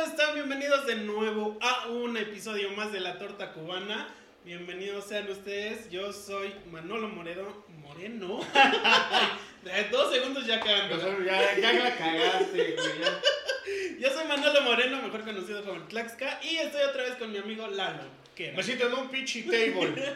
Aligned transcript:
¿cómo 0.00 0.12
están? 0.12 0.34
Bienvenidos 0.34 0.86
de 0.86 0.94
nuevo 0.94 1.58
a 1.60 1.88
un 1.88 2.16
episodio 2.16 2.70
más 2.70 2.90
de 2.90 3.00
La 3.00 3.18
Torta 3.18 3.52
Cubana. 3.52 4.08
Bienvenidos 4.46 5.04
sean 5.04 5.28
ustedes. 5.28 5.90
Yo 5.90 6.10
soy 6.10 6.54
Manolo 6.72 7.06
Moreno. 7.08 7.66
Moreno. 7.82 8.40
de 9.62 9.84
dos 9.90 10.10
segundos 10.10 10.46
ya 10.46 10.58
cagando. 10.58 11.22
Ya, 11.22 11.54
ya 11.58 11.72
la 11.74 11.96
cagaste, 11.96 12.72
güey. 12.72 12.98
ya. 12.98 13.20
Yo 14.00 14.10
soy 14.10 14.26
Manolo 14.26 14.62
Moreno, 14.62 15.02
mejor 15.02 15.22
conocido 15.22 15.62
como 15.64 15.82
Tlaxca. 15.82 16.40
Y 16.44 16.56
estoy 16.56 16.80
otra 16.80 17.02
vez 17.02 17.16
con 17.16 17.30
mi 17.30 17.36
amigo 17.36 17.66
Lalo. 17.66 18.04
¿Qué? 18.34 18.52
Me 18.52 18.62
siento 18.62 18.86
en 18.86 18.94
un 18.94 19.10
pinche 19.10 19.42
table. 19.42 19.90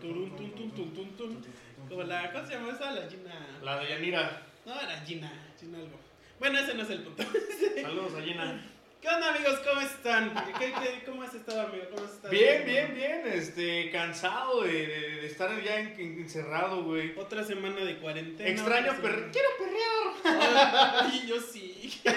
Turun, 0.00 0.34
tun, 0.34 0.50
tun, 0.54 0.70
tun, 0.70 0.94
tun, 0.94 1.16
tun. 1.16 1.44
Como 1.90 2.02
la, 2.04 2.32
¿cómo 2.32 2.46
se 2.46 2.54
llama 2.54 2.72
esa? 2.72 2.90
La 2.90 3.06
Gina. 3.06 3.58
La 3.62 3.80
de 3.80 3.88
Yanira. 3.90 4.46
No, 4.64 4.80
era 4.80 4.98
Gina. 5.04 5.30
Gina 5.60 5.76
algo. 5.76 6.13
Bueno, 6.44 6.58
ese 6.58 6.74
no 6.74 6.82
es 6.82 6.90
el 6.90 7.02
punto. 7.02 7.24
Saludos 7.80 8.12
a 8.16 8.20
Gina. 8.22 8.70
¿Qué 9.00 9.08
onda, 9.08 9.34
amigos? 9.34 9.60
¿Cómo 9.66 9.80
están? 9.80 10.34
¿Qué, 10.58 10.74
qué, 10.74 11.02
cómo 11.06 11.22
has 11.22 11.32
estado, 11.32 11.62
amigo? 11.68 11.84
¿Cómo 11.90 12.04
has 12.04 12.12
estado? 12.12 12.30
Bien, 12.32 12.66
bien, 12.66 12.94
bien. 12.94 13.22
Este, 13.32 13.90
cansado 13.90 14.60
de, 14.62 14.72
de- 14.72 15.10
de 15.22 15.26
estar 15.26 15.58
ya 15.62 15.80
en- 15.80 15.98
en- 15.98 16.18
encerrado, 16.20 16.84
güey. 16.84 17.18
Otra 17.18 17.44
semana 17.44 17.82
de 17.82 17.96
cuarentena. 17.96 18.50
Extraño, 18.50 18.94
semana- 18.94 19.30
quiero 19.32 19.48
perrear. 19.58 21.06
Ay, 21.06 21.24
yo 21.26 21.40
sí. 21.40 21.98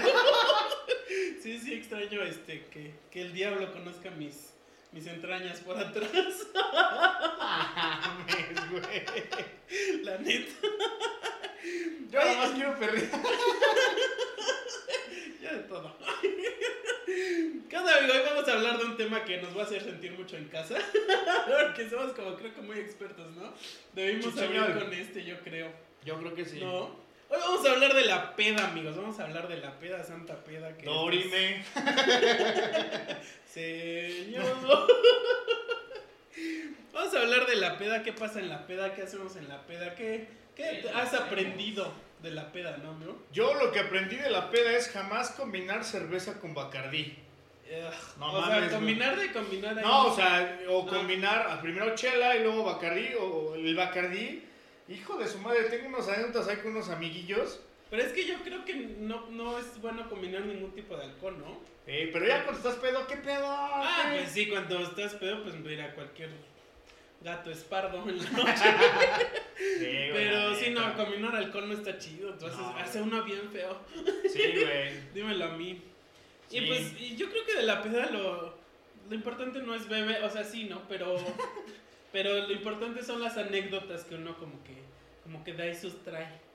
Sí, 1.41 1.57
sí, 1.59 1.73
extraño 1.75 2.21
este, 2.23 2.65
que, 2.65 2.91
que 3.09 3.21
el 3.21 3.31
diablo 3.31 3.71
conozca 3.71 4.11
mis, 4.11 4.53
mis 4.91 5.07
entrañas 5.07 5.61
por 5.61 5.77
atrás. 5.77 6.11
La 10.03 10.17
neta. 10.17 10.51
Yo 12.09 12.19
nada 12.19 12.35
más 12.35 12.51
quiero 12.51 12.77
perrear. 12.77 13.09
Ya 15.41 15.53
de 15.53 15.59
todo. 15.63 15.95
¿Qué 17.69 17.77
onda, 17.77 17.97
amigo? 17.97 18.13
Hoy 18.13 18.21
vamos 18.25 18.47
a 18.49 18.53
hablar 18.53 18.77
de 18.77 18.85
un 18.85 18.97
tema 18.97 19.23
que 19.23 19.41
nos 19.41 19.55
va 19.55 19.61
a 19.61 19.65
hacer 19.65 19.81
sentir 19.81 20.11
mucho 20.11 20.35
en 20.35 20.45
casa. 20.49 20.75
Porque 21.47 21.89
somos 21.89 22.11
como 22.13 22.35
creo 22.35 22.53
que 22.53 22.61
muy 22.61 22.79
expertos, 22.79 23.31
¿no? 23.31 23.53
Debimos 23.93 24.37
hablar 24.37 24.77
con 24.77 24.93
este, 24.93 25.23
yo 25.23 25.39
creo. 25.39 25.71
Yo 26.03 26.19
creo 26.19 26.35
que 26.35 26.45
sí. 26.45 26.59
¿No? 26.59 27.07
Hoy 27.29 27.39
vamos 27.39 27.65
a 27.65 27.71
hablar 27.71 27.93
de 27.93 28.05
la 28.05 28.35
peda, 28.35 28.67
amigos. 28.67 28.95
Vamos 28.97 29.19
a 29.19 29.25
hablar 29.25 29.47
de 29.47 29.57
la 29.57 29.79
peda, 29.79 30.03
santa 30.03 30.43
peda. 30.43 30.77
Que 30.77 30.85
Dorime. 30.85 31.63
Señor. 33.45 34.87
Vamos 36.93 37.13
a 37.13 37.21
hablar 37.21 37.45
de 37.47 37.55
la 37.55 37.77
peda, 37.77 38.03
qué 38.03 38.13
pasa 38.13 38.39
en 38.39 38.49
la 38.49 38.65
peda, 38.65 38.93
qué 38.95 39.03
hacemos 39.03 39.35
en 39.35 39.49
la 39.49 39.61
peda, 39.67 39.93
qué, 39.95 40.27
qué 40.57 40.81
Sí, 40.81 40.87
has 40.93 41.11
sí. 41.11 41.15
aprendido 41.15 41.93
de 42.21 42.31
la 42.31 42.51
peda, 42.51 42.77
¿no, 42.83 42.89
amigo? 42.89 43.17
Yo 43.31 43.53
lo 43.53 43.71
que 43.71 43.79
aprendí 43.79 44.15
de 44.17 44.29
la 44.31 44.49
peda 44.49 44.71
es 44.75 44.89
jamás 44.89 45.29
combinar 45.31 45.83
cerveza 45.85 46.39
con 46.39 46.53
bacardí. 46.53 47.15
Ugh, 47.69 47.93
No 48.19 48.31
o 48.33 48.41
mames, 48.41 48.69
sea, 48.69 48.77
combinar 48.79 49.17
de 49.17 49.31
combinar 49.31 49.77
ahí. 49.77 49.83
No, 49.85 50.07
o 50.07 50.15
sea, 50.15 50.59
o 50.69 50.83
Ah. 50.83 50.89
combinar 50.89 51.61
primero 51.61 51.93
chela 51.95 52.35
y 52.35 52.43
luego 52.43 52.63
bacardí, 52.63 53.09
o 53.19 53.55
el 53.55 53.75
bacardí. 53.75 54.43
Hijo 54.89 55.17
de 55.17 55.27
su 55.27 55.37
madre, 55.39 55.63
tengo 55.65 55.87
unos 55.89 56.07
anécdotas 56.07 56.47
ahí 56.47 56.57
con 56.57 56.71
unos 56.71 56.89
amiguillos. 56.89 57.59
Pero 57.89 58.03
es 58.03 58.11
que 58.13 58.25
yo 58.25 58.35
creo 58.43 58.65
que 58.65 58.73
no, 58.73 59.27
no 59.29 59.59
es 59.59 59.79
bueno 59.81 60.09
combinar 60.09 60.41
ningún 60.41 60.71
tipo 60.73 60.95
de 60.97 61.03
alcohol, 61.05 61.37
¿no? 61.39 61.59
Eh, 61.85 62.09
pero 62.11 62.25
ya 62.25 62.43
cuando 62.43 62.57
estás 62.69 62.75
pedo, 62.81 63.05
¿qué 63.07 63.15
pedo? 63.17 63.45
Ah, 63.49 64.09
¿Qué? 64.11 64.19
pues 64.19 64.31
sí, 64.31 64.49
cuando 64.49 64.79
estás 64.79 65.13
pedo, 65.15 65.43
pues 65.43 65.55
ir 65.55 65.81
a 65.81 65.93
cualquier 65.93 66.29
gato 67.21 67.51
espardo 67.51 68.07
en 68.07 68.17
la 68.17 68.29
noche. 68.31 68.63
Sí, 69.57 69.85
güey, 69.85 70.13
Pero 70.13 70.55
sí, 70.55 70.69
no, 70.69 70.95
combinar 70.95 71.35
alcohol 71.35 71.67
no 71.67 71.73
está 71.73 71.97
chido. 71.97 72.29
Entonces 72.31 72.57
No, 72.59 72.77
hace 72.77 73.01
uno 73.01 73.23
bien 73.23 73.49
feo. 73.51 73.79
Sí, 74.31 74.41
güey. 74.53 74.99
Dímelo 75.13 75.45
a 75.45 75.49
mí. 75.49 75.81
Y 76.49 76.61
pues 76.61 76.93
y 76.99 77.15
yo 77.17 77.29
creo 77.29 77.45
que 77.45 77.55
de 77.55 77.63
la 77.63 77.81
peda 77.83 78.09
lo, 78.09 78.57
lo 79.09 79.15
importante 79.15 79.61
no 79.61 79.75
es 79.75 79.87
beber, 79.89 80.23
o 80.23 80.29
sea, 80.29 80.43
sí, 80.43 80.63
¿no? 80.65 80.87
Pero, 80.87 81.17
pero 82.11 82.47
lo 82.47 82.51
importante 82.53 83.03
son 83.03 83.21
las 83.21 83.37
anécdotas 83.37 84.03
que 84.05 84.15
uno 84.15 84.37
como 84.37 84.63
que, 84.63 84.75
como 85.23 85.43
que 85.43 85.53
da 85.53 85.67
y 85.67 85.75
sustrae. 85.75 86.47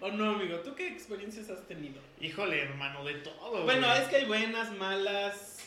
¿O 0.00 0.10
no, 0.10 0.30
amigo? 0.30 0.58
¿Tú 0.58 0.74
qué 0.74 0.88
experiencias 0.88 1.48
has 1.48 1.66
tenido? 1.66 2.00
Híjole, 2.20 2.60
hermano, 2.60 3.04
de 3.04 3.14
todo. 3.14 3.64
Bueno, 3.64 3.92
es 3.94 4.08
que 4.08 4.16
hay 4.16 4.24
buenas, 4.26 4.70
malas, 4.72 5.58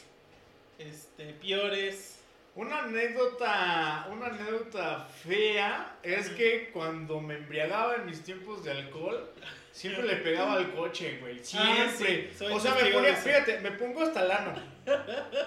este, 0.77 1.33
peores. 1.33 2.18
Una 2.55 2.79
anécdota, 2.79 4.07
una 4.11 4.25
anécdota 4.27 5.07
fea 5.23 5.97
es 6.03 6.29
que 6.31 6.71
cuando 6.73 7.21
me 7.21 7.35
embriagaba 7.35 7.95
en 7.95 8.05
mis 8.05 8.21
tiempos 8.23 8.63
de 8.63 8.71
alcohol, 8.71 9.31
siempre 9.71 10.03
le 10.05 10.15
pegaba 10.17 10.55
al 10.55 10.71
coche, 10.73 11.19
güey. 11.21 11.39
Ah, 11.39 11.43
Siempre. 11.43 12.29
sí, 12.37 12.45
o 12.45 12.59
sea, 12.59 12.73
me 12.75 12.89
ponía, 12.91 13.15
fíjate, 13.15 13.59
me 13.59 13.71
pongo 13.71 14.01
hasta 14.03 14.23
el 14.25 14.31
ano. 14.31 14.53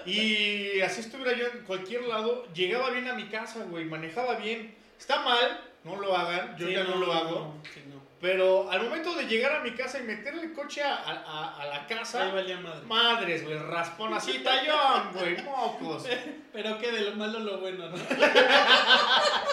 Y 0.05 0.81
así 0.81 1.01
estuviera 1.01 1.33
yo 1.33 1.45
en 1.47 1.59
cualquier 1.65 2.03
lado, 2.03 2.47
llegaba 2.53 2.89
bien 2.89 3.07
a 3.07 3.13
mi 3.13 3.27
casa, 3.27 3.63
güey, 3.65 3.85
manejaba 3.85 4.35
bien. 4.35 4.73
Está 4.97 5.21
mal, 5.21 5.61
no 5.83 5.97
lo 5.97 6.15
hagan, 6.17 6.57
yo 6.57 6.67
Sí, 6.67 6.73
ya 6.73 6.83
no, 6.83 6.95
lo 6.95 7.13
hago. 7.13 7.39
no, 7.39 7.61
sí, 7.73 7.83
no. 7.87 8.01
Pero 8.23 8.71
al 8.71 8.81
momento 8.81 9.13
de 9.15 9.25
llegar 9.25 9.57
a 9.57 9.59
mi 9.59 9.71
casa 9.71 9.99
y 9.99 10.03
meter 10.03 10.33
el 10.33 10.53
coche 10.53 10.81
a, 10.81 10.95
a- 10.95 11.61
a 11.61 11.65
la 11.65 11.75
Ahí 11.75 11.81
casa, 11.89 12.31
valía 12.31 12.57
madre. 12.57 12.85
madres, 12.87 13.43
güey, 13.43 13.57
raspón 13.59 14.13
así, 14.13 14.39
tallón, 14.39 15.11
güey, 15.13 15.43
mocos. 15.43 16.05
Pero 16.53 16.77
que 16.79 16.89
de 16.93 17.01
lo 17.01 17.15
malo 17.17 17.39
lo 17.39 17.59
bueno, 17.59 17.89
¿no? 17.89 17.97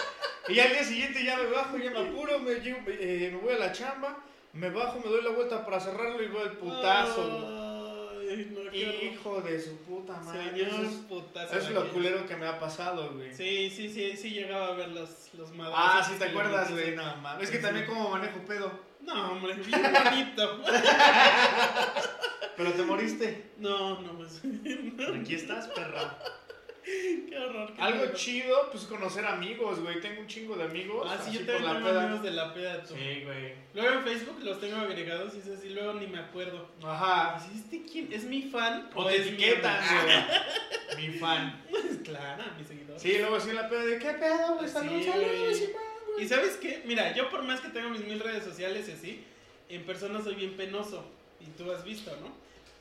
Y 0.47 0.59
al 0.59 0.69
día 0.69 0.83
siguiente 0.83 1.23
ya 1.23 1.37
me 1.37 1.45
bajo, 1.45 1.77
ya 1.77 1.91
me 1.91 1.99
apuro, 1.99 2.39
me, 2.39 2.55
llevo- 2.61 2.81
eh, 2.87 3.29
me 3.33 3.39
voy 3.39 3.53
a 3.53 3.57
la 3.59 3.71
chamba, 3.71 4.17
me 4.53 4.69
bajo, 4.69 4.99
me 4.99 5.09
doy 5.09 5.23
la 5.23 5.29
vuelta 5.31 5.63
para 5.65 5.79
cerrarlo 5.79 6.21
y 6.23 6.27
veo 6.27 6.43
el 6.43 6.51
putazo. 6.53 7.21
No. 8.37 8.73
Hijo 8.73 9.41
de 9.41 9.61
su 9.61 9.77
puta 9.77 10.13
madre. 10.21 10.51
Señor 10.51 10.67
Eso 10.67 10.81
es, 10.83 10.89
putazo. 11.07 11.57
eso 11.57 11.67
es 11.67 11.73
lo 11.73 11.89
culero 11.89 12.25
que 12.25 12.35
me 12.35 12.47
ha 12.47 12.59
pasado, 12.59 13.13
güey. 13.13 13.33
Sí, 13.33 13.69
sí, 13.69 13.89
sí, 13.89 14.15
sí 14.17 14.29
llegaba 14.31 14.67
a 14.67 14.71
ver 14.73 14.89
los, 14.89 15.29
los 15.33 15.51
madrazos 15.51 15.79
Ah, 15.83 16.03
sí, 16.03 16.17
te 16.17 16.25
acuerdas, 16.25 16.71
güey. 16.71 16.95
No, 16.95 17.17
mames. 17.17 17.43
Es 17.43 17.51
que 17.51 17.59
también 17.59 17.85
como 17.85 18.09
manejo 18.09 18.39
pedo. 18.45 18.71
No, 19.01 19.31
hombre, 19.31 19.55
bien 19.55 19.81
bonito. 19.81 20.61
Pero 22.57 22.71
te 22.73 22.83
moriste. 22.83 23.51
No, 23.57 23.99
no, 24.01 24.13
pues. 24.17 24.41
Aquí 25.19 25.35
estás, 25.35 25.67
perra. 25.67 26.17
Qué 27.29 27.37
horror. 27.37 27.73
qué 27.75 27.81
Algo 27.81 28.01
horror. 28.03 28.15
chido, 28.15 28.69
pues 28.71 28.83
conocer 28.85 29.25
amigos, 29.25 29.79
güey. 29.79 29.99
Tengo 30.01 30.21
un 30.21 30.27
chingo 30.27 30.55
de 30.55 30.63
amigos. 30.63 31.07
Ah, 31.09 31.17
sí, 31.21 31.29
así 31.29 31.39
yo 31.39 31.45
tengo 31.45 31.59
la 31.59 31.71
unos 31.71 31.89
peda. 31.89 32.03
amigos 32.03 32.23
de 32.23 32.31
la 32.31 32.53
peda. 32.53 32.83
tú. 32.83 32.95
Sí, 32.95 33.21
güey. 33.23 33.53
Luego 33.73 33.89
en 33.99 34.03
Facebook 34.03 34.39
los 34.43 34.59
tengo 34.59 34.77
agregados 34.77 35.33
y 35.35 35.39
es 35.39 35.47
así, 35.47 35.69
luego 35.69 35.93
ni 35.93 36.07
me 36.07 36.19
acuerdo. 36.19 36.67
Ajá. 36.83 37.39
¿este 37.55 37.83
quién? 37.83 38.11
¿Es 38.11 38.23
mi 38.25 38.43
fan? 38.43 38.89
O 38.95 39.05
te 39.05 39.19
mi 39.19 39.27
etiquetan, 39.27 39.79
güey. 40.03 40.17
Mi 41.07 41.17
fan. 41.19 41.63
Claro, 42.03 42.43
mi 42.57 42.65
seguidor. 42.65 42.99
Sí, 42.99 43.17
luego 43.17 43.37
así 43.37 43.49
en 43.49 43.55
la 43.55 43.69
peda 43.69 43.85
de 43.85 43.97
qué 43.97 44.11
pedo, 44.11 44.57
güey. 44.57 44.69
Salud, 44.69 44.99
Sí, 45.01 45.03
salud, 45.09 45.23
güey. 45.25 45.55
Simón, 45.55 45.73
güey. 46.13 46.25
Y 46.25 46.27
sabes 46.27 46.57
qué, 46.57 46.81
mira, 46.85 47.15
yo 47.15 47.29
por 47.29 47.43
más 47.43 47.61
que 47.61 47.69
tengo 47.69 47.89
mis 47.89 48.03
mil 48.05 48.19
redes 48.19 48.43
sociales 48.43 48.89
y 48.89 48.91
así, 48.91 49.23
en 49.69 49.83
persona 49.85 50.21
soy 50.21 50.35
bien 50.35 50.51
penoso. 50.57 51.05
Y 51.39 51.45
tú 51.57 51.71
has 51.71 51.83
visto, 51.85 52.11
¿no? 52.21 52.27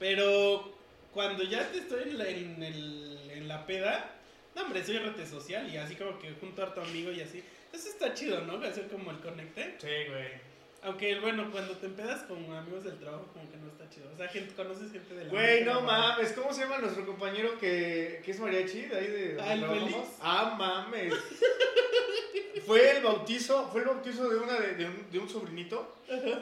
Pero 0.01 0.75
cuando 1.13 1.43
ya 1.45 1.71
te 1.71 1.79
estoy 1.79 2.03
en 2.05 2.19
la, 2.19 2.29
en 2.29 2.63
el- 2.63 3.31
en 3.33 3.49
la 3.49 3.67
peda, 3.67 4.13
no, 4.55 4.63
hombre, 4.63 4.85
soy 4.85 4.99
rete 4.99 5.27
social 5.27 5.69
y 5.73 5.77
así 5.77 5.95
como 5.97 6.19
que 6.19 6.33
junto 6.41 6.63
a 6.63 6.75
tu 6.75 6.81
amigo 6.81 7.11
y 7.13 7.21
así. 7.21 7.43
Eso 7.73 7.89
está 7.89 8.13
chido, 8.15 8.41
¿no? 8.43 8.55
Hacer 8.67 8.89
como 8.89 9.11
el 9.13 9.19
conecte. 9.21 9.77
Sí, 9.79 9.87
güey. 10.11 10.51
Aunque, 10.83 11.21
bueno, 11.21 11.51
cuando 11.53 11.77
te 11.77 11.87
empedas 11.87 12.23
con 12.23 12.39
amigos 12.53 12.85
del 12.85 12.99
trabajo, 12.99 13.27
como 13.35 13.49
que 13.51 13.57
no 13.59 13.69
está 13.69 13.89
chido. 13.91 14.11
O 14.13 14.17
sea, 14.17 14.29
gente, 14.29 14.55
conoces 14.55 14.91
gente 14.91 15.15
del 15.15 15.29
Güey, 15.29 15.63
no 15.63 15.83
mames, 15.83 16.33
¿cómo 16.33 16.53
se 16.55 16.63
llama 16.63 16.79
nuestro 16.79 17.05
compañero 17.05 17.59
que, 17.59 18.23
que 18.25 18.31
es 18.31 18.41
mariachi 18.41 18.83
de 18.87 18.97
ahí 18.99 19.07
de 19.09 19.39
Ah, 19.41 19.53
¿el? 19.53 19.67
Félix? 19.67 19.97
Ah, 20.23 20.55
mames. 20.59 21.13
fue 22.67 22.97
el 22.97 23.03
bautizo, 23.03 23.69
fue 23.71 23.83
el 23.83 23.89
bautizo 23.89 24.29
de 24.29 24.37
una 24.39 24.59
de, 24.59 24.75
de 24.75 24.85
un, 24.87 25.11
de 25.11 25.19
un 25.19 25.29
sobrinito 25.29 25.97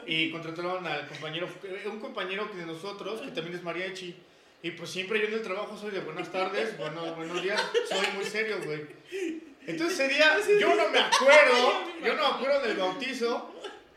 y 0.05 0.31
contrataron 0.31 0.85
al 0.85 1.07
compañero, 1.07 1.47
un 1.91 1.99
compañero 1.99 2.49
de 2.55 2.65
nosotros 2.65 3.21
que 3.21 3.31
también 3.31 3.55
es 3.57 3.63
mariachi. 3.63 4.15
Y 4.61 4.71
pues 4.71 4.89
siempre 4.89 5.19
yo 5.19 5.27
en 5.27 5.33
el 5.35 5.41
trabajo 5.41 5.77
soy 5.77 5.91
de 5.91 6.01
buenas 6.01 6.31
tardes, 6.31 6.77
buenos, 6.77 7.15
buenos 7.15 7.41
días, 7.41 7.61
soy 7.87 8.07
muy 8.15 8.25
serio, 8.25 8.57
güey. 8.65 8.87
Entonces 9.65 9.99
ese 9.99 10.13
día 10.13 10.37
yo 10.59 10.75
no 10.75 10.89
me 10.89 10.99
acuerdo, 10.99 11.83
yo 12.03 12.13
no 12.15 12.21
me 12.29 12.35
acuerdo 12.35 12.61
del 12.67 12.75
bautizo, 12.75 13.53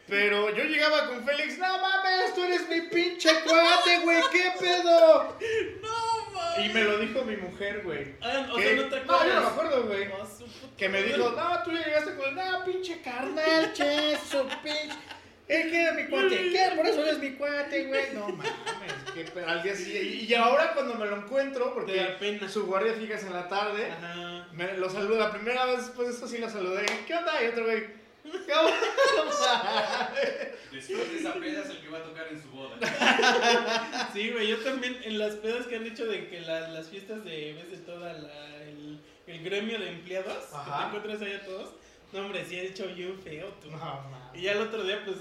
pero 0.07 0.55
yo 0.55 0.65
llegaba 0.65 1.09
con 1.09 1.25
Félix, 1.25 1.59
no 1.59 1.79
mames, 1.79 2.35
tú 2.35 2.45
eres 2.45 2.69
mi 2.69 2.83
pinche 2.83 3.31
cuate, 3.45 4.01
güey, 4.05 4.23
¿qué 4.31 4.53
pedo? 4.61 5.37
No, 5.83 6.31
mames. 6.33 6.67
Y 6.67 6.69
me 6.73 6.85
lo 6.85 6.99
dijo 6.99 7.23
mi 7.25 7.37
mujer, 7.39 7.81
güey. 7.83 8.15
Ah, 8.21 8.47
o 8.53 8.59
sea, 8.61 8.75
no 8.75 8.85
te 8.89 9.01
No, 9.01 9.27
yo 9.27 9.35
no 9.35 9.41
me 9.41 9.47
acuerdas. 9.47 9.53
acuerdo, 9.53 9.83
güey. 9.87 10.09
Puta 10.11 10.77
Que 10.77 10.89
me 10.89 11.03
dijo, 11.03 11.31
no, 11.31 11.63
tú 11.65 11.71
llegaste 11.73 12.15
con 12.15 12.29
el, 12.29 12.35
no, 12.37 12.65
pinche 12.65 13.01
carnal, 13.03 13.73
che, 13.73 14.17
su 14.31 14.47
pinche. 14.63 14.97
Es 15.49 15.67
que 15.67 15.81
era 15.83 15.93
mi 15.93 16.05
cuate, 16.07 16.51
¿qué? 16.53 16.73
Por 16.77 16.87
eso 16.87 17.03
eres 17.05 17.19
mi 17.19 17.33
cuate, 17.33 17.85
güey. 17.87 18.15
No 18.15 18.29
mames, 18.29 18.53
que 19.15 19.41
al 19.47 19.63
día 19.63 19.75
siguiente. 19.77 20.25
Y 20.25 20.35
ahora 20.35 20.73
cuando 20.75 20.95
me 20.95 21.07
lo 21.07 21.17
encuentro, 21.17 21.73
porque 21.75 22.17
pena. 22.19 22.49
su 22.49 22.67
guardia 22.67 22.95
fijas 22.95 23.25
en 23.25 23.33
la 23.33 23.49
tarde, 23.49 23.91
Ajá. 23.91 24.47
me 24.53 24.77
lo 24.79 24.89
saludo. 24.91 25.19
La 25.19 25.31
primera 25.33 25.65
vez 25.67 25.79
después 25.87 26.09
de 26.09 26.15
eso 26.15 26.27
sí 26.29 26.39
lo 26.39 26.49
saludé. 26.49 26.87
¿Qué 27.07 27.15
onda? 27.15 27.43
Y 27.43 27.49
otro 27.49 27.65
güey, 27.65 28.03
¿Cómo? 28.25 28.71
Después 30.71 31.11
de 31.13 31.19
esa 31.19 31.35
peda 31.35 31.61
es 31.63 31.71
el 31.71 31.81
que 31.81 31.89
va 31.89 31.99
a 31.99 32.03
tocar 32.05 32.27
en 32.31 32.43
su 32.43 32.49
boda. 32.51 32.77
Sí, 34.13 34.31
güey, 34.31 34.49
yo 34.49 34.59
también 34.59 34.99
en 35.05 35.19
las 35.19 35.35
pedas 35.37 35.67
que 35.67 35.77
han 35.77 35.87
hecho 35.87 36.07
de 36.07 36.29
que 36.29 36.41
la- 36.43 36.69
las 36.69 36.89
fiestas 36.89 37.25
de 37.25 37.55
vez 37.55 37.71
de 37.71 37.79
toda 37.79 38.13
la, 38.13 38.63
el, 38.63 39.01
el 39.27 39.43
gremio 39.45 39.79
de 39.79 39.89
empleados, 39.89 40.45
que 40.45 40.71
te 40.71 40.87
encuentras 40.87 41.23
ahí 41.23 41.33
a 41.35 41.45
todos, 41.45 41.71
no 42.13 42.21
hombre, 42.21 42.45
sí 42.45 42.57
he 42.59 42.67
hecho 42.67 42.87
bien 42.89 43.19
feo 43.23 43.49
tú. 43.63 43.71
No. 43.71 44.31
Y 44.35 44.43
ya 44.43 44.53
el 44.53 44.61
otro 44.63 44.83
día, 44.85 45.03
pues, 45.05 45.17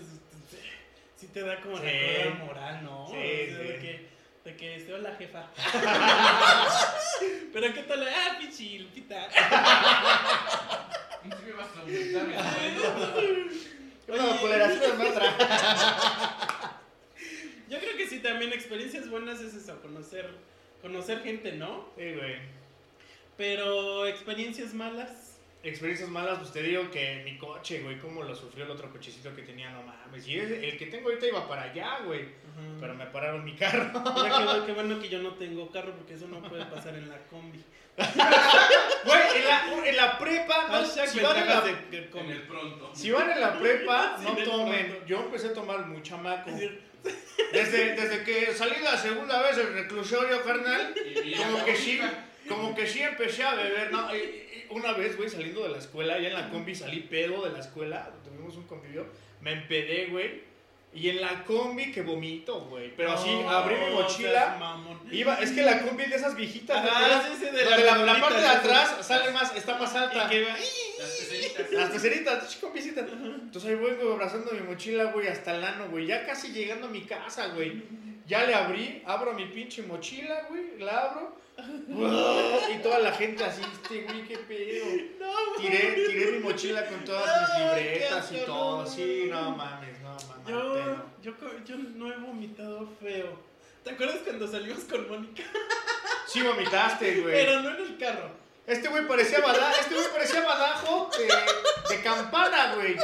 sí 1.21 1.27
te 1.27 1.41
da 1.41 1.61
como 1.61 1.77
Sí. 1.77 1.83
la 1.85 2.45
moral, 2.45 2.83
¿no? 2.83 3.07
Sí, 3.07 3.13
O 3.13 3.19
sea, 3.19 3.57
sí. 3.57 3.63
De 3.63 3.77
que, 3.79 4.09
de 4.43 4.55
que, 4.57 4.93
hola 4.93 5.15
jefa. 5.19 5.47
Pero 7.53 7.73
qué 7.75 7.83
tal, 7.83 8.07
ah, 8.07 8.37
pichi, 8.39 8.79
Lupita. 8.79 9.27
No 11.23 11.35
me 11.45 11.51
vas 11.51 11.67
a 11.77 11.81
aumentar 11.81 12.27
mi 12.27 12.33
No, 14.07 14.31
Oye, 14.31 14.39
culera, 14.41 14.67
súbeme 14.73 15.09
otra. 15.11 16.79
yo 17.69 17.77
creo 17.79 17.95
que 17.95 18.07
sí, 18.07 18.19
también 18.21 18.51
experiencias 18.53 19.07
buenas 19.07 19.39
es 19.39 19.53
eso, 19.53 19.79
conocer, 19.83 20.27
conocer 20.81 21.21
gente, 21.21 21.51
¿no? 21.51 21.85
Sí, 21.95 22.13
güey. 22.15 22.37
Pero 23.37 24.07
experiencias 24.07 24.73
malas. 24.73 25.30
Experiencias 25.63 26.09
malas, 26.09 26.39
pues 26.39 26.51
te 26.51 26.63
digo 26.63 26.89
que 26.89 27.21
mi 27.23 27.37
coche, 27.37 27.81
güey, 27.81 27.99
cómo 27.99 28.23
lo 28.23 28.35
sufrió 28.35 28.65
el 28.65 28.71
otro 28.71 28.89
cochecito 28.91 29.35
que 29.35 29.43
tenía, 29.43 29.69
no 29.69 29.83
mames. 29.83 30.27
Y 30.27 30.39
ese- 30.39 30.67
el 30.67 30.75
que 30.77 30.87
tengo 30.87 31.09
ahorita 31.09 31.27
iba 31.27 31.47
para 31.47 31.63
allá, 31.63 31.99
güey. 32.03 32.25
Pero 32.79 32.95
me 32.95 33.05
pararon 33.05 33.43
mi 33.45 33.53
carro. 33.55 33.91
Mira 34.15 34.37
qué, 34.37 34.43
bueno- 34.43 34.65
qué 34.65 34.71
bueno 34.73 34.99
que 34.99 35.09
yo 35.09 35.19
no 35.19 35.35
tengo 35.35 35.69
carro 35.71 35.93
porque 35.95 36.15
eso 36.15 36.27
no 36.27 36.41
puede 36.41 36.65
pasar 36.65 36.95
en 36.95 37.07
la 37.09 37.17
combi. 37.27 37.63
Güey, 39.03 39.19
en 39.37 39.45
la, 39.45 39.87
en 39.89 39.95
la 39.97 40.17
prepa, 40.17 40.67
no, 40.67 40.73
Hashtag 40.73 41.07
si, 41.09 41.19
van 41.19 41.37
en 41.37 41.47
la, 41.47 41.61
de, 41.61 41.75
de 41.91 41.97
En 42.05 42.09
combi. 42.11 42.31
el 42.31 42.41
pronto. 42.43 42.91
si 42.95 43.11
van 43.11 43.29
en 43.31 43.41
la 43.41 43.53
prepa, 43.59 44.17
Sí, 44.19 44.25
no 44.25 44.35
tomen. 44.43 44.99
Yo 45.07 45.19
empecé 45.21 45.47
a 45.47 45.53
tomar 45.53 45.85
muy 45.87 46.01
chamaco. 46.03 46.51
Desde, 47.51 47.95
desde 47.95 48.23
que 48.23 48.53
salí 48.53 48.75
la 48.83 48.95
segunda 48.97 49.41
vez 49.41 49.57
del 49.57 49.73
reclusorio, 49.73 50.43
carnal, 50.43 50.93
Y- 51.03 51.29
y 51.29 51.33
como 51.35 51.65
que 51.65 51.75
sí, 51.75 51.99
como 52.47 52.75
que 52.75 52.87
sí 52.87 53.01
empecé 53.01 53.43
a 53.43 53.55
beber, 53.55 53.91
¿no? 53.91 54.15
Y- 54.15 54.47
Una 54.71 54.93
vez, 54.93 55.17
güey, 55.17 55.29
saliendo 55.29 55.63
de 55.63 55.69
la 55.69 55.77
escuela, 55.77 56.19
ya 56.19 56.29
en 56.29 56.33
la 56.33 56.49
combi 56.49 56.75
salí 56.75 57.01
pedo 57.01 57.43
de 57.43 57.51
la 57.51 57.59
escuela, 57.59 58.09
tuvimos 58.23 58.55
un 58.57 58.63
convivio, 58.63 59.05
me 59.41 59.51
empedé, 59.53 60.07
güey, 60.07 60.49
y 60.93 61.07
en 61.09 61.21
la 61.21 61.43
combi 61.45 61.91
que 61.91 62.01
vomito, 62.01 62.61
güey. 62.65 62.93
Pero 62.95 63.13
así, 63.13 63.29
no, 63.29 63.49
abrí 63.49 63.75
mi 63.75 63.93
mochila, 63.93 64.57
iba, 65.11 65.35
es 65.35 65.51
que 65.51 65.61
la 65.63 65.81
combi 65.81 66.05
de 66.05 66.15
esas 66.15 66.35
viejitas, 66.35 66.83
de 66.83 67.63
la, 68.05 68.19
parte 68.19 68.39
de 68.41 68.47
atrás 68.47 68.97
sale 69.05 69.31
más, 69.31 69.55
está 69.55 69.77
más 69.77 69.95
alta. 69.95 70.29
Que 70.29 70.43
va- 70.43 70.49
Las 70.57 71.09
peceritas. 71.11 71.71
Las 71.71 71.89
peceritas, 71.89 72.49
chico, 72.49 72.71
visita. 72.71 73.01
Entonces 73.01 73.69
ahí 73.69 73.75
voy, 73.75 73.91
güey, 73.93 74.11
abrazando 74.11 74.51
mi 74.51 74.59
mochila, 74.61 75.05
güey, 75.05 75.27
hasta 75.27 75.55
el 75.55 75.63
ano, 75.63 75.87
güey. 75.89 76.07
Ya 76.07 76.25
casi 76.25 76.51
llegando 76.51 76.87
a 76.87 76.89
mi 76.89 77.01
casa, 77.01 77.47
güey. 77.55 77.83
Ya 78.27 78.45
le 78.45 78.53
abrí, 78.53 79.01
abro 79.05 79.33
mi 79.33 79.45
pinche 79.45 79.81
mochila, 79.83 80.45
güey, 80.49 80.77
la 80.79 80.99
abro. 81.03 81.37
Y 82.73 82.77
toda 82.81 82.99
la 82.99 83.11
gente 83.11 83.43
así, 83.43 83.61
este, 83.61 84.03
güey, 84.03 84.23
qué 84.27 84.37
pedo. 84.37 84.85
No, 85.19 85.61
Tiré, 85.61 86.05
tiré 86.07 86.31
mi 86.33 86.39
mochila 86.39 86.85
con 86.87 87.03
todas 87.03 87.49
mis 87.51 87.59
libretas 87.65 88.31
y 88.31 88.45
todo. 88.45 88.83
no. 88.83 88.89
Sí, 88.89 89.27
no 89.29 89.51
mames, 89.55 89.99
no 90.01 90.09
mames. 90.27 90.47
Yo, 90.47 90.95
yo, 91.21 91.33
yo 91.65 91.75
no 91.77 92.11
he 92.11 92.17
vomitado 92.17 92.87
feo. 93.01 93.39
¿Te 93.83 93.91
acuerdas 93.91 94.17
cuando 94.23 94.47
salimos 94.47 94.83
con 94.85 95.07
Mónica? 95.09 95.43
Sí 96.27 96.41
vomitaste, 96.41 97.15
güey. 97.21 97.33
Pero 97.33 97.61
no 97.61 97.69
en 97.71 97.81
el 97.81 97.97
carro. 97.97 98.29
Este 98.67 98.87
güey 98.89 99.07
parecía 99.07 99.39
badajo, 99.41 99.75
este 99.81 99.95
güey 99.95 100.07
parecía 100.11 100.41
badajo 100.43 101.09
de, 101.17 101.93
de 101.95 102.01
campana, 102.03 102.75
güey. 102.75 102.95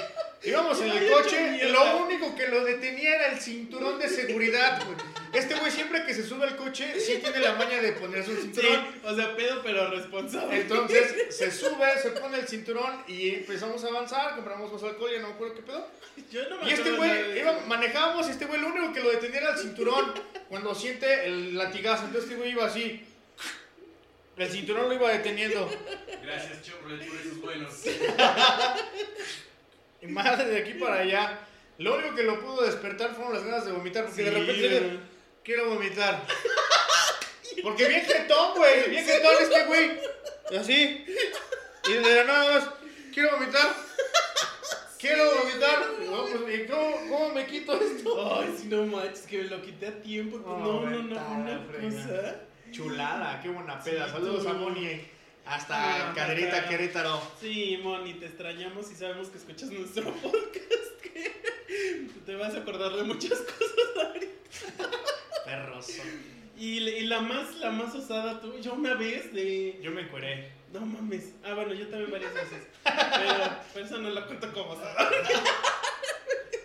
Íbamos 0.43 0.79
en 0.81 0.91
el 0.91 1.11
coche 1.11 1.67
lo 1.69 1.97
único 2.05 2.35
que 2.35 2.47
lo 2.47 2.63
detenía 2.63 3.15
era 3.15 3.27
el 3.31 3.39
cinturón 3.41 3.97
de 3.99 4.07
seguridad, 4.07 4.81
güey. 4.85 4.97
Este 5.33 5.55
güey 5.55 5.71
siempre 5.71 6.05
que 6.05 6.13
se 6.13 6.23
sube 6.23 6.45
al 6.45 6.55
coche 6.55 6.99
sí 6.99 7.17
tiene 7.21 7.39
la 7.39 7.53
maña 7.55 7.81
de 7.81 7.91
ponerse 7.93 8.31
un 8.31 8.37
Sí, 8.37 8.41
cinturón. 8.43 8.87
o 9.03 9.15
sea, 9.15 9.35
pedo, 9.35 9.61
pero 9.63 9.89
responsable. 9.89 10.61
Entonces 10.61 11.35
se 11.35 11.51
sube, 11.51 11.85
se 12.01 12.11
pone 12.11 12.39
el 12.39 12.47
cinturón 12.47 13.03
y 13.07 13.29
empezamos 13.35 13.83
a 13.83 13.87
avanzar, 13.87 14.35
compramos 14.35 14.71
más 14.71 14.83
alcohol, 14.83 15.09
ya 15.13 15.19
no 15.21 15.27
me 15.29 15.33
acuerdo 15.33 15.55
qué 15.55 15.61
pedo. 15.63 15.87
Yo 16.31 16.49
no 16.49 16.57
me 16.63 16.69
Y 16.69 16.73
este 16.73 16.91
güey, 16.91 17.39
iba- 17.39 17.59
manejábamos 17.67 18.27
y 18.27 18.31
este 18.31 18.45
güey 18.45 18.59
lo 18.61 18.67
único 18.67 18.93
que 18.93 19.01
lo 19.01 19.09
detenía 19.11 19.39
era 19.41 19.51
el 19.51 19.57
cinturón 19.59 20.13
cuando 20.49 20.73
siente 20.73 21.25
el 21.27 21.57
latigazo. 21.57 22.05
Entonces 22.05 22.23
este 22.29 22.35
güey 22.35 22.51
iba 22.51 22.65
así. 22.65 23.03
El 24.37 24.49
cinturón 24.49 24.87
lo 24.87 24.93
iba 24.95 25.09
deteniendo. 25.11 25.69
Gracias, 26.23 26.61
Chevrolet, 26.63 27.07
por 27.07 27.17
esos 27.17 27.41
buenos. 27.41 27.73
Y 30.01 30.07
madre 30.07 30.45
de 30.49 30.57
aquí 30.59 30.73
para 30.75 31.01
allá. 31.01 31.39
Lo 31.79 31.95
único 31.97 32.15
que 32.15 32.23
lo 32.23 32.39
pudo 32.39 32.63
despertar 32.63 33.13
fueron 33.15 33.33
las 33.33 33.43
ganas 33.43 33.65
de 33.65 33.71
vomitar. 33.71 34.05
Porque 34.05 34.23
de 34.23 34.31
repente. 34.31 34.99
Quiero 35.47 35.69
vomitar. 35.69 36.25
Porque 37.63 37.87
bien 37.87 38.01
jetón, 38.01 38.53
güey. 38.57 38.89
Bien 38.89 39.05
jetón 39.05 39.31
este 39.41 39.65
güey. 39.65 39.99
Y 40.51 40.55
así. 40.57 41.05
Y 41.87 41.93
de 41.93 42.15
la 42.15 42.23
nada 42.25 42.59
más, 42.59 42.69
quiero 43.13 43.31
vomitar. 43.37 43.73
Quiero 44.99 45.23
vomitar. 45.35 45.85
No, 46.05 46.25
pues, 46.25 46.59
¿y 46.59 46.65
cómo, 46.67 46.97
cómo 47.09 47.29
me 47.29 47.45
quito 47.45 47.79
esto? 47.81 48.39
Ay, 48.41 48.55
si 48.59 48.67
no 48.67 48.85
manches, 48.85 49.21
que 49.21 49.37
me 49.37 49.43
lo 49.45 49.61
quité 49.61 49.87
a 49.87 50.01
tiempo. 50.01 50.37
Oh, 50.45 50.57
No, 50.59 50.81
no, 50.81 50.89
no, 50.89 50.97
ventana, 50.97 51.61
una 51.69 51.81
cosa. 51.81 52.35
Chulada, 52.71 53.39
qué 53.41 53.47
buena 53.49 53.79
peda. 53.81 54.05
Sí, 54.07 54.11
Saludos 54.11 54.43
tú. 54.43 54.49
a 54.49 54.53
Moni. 54.53 55.07
Hasta 55.49 56.09
Ah, 56.09 56.13
Caderita, 56.13 56.57
hasta- 56.57 56.69
Querétaro. 56.69 57.21
Sí, 57.39 57.79
Moni, 57.81 58.13
te 58.15 58.25
extrañamos 58.25 58.91
y 58.91 58.95
sabemos 58.95 59.29
que 59.29 59.37
escuchas 59.37 59.69
nuestro 59.71 60.13
podcast. 60.21 61.01
Que 61.01 62.19
te 62.25 62.35
vas 62.35 62.53
a 62.53 62.59
acordar 62.59 62.93
de 62.93 63.03
muchas 63.03 63.39
cosas 63.39 64.07
ahorita. 64.07 64.89
Perroso. 65.45 66.01
Y, 66.57 66.79
y 66.89 67.05
la 67.07 67.21
más, 67.21 67.55
la 67.57 67.69
más 67.71 67.93
osada 67.95 68.41
tú, 68.41 68.57
yo 68.59 68.73
una 68.73 68.95
vez 68.95 69.33
de. 69.33 69.79
Yo 69.81 69.91
me 69.91 70.01
encueré. 70.01 70.51
No 70.73 70.81
mames. 70.81 71.31
Ah, 71.45 71.53
bueno, 71.53 71.73
yo 71.73 71.87
también 71.87 72.11
varias 72.11 72.33
veces. 72.33 72.63
Pero, 72.83 73.49
pero 73.73 73.85
eso 73.85 73.97
no 73.99 74.09
lo 74.09 74.25
cuento 74.27 74.51
como 74.53 74.71
osada. 74.71 75.09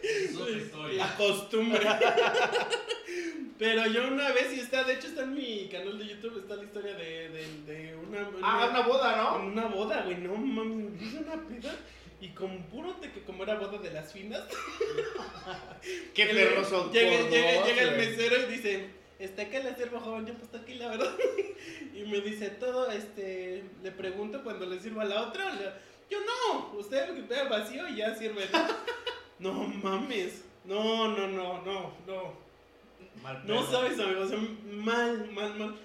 Es 0.02 0.34
otra 0.36 0.50
historia. 0.56 1.06
La 1.06 1.14
costumbre. 1.16 1.80
Pero 3.62 3.86
yo 3.86 4.08
una 4.08 4.32
vez, 4.32 4.52
y 4.56 4.58
está, 4.58 4.82
de 4.82 4.94
hecho 4.94 5.06
está 5.06 5.22
en 5.22 5.34
mi 5.34 5.68
canal 5.70 5.96
de 5.96 6.06
YouTube, 6.08 6.36
está 6.40 6.56
la 6.56 6.64
historia 6.64 6.94
de, 6.94 7.28
de, 7.28 7.46
de 7.64 7.94
una, 7.96 8.28
Ah, 8.42 8.66
una 8.68 8.80
boda, 8.80 9.16
¿no? 9.16 9.46
una 9.46 9.66
boda, 9.66 10.02
güey, 10.02 10.16
no 10.16 10.34
mames, 10.34 10.90
me 10.90 10.98
puse 10.98 11.18
una 11.18 11.36
peda 11.46 11.72
y 12.20 12.28
con 12.30 12.64
puro 12.64 12.92
de 12.94 13.12
que 13.12 13.22
como 13.22 13.44
era 13.44 13.54
boda 13.60 13.78
de 13.78 13.92
las 13.92 14.12
finas, 14.12 14.42
Qué 16.14 16.24
el- 17.18 17.30
llega, 17.30 17.82
el 17.82 17.96
mesero 17.96 18.36
y 18.42 18.52
dice, 18.52 18.86
este, 19.20 19.48
¿qué 19.48 19.62
le 19.62 19.74
sirvo, 19.76 20.00
joven? 20.00 20.26
Yo 20.26 20.34
pues 20.34 20.60
aquí, 20.60 20.74
la 20.74 20.88
verdad. 20.88 21.14
Y 21.94 22.02
me 22.04 22.20
dice, 22.20 22.48
todo, 22.50 22.90
este, 22.90 23.62
le 23.82 23.92
pregunto 23.92 24.42
cuando 24.42 24.66
le 24.66 24.80
sirvo 24.80 25.02
a 25.02 25.04
la 25.04 25.22
otra, 25.22 25.52
yo 26.10 26.18
no, 26.20 26.72
usted 26.78 27.06
lo 27.08 27.14
que 27.14 27.22
pega 27.22 27.44
vacío 27.44 27.86
y 27.88 27.96
ya 27.96 28.12
sirve. 28.14 28.48
No 29.38 29.52
mames, 29.52 30.44
no, 30.64 31.08
no, 31.08 31.26
no, 31.28 31.62
no, 31.62 31.92
no. 32.06 32.51
Mal 33.22 33.42
No 33.46 33.64
sabes, 33.70 33.98
amigo, 33.98 34.22
o 34.22 34.28
sea, 34.28 34.38
mal, 34.38 35.30
mal, 35.32 35.58
mal. 35.58 35.76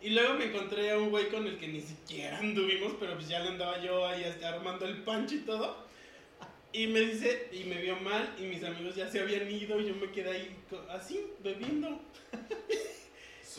Y 0.00 0.10
luego 0.10 0.34
me 0.34 0.46
encontré 0.46 0.90
a 0.90 0.98
un 0.98 1.10
güey 1.10 1.30
con 1.30 1.46
el 1.46 1.58
que 1.58 1.68
ni 1.68 1.80
siquiera 1.80 2.38
anduvimos, 2.40 2.94
pero 3.00 3.14
pues 3.14 3.28
ya 3.28 3.40
le 3.40 3.50
andaba 3.50 3.80
yo 3.82 4.06
ahí 4.06 4.24
hasta 4.24 4.50
armando 4.50 4.86
el 4.86 5.02
pancho 5.02 5.36
y 5.36 5.38
todo. 5.38 5.84
Y 6.72 6.88
me 6.88 7.00
dice, 7.00 7.48
y 7.52 7.64
me 7.64 7.80
vio 7.80 7.96
mal, 7.96 8.34
y 8.38 8.42
mis 8.42 8.64
amigos 8.64 8.96
ya 8.96 9.08
se 9.08 9.20
habían 9.20 9.48
ido, 9.50 9.80
y 9.80 9.86
yo 9.86 9.94
me 9.94 10.10
quedé 10.10 10.30
ahí 10.30 10.56
así, 10.90 11.24
bebiendo. 11.42 12.00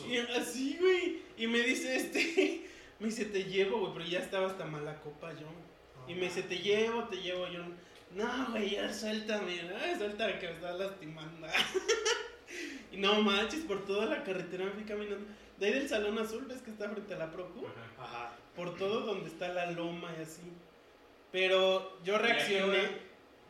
Y 0.06 0.18
así, 0.18 0.76
güey. 0.78 1.22
Y 1.38 1.46
me 1.46 1.60
dice, 1.60 1.96
este, 1.96 2.66
me 3.00 3.06
dice, 3.06 3.24
te 3.24 3.44
llevo, 3.44 3.80
güey, 3.80 3.92
pero 3.94 4.04
ya 4.04 4.18
estaba 4.20 4.46
hasta 4.48 4.66
mala 4.66 5.00
copa 5.00 5.32
yo. 5.32 5.46
Y 6.06 6.14
me 6.14 6.26
dice, 6.26 6.42
te 6.42 6.58
llevo, 6.58 7.04
te 7.04 7.16
llevo. 7.16 7.48
Yo, 7.48 7.64
no, 8.14 8.50
güey, 8.50 8.70
ya 8.70 8.92
suéltame, 8.92 9.62
¿no? 9.62 9.98
Suéltame 9.98 10.38
que 10.38 10.48
me 10.48 10.54
estás 10.54 10.78
lastimando. 10.78 11.46
no 12.96 13.20
manches, 13.22 13.60
por 13.64 13.84
toda 13.84 14.06
la 14.06 14.22
carretera 14.24 14.64
me 14.64 14.70
fui 14.72 14.84
caminando. 14.84 15.26
De 15.58 15.66
ahí 15.66 15.72
del 15.72 15.88
Salón 15.88 16.18
Azul, 16.18 16.44
¿ves 16.46 16.60
que 16.62 16.70
está 16.70 16.88
frente 16.90 17.14
a 17.14 17.18
la 17.18 17.30
Procu? 17.30 17.66
Ajá. 17.66 18.04
Ajá. 18.04 18.32
Por 18.54 18.76
todo 18.76 19.00
donde 19.00 19.28
está 19.30 19.48
la 19.48 19.70
loma 19.70 20.10
y 20.18 20.22
así. 20.22 20.42
Pero 21.32 21.98
yo 22.04 22.14
¿Y 22.14 22.16
a 22.16 22.20
qué 22.20 22.26
reaccioné, 22.26 22.88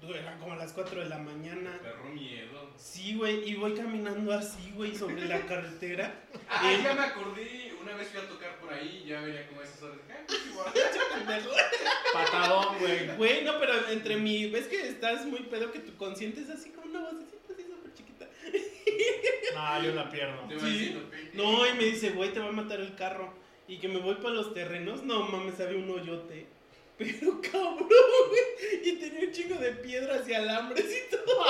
güey, 0.02 0.18
eran 0.18 0.38
como 0.38 0.52
a 0.52 0.56
las 0.56 0.72
4 0.72 1.00
de 1.00 1.08
la 1.08 1.18
mañana. 1.18 1.78
Perro 1.82 2.04
miedo. 2.10 2.70
Sí, 2.76 3.14
güey, 3.16 3.48
y 3.48 3.54
voy 3.54 3.74
caminando 3.74 4.32
así, 4.32 4.72
güey, 4.74 4.94
sobre 4.94 5.26
la 5.26 5.40
carretera. 5.46 6.14
Ah, 6.48 6.72
Eh. 6.72 6.80
ya 6.82 6.94
me 6.94 7.00
acordé. 7.02 7.72
Una 7.82 7.94
vez 7.96 8.08
fui 8.08 8.20
a 8.20 8.28
tocar 8.28 8.56
por 8.58 8.72
ahí, 8.72 9.04
ya 9.06 9.20
venía 9.20 9.46
como 9.48 9.62
esas 9.62 9.82
horas. 9.82 9.98
Patadón, 12.12 12.78
güey. 12.78 13.16
Güey, 13.16 13.44
no, 13.44 13.58
pero 13.58 13.88
entre 13.90 14.16
mi. 14.16 14.48
¿Ves 14.50 14.66
que 14.66 14.88
estás 14.88 15.24
muy 15.26 15.40
pedo 15.44 15.70
que 15.72 15.80
tu 15.80 15.96
consciente 15.96 16.40
es 16.40 16.50
así 16.50 16.70
como 16.70 16.86
una 16.88 17.00
vocecita 17.00 17.26
así? 17.26 17.35
No, 19.54 19.82
yo 19.82 19.92
la 19.94 20.08
pierdo. 20.10 20.46
Te 20.48 20.54
va 20.54 20.60
Sí. 20.60 20.66
diciendo, 20.70 21.10
"Pe- 21.10 21.30
No, 21.34 21.66
y 21.66 21.72
me 21.74 21.84
dice, 21.84 22.10
güey, 22.10 22.32
te 22.32 22.40
va 22.40 22.48
a 22.48 22.52
matar 22.52 22.80
el 22.80 22.94
carro. 22.94 23.32
Y 23.68 23.78
que 23.78 23.88
me 23.88 23.98
voy 23.98 24.14
para 24.16 24.30
los 24.34 24.52
terrenos. 24.54 25.02
No 25.02 25.26
mames, 25.26 25.58
había 25.60 25.78
un 25.78 25.90
hoyote. 25.90 26.46
pero 26.98 27.40
cabrón, 27.52 27.78
güey. 27.88 28.40
Y 28.88 28.92
tenía 28.96 29.26
un 29.26 29.32
chingo 29.32 29.56
de 29.56 29.72
piedras 29.72 30.26
y 30.28 30.32
alambres 30.34 30.84
y 30.86 31.10
todo. 31.14 31.26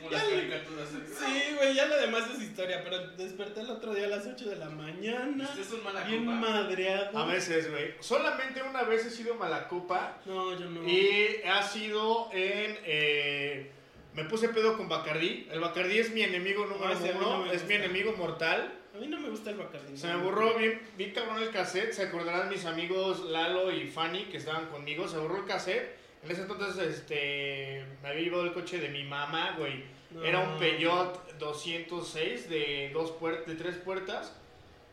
Como 0.00 0.10
las 0.10 0.24
caricaturas. 0.24 0.88
¿eh? 0.92 1.14
Sí, 1.18 1.54
güey, 1.56 1.74
ya 1.74 1.86
lo 1.86 1.96
demás 1.96 2.24
es 2.36 2.42
historia, 2.42 2.82
pero 2.84 2.98
desperté 3.16 3.60
el 3.62 3.70
otro 3.70 3.94
día 3.94 4.04
a 4.04 4.08
las 4.08 4.26
8 4.26 4.50
de 4.50 4.56
la 4.56 4.68
mañana. 4.68 5.44
Ustedes 5.44 5.68
son 5.68 5.82
mala 5.82 6.02
Bien 6.04 6.26
copa. 6.26 6.36
madreado. 6.36 7.18
A 7.18 7.24
veces, 7.26 7.70
güey. 7.70 7.94
Solamente 8.00 8.62
una 8.62 8.82
vez 8.82 9.06
he 9.06 9.10
sido 9.10 9.34
mala 9.36 9.68
copa 9.68 10.18
No, 10.26 10.58
yo 10.58 10.66
no. 10.68 10.86
y 10.86 11.40
ha 11.46 11.62
sido 11.62 12.28
en... 12.32 12.78
eh, 12.84 13.70
me 14.14 14.24
puse 14.24 14.48
pedo 14.48 14.76
con 14.76 14.88
Bacardí. 14.88 15.48
El 15.50 15.60
Bacardí 15.60 15.98
es 15.98 16.10
mi 16.10 16.22
enemigo 16.22 16.66
número 16.66 16.94
mí 16.98 17.10
uno. 17.16 17.44
no 17.44 17.52
es 17.52 17.66
mi 17.66 17.74
enemigo 17.74 18.12
mortal. 18.12 18.72
A 18.94 18.98
mí 18.98 19.08
no 19.08 19.18
me 19.18 19.28
gusta 19.28 19.50
el 19.50 19.56
Bacardi. 19.56 19.96
Se 19.96 20.06
me 20.06 20.16
borró 20.16 20.54
bien, 20.54 20.80
bien 20.96 21.10
cabrón 21.10 21.42
el 21.42 21.50
cassette. 21.50 21.92
Se 21.92 22.04
acordarán 22.04 22.48
mis 22.48 22.64
amigos 22.64 23.24
Lalo 23.24 23.72
y 23.72 23.88
Fanny 23.88 24.26
que 24.26 24.36
estaban 24.36 24.66
conmigo. 24.66 25.08
Se 25.08 25.18
borró 25.18 25.38
el 25.38 25.46
cassette. 25.46 25.96
En 26.22 26.30
ese 26.30 26.42
entonces, 26.42 26.78
este, 26.78 27.84
me 28.02 28.10
había 28.10 28.22
llevado 28.22 28.44
el 28.44 28.52
coche 28.52 28.78
de 28.78 28.88
mi 28.90 29.02
mamá, 29.02 29.56
güey. 29.58 29.82
No. 30.12 30.22
Era 30.22 30.38
un 30.38 30.58
Peugeot 30.60 31.38
206 31.38 32.48
de 32.48 32.90
dos 32.94 33.10
puertas, 33.10 33.46
de 33.46 33.56
tres 33.56 33.76
puertas. 33.78 34.32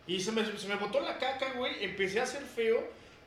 Y 0.07 0.19
se 0.19 0.31
me, 0.31 0.43
se 0.45 0.67
me 0.67 0.77
botó 0.77 0.99
la 0.99 1.19
caca, 1.19 1.53
güey. 1.53 1.83
Empecé 1.83 2.21
a 2.21 2.23
hacer 2.23 2.41
feo. 2.41 2.83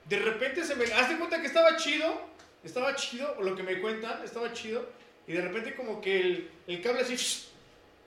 De 0.07 0.19
repente 0.19 0.65
se 0.65 0.75
me... 0.75 0.87
Hazte 0.87 1.17
cuenta 1.19 1.41
que 1.41 1.47
estaba 1.47 1.77
chido. 1.77 2.21
Estaba 2.65 2.97
chido, 2.97 3.33
o 3.39 3.43
lo 3.43 3.55
que 3.55 3.63
me 3.63 3.81
cuentan, 3.81 4.25
estaba 4.25 4.53
chido. 4.53 4.89
Y 5.27 5.33
de 5.33 5.41
repente 5.41 5.75
como 5.75 6.01
que 6.01 6.21
el, 6.21 6.51
el 6.67 6.83
cable 6.83 7.03
así... 7.03 7.17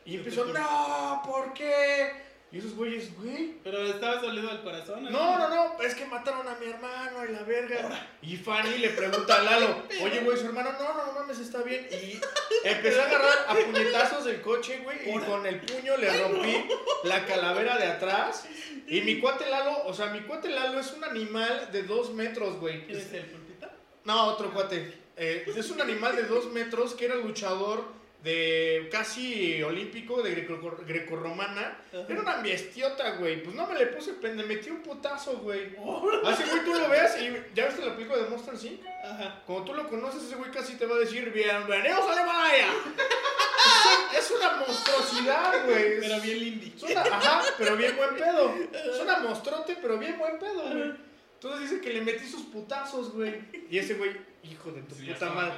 Y 0.06 0.16
empezó, 0.16 0.46
no, 0.46 1.22
¿por 1.26 1.54
qué? 1.54 2.28
Y 2.50 2.60
esos 2.60 2.76
güeyes, 2.76 3.14
güey. 3.18 3.56
Pero 3.62 3.84
estabas 3.84 4.22
dolido 4.22 4.48
del 4.48 4.62
corazón. 4.62 5.04
No, 5.04 5.38
no, 5.38 5.50
no, 5.50 5.82
es 5.82 5.94
que 5.96 6.06
mataron 6.06 6.48
a 6.48 6.56
mi 6.56 6.68
hermano 6.68 7.26
y 7.26 7.34
la 7.34 7.44
verga. 7.44 8.08
Y 8.22 8.38
Fanny 8.38 8.78
le 8.78 8.92
pregunta 8.92 9.36
a 9.36 9.44
Lalo, 9.44 9.84
oye, 10.02 10.22
güey, 10.22 10.38
su 10.38 10.46
hermano, 10.46 10.72
no, 10.80 10.94
no, 10.94 11.08
no 11.08 11.12
mames, 11.12 11.40
está 11.40 11.62
bien. 11.62 11.90
Y 11.92 12.22
empecé 12.64 13.02
a 13.02 13.06
agarrar 13.06 13.46
a 13.50 13.54
puñetazos 13.54 14.24
del 14.24 14.42
coche, 14.42 14.80
güey, 14.82 15.10
y 15.10 15.20
con 15.20 15.46
el 15.46 15.60
puño 15.60 15.98
le 15.98 16.24
rompí 16.24 16.70
la 17.04 17.26
calavera 17.26 17.78
de 17.78 17.88
atrás. 17.88 18.46
Y 18.88 19.02
mi 19.02 19.20
cuate 19.20 19.50
Lalo, 19.50 19.84
o 19.86 19.94
sea, 19.94 20.08
mi 20.08 20.22
cuate 20.22 20.48
Lalo 20.48 20.80
es 20.80 20.94
un 20.94 21.04
animal 21.04 21.70
de 21.74 21.84
dos 21.84 22.14
metros, 22.14 22.62
güey. 22.62 22.86
¿Quién 22.86 22.98
es 22.98 23.12
el 23.12 23.26
pulpito? 23.26 23.68
No, 24.06 24.24
otro 24.28 24.54
cuate. 24.54 25.07
Eh, 25.18 25.52
es 25.56 25.70
un 25.72 25.82
animal 25.82 26.16
de 26.16 26.24
dos 26.24 26.52
metros 26.52 26.94
que 26.94 27.06
era 27.06 27.16
luchador 27.16 27.84
de 28.24 28.90
casi 28.92 29.62
olímpico, 29.64 30.22
de 30.22 30.32
greco- 30.36 30.78
grecorromana. 30.86 31.80
Era 31.92 32.20
una 32.20 32.38
bestiota, 32.42 33.12
güey. 33.18 33.42
Pues 33.44 33.56
no 33.56 33.66
me 33.68 33.78
le 33.80 33.88
puse 33.88 34.14
pende, 34.14 34.44
metí 34.44 34.70
un 34.70 34.82
putazo, 34.84 35.38
güey. 35.38 35.76
Así, 36.26 36.44
güey, 36.44 36.64
tú 36.66 36.74
lo 36.74 36.90
ves 36.90 37.16
y 37.22 37.32
ya 37.56 37.66
viste 37.68 37.86
la 37.86 37.96
película 37.96 38.22
de 38.22 38.30
Monster 38.30 38.54
Inc. 38.64 38.82
Ajá. 39.04 39.42
Como 39.46 39.64
tú 39.64 39.74
lo 39.74 39.88
conoces, 39.88 40.24
ese 40.24 40.36
güey 40.36 40.52
casi 40.52 40.76
te 40.76 40.86
va 40.86 40.96
a 40.96 41.00
decir, 41.00 41.32
bienvenidos 41.32 42.06
al 42.10 42.24
Himalaya. 42.24 42.68
Es, 44.14 44.18
es 44.26 44.32
una 44.32 44.52
monstruosidad, 44.58 45.66
güey. 45.66 46.00
Pero 46.00 46.22
bien 46.22 46.40
lindy. 46.40 46.74
Una- 46.90 47.02
ajá, 47.02 47.44
pero 47.58 47.76
bien 47.78 47.96
buen 47.96 48.16
pedo. 48.16 48.54
Es 48.74 49.00
una 49.00 49.20
monstruote, 49.20 49.78
pero 49.82 49.98
bien 49.98 50.18
buen 50.18 50.38
pedo, 50.40 50.62
güey. 50.70 50.94
Entonces 51.36 51.70
dice 51.70 51.82
que 51.82 51.94
le 51.94 52.02
metí 52.02 52.26
sus 52.28 52.44
putazos, 52.48 53.12
güey. 53.14 53.36
Y 53.70 53.78
ese 53.78 53.94
güey, 53.94 54.12
hijo 54.52 54.72
de 54.72 54.82
tu 54.84 54.96
Sí, 54.96 55.06
puta 55.08 55.30
madre. 55.32 55.54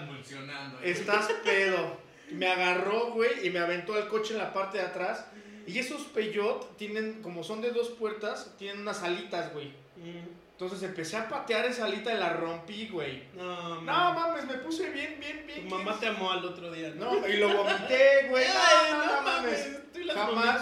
Estás 0.83 1.29
pedo. 1.43 1.97
Me 2.31 2.47
agarró, 2.47 3.11
güey, 3.11 3.45
y 3.47 3.49
me 3.49 3.59
aventó 3.59 3.95
al 3.95 4.07
coche 4.07 4.33
en 4.33 4.39
la 4.39 4.53
parte 4.53 4.77
de 4.77 4.83
atrás. 4.85 5.25
Y 5.65 5.77
esos 5.79 6.03
Peugeot 6.03 6.77
tienen, 6.77 7.21
como 7.21 7.43
son 7.43 7.61
de 7.61 7.71
dos 7.71 7.89
puertas, 7.89 8.53
tienen 8.57 8.81
unas 8.81 9.01
alitas, 9.03 9.51
güey. 9.53 9.67
Mm, 9.97 10.27
Entonces 10.53 10.81
empecé 10.83 11.17
a 11.17 11.27
patear 11.27 11.65
esa 11.65 11.85
alita 11.85 12.13
y 12.13 12.17
la 12.17 12.33
rompí, 12.33 12.87
güey. 12.87 13.23
No, 13.35 13.81
No 13.81 14.13
mames, 14.13 14.45
me 14.45 14.55
puse 14.55 14.89
bien, 14.91 15.17
bien, 15.19 15.39
Tu 15.41 15.53
bien. 15.53 15.69
mamá 15.69 15.99
te 15.99 16.07
amó 16.07 16.31
al 16.31 16.43
otro 16.45 16.71
día, 16.71 16.89
¿no? 16.95 17.19
No, 17.19 17.27
y 17.27 17.37
lo 17.37 17.49
vomité, 17.55 18.27
güey. 18.29 18.45
Ay, 18.47 18.91
No, 18.93 19.05
no, 19.05 19.21
mames. 19.21 19.91
Tú 19.93 19.99
las 19.99 20.15
Jamás. 20.15 20.61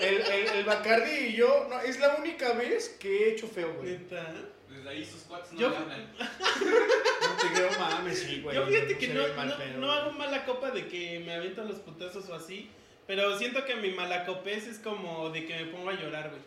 El, 0.00 0.20
el, 0.20 0.48
el 0.48 0.64
Bacardi 0.64 1.10
y 1.28 1.32
yo, 1.34 1.66
no, 1.68 1.80
es 1.80 1.98
la 2.00 2.16
única 2.16 2.52
vez 2.54 2.88
que 3.00 3.08
he 3.24 3.32
hecho 3.32 3.46
feo, 3.48 3.74
güey. 3.74 3.90
Neta. 3.92 4.34
Desde 4.76 4.88
ahí 4.88 5.04
sus 5.04 5.22
cuates 5.22 5.52
no 5.52 5.60
Yo- 5.60 5.70
le 5.70 5.76
hablan. 5.76 6.12
No 6.18 7.36
te 7.48 7.54
creo, 7.54 7.70
mames, 7.78 8.18
sí, 8.18 8.40
güey. 8.40 8.56
Yo 8.56 8.66
fíjate 8.66 8.98
que 8.98 9.08
no, 9.08 9.22
mal 9.34 9.56
no, 9.78 9.90
hago 9.92 10.12
mala 10.12 10.44
copa 10.44 10.70
de 10.70 10.86
que 10.88 11.20
me 11.20 11.32
avientan 11.34 11.68
los 11.68 11.78
putazos 11.78 12.28
o 12.28 12.34
así. 12.34 12.68
Pero 13.06 13.36
siento 13.38 13.64
que 13.64 13.74
mi 13.76 13.90
malacopez 13.90 14.66
es 14.66 14.78
como 14.78 15.30
de 15.30 15.46
que 15.46 15.56
me 15.56 15.64
pongo 15.72 15.90
a 15.90 15.94
llorar, 15.94 16.30
güey. 16.30 16.42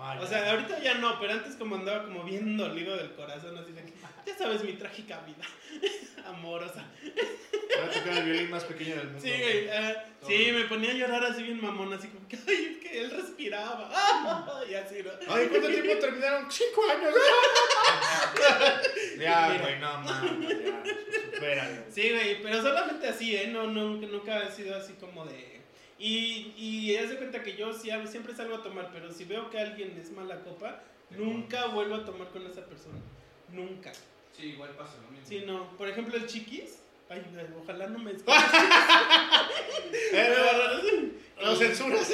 Ay, 0.00 0.18
O 0.18 0.22
ya. 0.22 0.28
sea, 0.28 0.50
ahorita 0.52 0.80
ya 0.82 0.94
no, 0.94 1.18
pero 1.18 1.32
antes 1.32 1.56
como 1.56 1.74
andaba 1.76 2.04
como 2.04 2.22
bien 2.24 2.56
dolido 2.56 2.96
del 2.96 3.12
corazón, 3.14 3.56
así 3.58 3.72
de 3.72 3.82
que, 3.82 3.92
ya 4.26 4.36
sabes 4.36 4.62
mi 4.62 4.74
trágica 4.74 5.20
vida, 5.26 5.44
amorosa. 6.26 6.84
Voy 7.68 7.86
a 7.86 7.90
tocar 7.90 8.18
el 8.18 8.24
violín 8.24 8.50
más 8.50 8.64
pequeño 8.64 8.96
del 8.96 9.06
mundo. 9.06 9.20
Sí, 9.20 9.28
güey, 9.28 9.68
ah, 9.68 10.04
sí, 10.26 10.50
me 10.52 10.64
ponía 10.64 10.90
a 10.90 10.94
llorar 10.94 11.24
así 11.24 11.42
bien 11.42 11.60
mamón, 11.60 11.92
así 11.92 12.08
como 12.08 12.26
que, 12.26 12.36
ay, 12.36 12.72
es 12.72 12.78
que 12.78 13.00
él 13.00 13.10
respiraba, 13.10 13.90
y 14.70 14.74
así, 14.74 15.02
¿no? 15.02 15.10
Ay, 15.32 15.48
¿cuánto 15.48 15.68
tiempo 15.68 15.98
terminaron? 16.00 16.50
Cinco 16.50 16.82
años. 16.90 17.14
ya, 19.18 19.60
güey, 19.60 19.78
no 19.78 20.00
mames, 20.00 20.64
ya. 20.64 20.82
Supéralo. 21.34 21.82
Sí, 21.90 22.10
güey, 22.10 22.42
pero 22.42 22.62
solamente 22.62 23.08
así, 23.08 23.36
¿eh? 23.36 23.48
No, 23.48 23.66
no, 23.66 23.96
nunca 23.96 24.40
ha 24.40 24.50
sido 24.50 24.76
así 24.76 24.94
como 24.94 25.26
de... 25.26 25.58
Y, 25.98 26.54
y 26.56 26.96
haz 26.96 27.10
de 27.10 27.16
cuenta 27.16 27.42
que 27.42 27.56
yo 27.56 27.72
sí, 27.72 27.90
siempre 28.06 28.34
salgo 28.34 28.56
a 28.56 28.62
tomar, 28.62 28.90
pero 28.92 29.12
si 29.12 29.24
veo 29.24 29.50
que 29.50 29.58
alguien 29.58 29.98
es 30.00 30.12
mala 30.12 30.40
copa, 30.40 30.80
nunca 31.10 31.66
vuelvo 31.66 31.96
a 31.96 32.04
tomar 32.04 32.28
con 32.28 32.46
esa 32.46 32.64
persona. 32.64 32.98
Nunca. 33.52 33.92
Sí, 34.36 34.50
igual 34.50 34.70
pasa 34.70 34.94
lo 35.02 35.10
mismo. 35.10 35.26
Sí, 35.26 35.42
no. 35.44 35.76
Por 35.76 35.88
ejemplo, 35.88 36.16
el 36.16 36.26
chiquis. 36.26 36.78
Ay, 37.10 37.22
güey, 37.32 37.46
ojalá 37.62 37.86
no 37.88 37.98
me. 37.98 38.12
Eh, 40.12 41.12
Lo 41.40 41.56
censuras. 41.56 42.10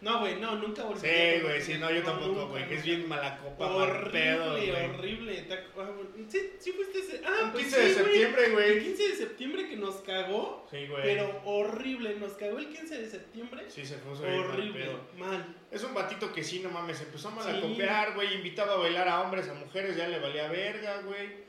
No, 0.00 0.20
güey, 0.20 0.38
no, 0.38 0.56
nunca 0.56 0.82
volví 0.84 0.98
a 0.98 1.00
Sí, 1.00 1.40
güey, 1.40 1.62
sí, 1.62 1.74
no, 1.78 1.90
yo 1.90 2.02
tampoco, 2.02 2.48
güey, 2.48 2.68
que 2.68 2.74
es 2.74 2.84
bien 2.84 3.08
mala 3.08 3.38
copa, 3.38 3.66
Horrible, 3.74 4.10
pedo, 4.10 4.50
güey. 4.50 4.70
horrible. 4.70 5.46
Ah, 5.78 5.90
Sí, 6.28 6.50
sí 6.58 6.72
fuiste 6.72 6.98
ese. 6.98 7.22
Ah, 7.24 7.48
pues 7.50 7.64
15 7.64 7.80
de 7.80 7.86
sí, 7.88 7.94
güey. 7.94 8.04
septiembre, 8.04 8.44
El 8.44 8.52
güey. 8.52 8.82
15 8.84 9.08
de 9.08 9.16
septiembre 9.16 9.68
que 9.68 9.76
nos 9.76 9.94
cagó, 10.02 10.66
Sí, 10.70 10.86
güey. 10.88 11.02
pero 11.04 11.40
horrible. 11.46 12.16
Nos 12.16 12.32
cagó 12.34 12.58
el 12.58 12.68
15 12.68 12.98
de 12.98 13.08
septiembre. 13.08 13.64
Sí, 13.68 13.86
se 13.86 13.94
puso 13.96 14.22
bien 14.24 14.40
mal 14.40 14.50
horrible, 14.50 14.86
mal. 15.16 15.56
Es 15.70 15.82
un 15.82 15.94
batito 15.94 16.30
que 16.34 16.44
sí, 16.44 16.60
no 16.60 16.68
mames, 16.68 17.00
empezó 17.00 17.28
a 17.28 17.36
malacopear, 17.36 18.12
güey, 18.14 18.34
invitaba 18.34 18.74
a 18.74 18.76
bailar 18.76 19.08
a 19.08 19.22
hombres, 19.22 19.48
a 19.48 19.54
mujeres, 19.54 19.96
ya 19.96 20.06
le 20.08 20.18
valía 20.18 20.48
verga, 20.48 21.00
güey. 21.00 21.43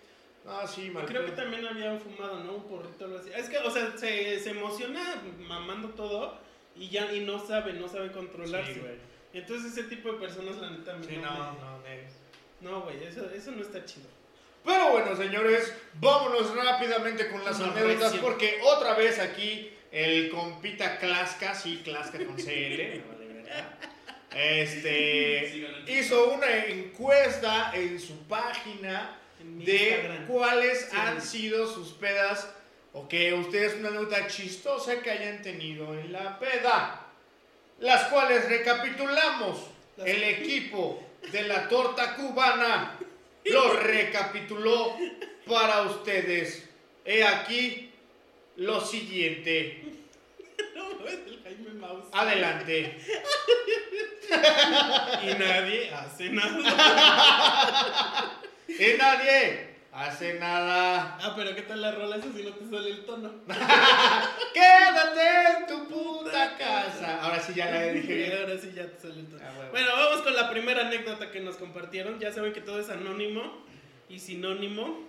No, 0.45 0.67
sí, 0.67 0.91
mal 0.91 1.05
Creo 1.05 1.25
que 1.25 1.31
también 1.31 1.65
habían 1.65 1.99
fumado, 1.99 2.43
¿no? 2.43 2.53
Un 2.53 2.67
porrito 2.67 3.05
o 3.05 3.07
algo 3.07 3.19
así. 3.19 3.31
Es 3.35 3.49
que, 3.49 3.57
o 3.57 3.71
sea, 3.71 3.97
se, 3.97 4.39
se 4.39 4.51
emociona 4.51 5.21
mamando 5.39 5.89
todo 5.89 6.37
y 6.75 6.89
ya 6.89 7.11
y 7.11 7.21
no 7.21 7.39
sabe, 7.45 7.73
no 7.73 7.87
sabe 7.87 8.11
controlarse. 8.11 8.75
Sí, 8.75 8.79
güey. 8.79 8.93
Entonces 9.33 9.73
ese 9.73 9.83
tipo 9.89 10.13
de 10.13 10.19
personas, 10.19 10.57
la 10.57 10.69
neta, 10.69 10.97
Sí, 11.01 11.17
no, 11.17 11.33
no, 11.33 11.53
no. 11.53 11.75
No, 12.61 12.81
güey, 12.81 13.03
eso, 13.03 13.29
eso 13.31 13.51
no 13.51 13.61
está 13.61 13.83
chido. 13.83 14.07
Pero 14.63 14.91
bueno, 14.91 15.15
señores, 15.15 15.75
vámonos 15.95 16.55
rápidamente 16.55 17.29
con 17.29 17.43
las 17.43 17.59
anécdotas 17.59 18.13
porque 18.15 18.59
otra 18.63 18.95
vez 18.95 19.19
aquí 19.19 19.71
el 19.91 20.29
compita 20.29 20.97
Clasca, 20.97 21.53
sí, 21.53 21.81
Clasca 21.83 22.17
con 22.25 22.35
CL, 22.35 23.03
este, 24.35 25.67
hizo 25.87 26.33
una 26.33 26.65
encuesta 26.65 27.71
en 27.75 27.99
su 27.99 28.17
página 28.27 29.19
de 29.39 29.89
Instagram. 29.89 30.27
cuáles 30.27 30.79
Sí. 30.89 30.97
han 30.97 31.21
sido 31.21 31.67
sus 31.71 31.89
pedas 31.93 32.47
o 32.93 33.07
que 33.07 33.33
ustedes 33.33 33.75
una 33.75 33.89
nota 33.91 34.27
chistosa 34.27 35.01
que 35.01 35.11
hayan 35.11 35.41
tenido 35.41 35.93
en 35.99 36.11
la 36.13 36.39
peda. 36.39 37.01
Las 37.79 38.05
cuales 38.05 38.47
recapitulamos. 38.47 39.59
Las- 39.97 40.07
El 40.07 40.23
equipo 40.23 41.03
de 41.31 41.43
la 41.43 41.67
torta 41.67 42.15
cubana 42.15 42.97
lo 43.45 43.73
recapituló 43.73 44.95
para 45.45 45.81
ustedes. 45.83 46.67
He 47.03 47.23
aquí 47.23 47.91
lo 48.57 48.81
siguiente. 48.81 49.83
No, 50.75 51.07
es 51.07 51.13
el 51.27 51.41
Jaime 51.43 51.69
Maus. 51.73 52.05
Adelante. 52.11 52.97
Y 55.23 55.33
nadie 55.35 55.91
hace 55.93 56.29
nada. 56.29 58.31
Y 58.67 58.97
nadie 58.97 59.75
hace 59.91 60.39
nada. 60.39 61.17
Ah, 61.21 61.33
pero 61.35 61.55
¿qué 61.55 61.61
tal 61.61 61.81
la 61.81 61.91
rola 61.91 62.17
esa 62.17 62.31
si 62.33 62.43
no 62.43 62.51
te 62.51 62.65
sale 62.69 62.89
el 62.89 63.05
tono? 63.05 63.31
Quédate 64.53 65.57
en 65.57 65.67
tu 65.67 65.87
puta 65.87 66.57
casa. 66.57 67.21
Ahora 67.21 67.39
sí 67.39 67.53
ya 67.55 67.71
la 67.71 67.83
dije 67.83 68.13
bien. 68.15 68.37
ahora 68.37 68.57
sí 68.57 68.71
ya 68.75 68.87
te 68.87 68.99
sale 68.99 69.21
el 69.21 69.27
tono. 69.27 69.41
Ah. 69.43 69.67
Bueno, 69.71 69.87
vamos 69.95 70.21
con 70.21 70.35
la 70.35 70.49
primera 70.49 70.87
anécdota 70.87 71.31
que 71.31 71.39
nos 71.39 71.55
compartieron. 71.55 72.19
Ya 72.19 72.31
saben 72.31 72.53
que 72.53 72.61
todo 72.61 72.79
es 72.79 72.89
anónimo 72.89 73.65
y 74.09 74.19
sinónimo. 74.19 75.07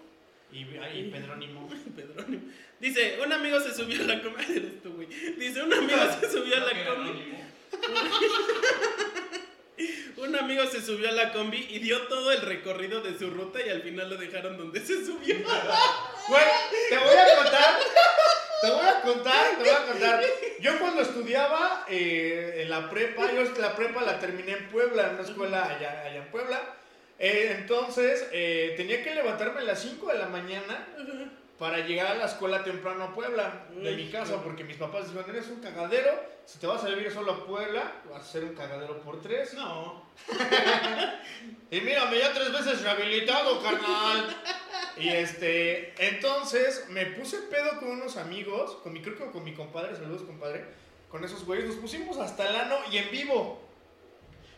Y, 0.52 0.60
y 0.60 1.10
Pedrónimo. 1.10 1.68
Pedrónimo. 1.96 2.42
Dice, 2.78 3.18
un 3.24 3.32
amigo 3.32 3.58
se 3.60 3.74
subió 3.74 4.02
a 4.02 4.06
la 4.06 4.20
güey. 4.20 5.08
Dice, 5.38 5.62
un 5.62 5.72
amigo 5.72 5.98
se 6.20 6.30
subió 6.30 6.56
a 6.56 6.60
la 6.60 6.92
anónimo. 6.92 7.38
Un 10.16 10.36
amigo 10.36 10.64
se 10.66 10.82
subió 10.82 11.08
a 11.08 11.12
la 11.12 11.32
combi 11.32 11.66
y 11.70 11.78
dio 11.78 12.06
todo 12.08 12.32
el 12.32 12.42
recorrido 12.42 13.00
de 13.00 13.18
su 13.18 13.30
ruta 13.30 13.58
y 13.64 13.70
al 13.70 13.82
final 13.82 14.10
lo 14.10 14.16
dejaron 14.16 14.56
donde 14.56 14.80
se 14.80 15.04
subió. 15.04 15.36
Güey, 16.28 16.44
te 16.90 16.98
voy 16.98 17.16
a 17.16 17.36
contar. 17.36 17.78
Te 18.60 18.70
voy 18.70 18.86
a 18.86 19.00
contar, 19.02 19.56
te 19.56 19.62
voy 19.62 19.68
a 19.68 19.86
contar. 19.86 20.24
Yo 20.60 20.78
cuando 20.80 21.02
estudiaba 21.02 21.86
eh, 21.88 22.62
en 22.62 22.70
la 22.70 22.90
prepa, 22.90 23.30
yo 23.32 23.44
la 23.60 23.76
prepa 23.76 24.02
la 24.02 24.18
terminé 24.18 24.52
en 24.52 24.68
Puebla, 24.68 25.06
en 25.06 25.14
una 25.14 25.22
escuela 25.22 25.64
allá, 25.64 26.02
allá 26.04 26.16
en 26.16 26.30
Puebla. 26.32 26.60
Eh, 27.18 27.54
entonces, 27.58 28.26
eh, 28.32 28.74
tenía 28.76 29.04
que 29.04 29.14
levantarme 29.14 29.60
a 29.60 29.64
las 29.64 29.80
5 29.82 30.10
de 30.10 30.18
la 30.18 30.26
mañana 30.26 30.86
para 31.58 31.78
llegar 31.78 32.08
a 32.08 32.14
la 32.14 32.26
escuela 32.26 32.62
temprano 32.62 33.04
a 33.04 33.14
Puebla, 33.14 33.66
de 33.70 33.96
mi 33.96 34.10
casa, 34.10 34.42
porque 34.42 34.64
mis 34.64 34.76
papás 34.76 35.08
dijeron, 35.08 35.30
eres 35.30 35.48
un 35.48 35.60
cagadero, 35.60 36.12
si 36.44 36.58
te 36.58 36.66
vas 36.66 36.84
a 36.84 36.88
vivir 36.88 37.10
solo 37.10 37.32
a 37.32 37.46
Puebla, 37.46 38.02
vas 38.10 38.22
a 38.22 38.32
ser 38.32 38.44
un 38.44 38.54
cagadero 38.54 39.00
por 39.00 39.20
tres. 39.20 39.54
No. 39.54 40.06
Y 41.68 41.80
mírame, 41.80 42.20
ya 42.20 42.32
tres 42.32 42.52
veces 42.52 42.82
rehabilitado, 42.82 43.60
carnal. 43.60 44.36
Y 44.96 45.08
este, 45.08 45.94
entonces 45.98 46.86
me 46.90 47.06
puse 47.06 47.38
pedo 47.38 47.80
con 47.80 47.90
unos 47.90 48.16
amigos, 48.16 48.76
con 48.84 48.92
mi, 48.92 49.02
creo 49.02 49.18
que 49.18 49.30
con 49.30 49.42
mi 49.42 49.52
compadre, 49.52 49.96
saludos 49.96 50.22
compadre, 50.22 50.64
con 51.08 51.24
esos 51.24 51.44
güeyes, 51.44 51.66
nos 51.66 51.76
pusimos 51.76 52.18
hasta 52.18 52.48
el 52.48 52.54
ano 52.54 52.76
y 52.92 52.98
en 52.98 53.10
vivo. 53.10 53.60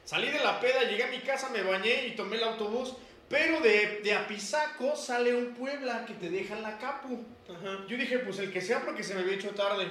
Salí 0.04 0.30
de 0.30 0.38
la 0.40 0.60
peda, 0.60 0.82
llegué 0.82 1.04
a 1.04 1.10
mi 1.10 1.20
casa, 1.20 1.48
me 1.48 1.62
bañé 1.62 2.06
y 2.06 2.16
tomé 2.16 2.36
el 2.36 2.44
autobús. 2.44 2.94
Pero 3.28 3.60
de, 3.60 4.00
de 4.02 4.12
Apizaco 4.14 4.96
sale 4.96 5.34
un 5.34 5.54
Puebla 5.54 6.04
que 6.06 6.14
te 6.14 6.30
deja 6.30 6.56
en 6.56 6.62
la 6.62 6.78
Capu. 6.78 7.24
Ajá. 7.48 7.84
Yo 7.86 7.96
dije, 7.96 8.18
pues 8.20 8.38
el 8.38 8.52
que 8.52 8.60
sea 8.60 8.82
porque 8.84 9.02
se 9.02 9.14
me 9.14 9.20
había 9.20 9.34
hecho 9.34 9.50
tarde. 9.50 9.86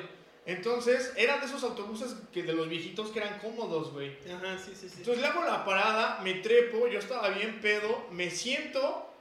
Entonces, 0.45 1.13
eran 1.17 1.41
de 1.41 1.45
esos 1.45 1.61
autobuses 1.63 2.15
que 2.31 2.41
de 2.41 2.53
los 2.53 2.69
viejitos 2.69 3.11
que 3.11 3.19
eran 3.19 3.37
cómodos, 3.39 3.91
güey. 3.91 4.17
Ajá, 4.33 4.57
sí, 4.57 4.71
sí, 4.73 4.87
sí. 4.87 4.95
Entonces 4.99 5.21
le 5.21 5.27
hago 5.27 5.43
la 5.43 5.65
parada, 5.65 6.21
me 6.23 6.35
trepo, 6.35 6.87
yo 6.87 6.99
estaba 6.99 7.29
bien 7.29 7.59
pedo, 7.59 8.07
me 8.11 8.31
siento 8.31 9.13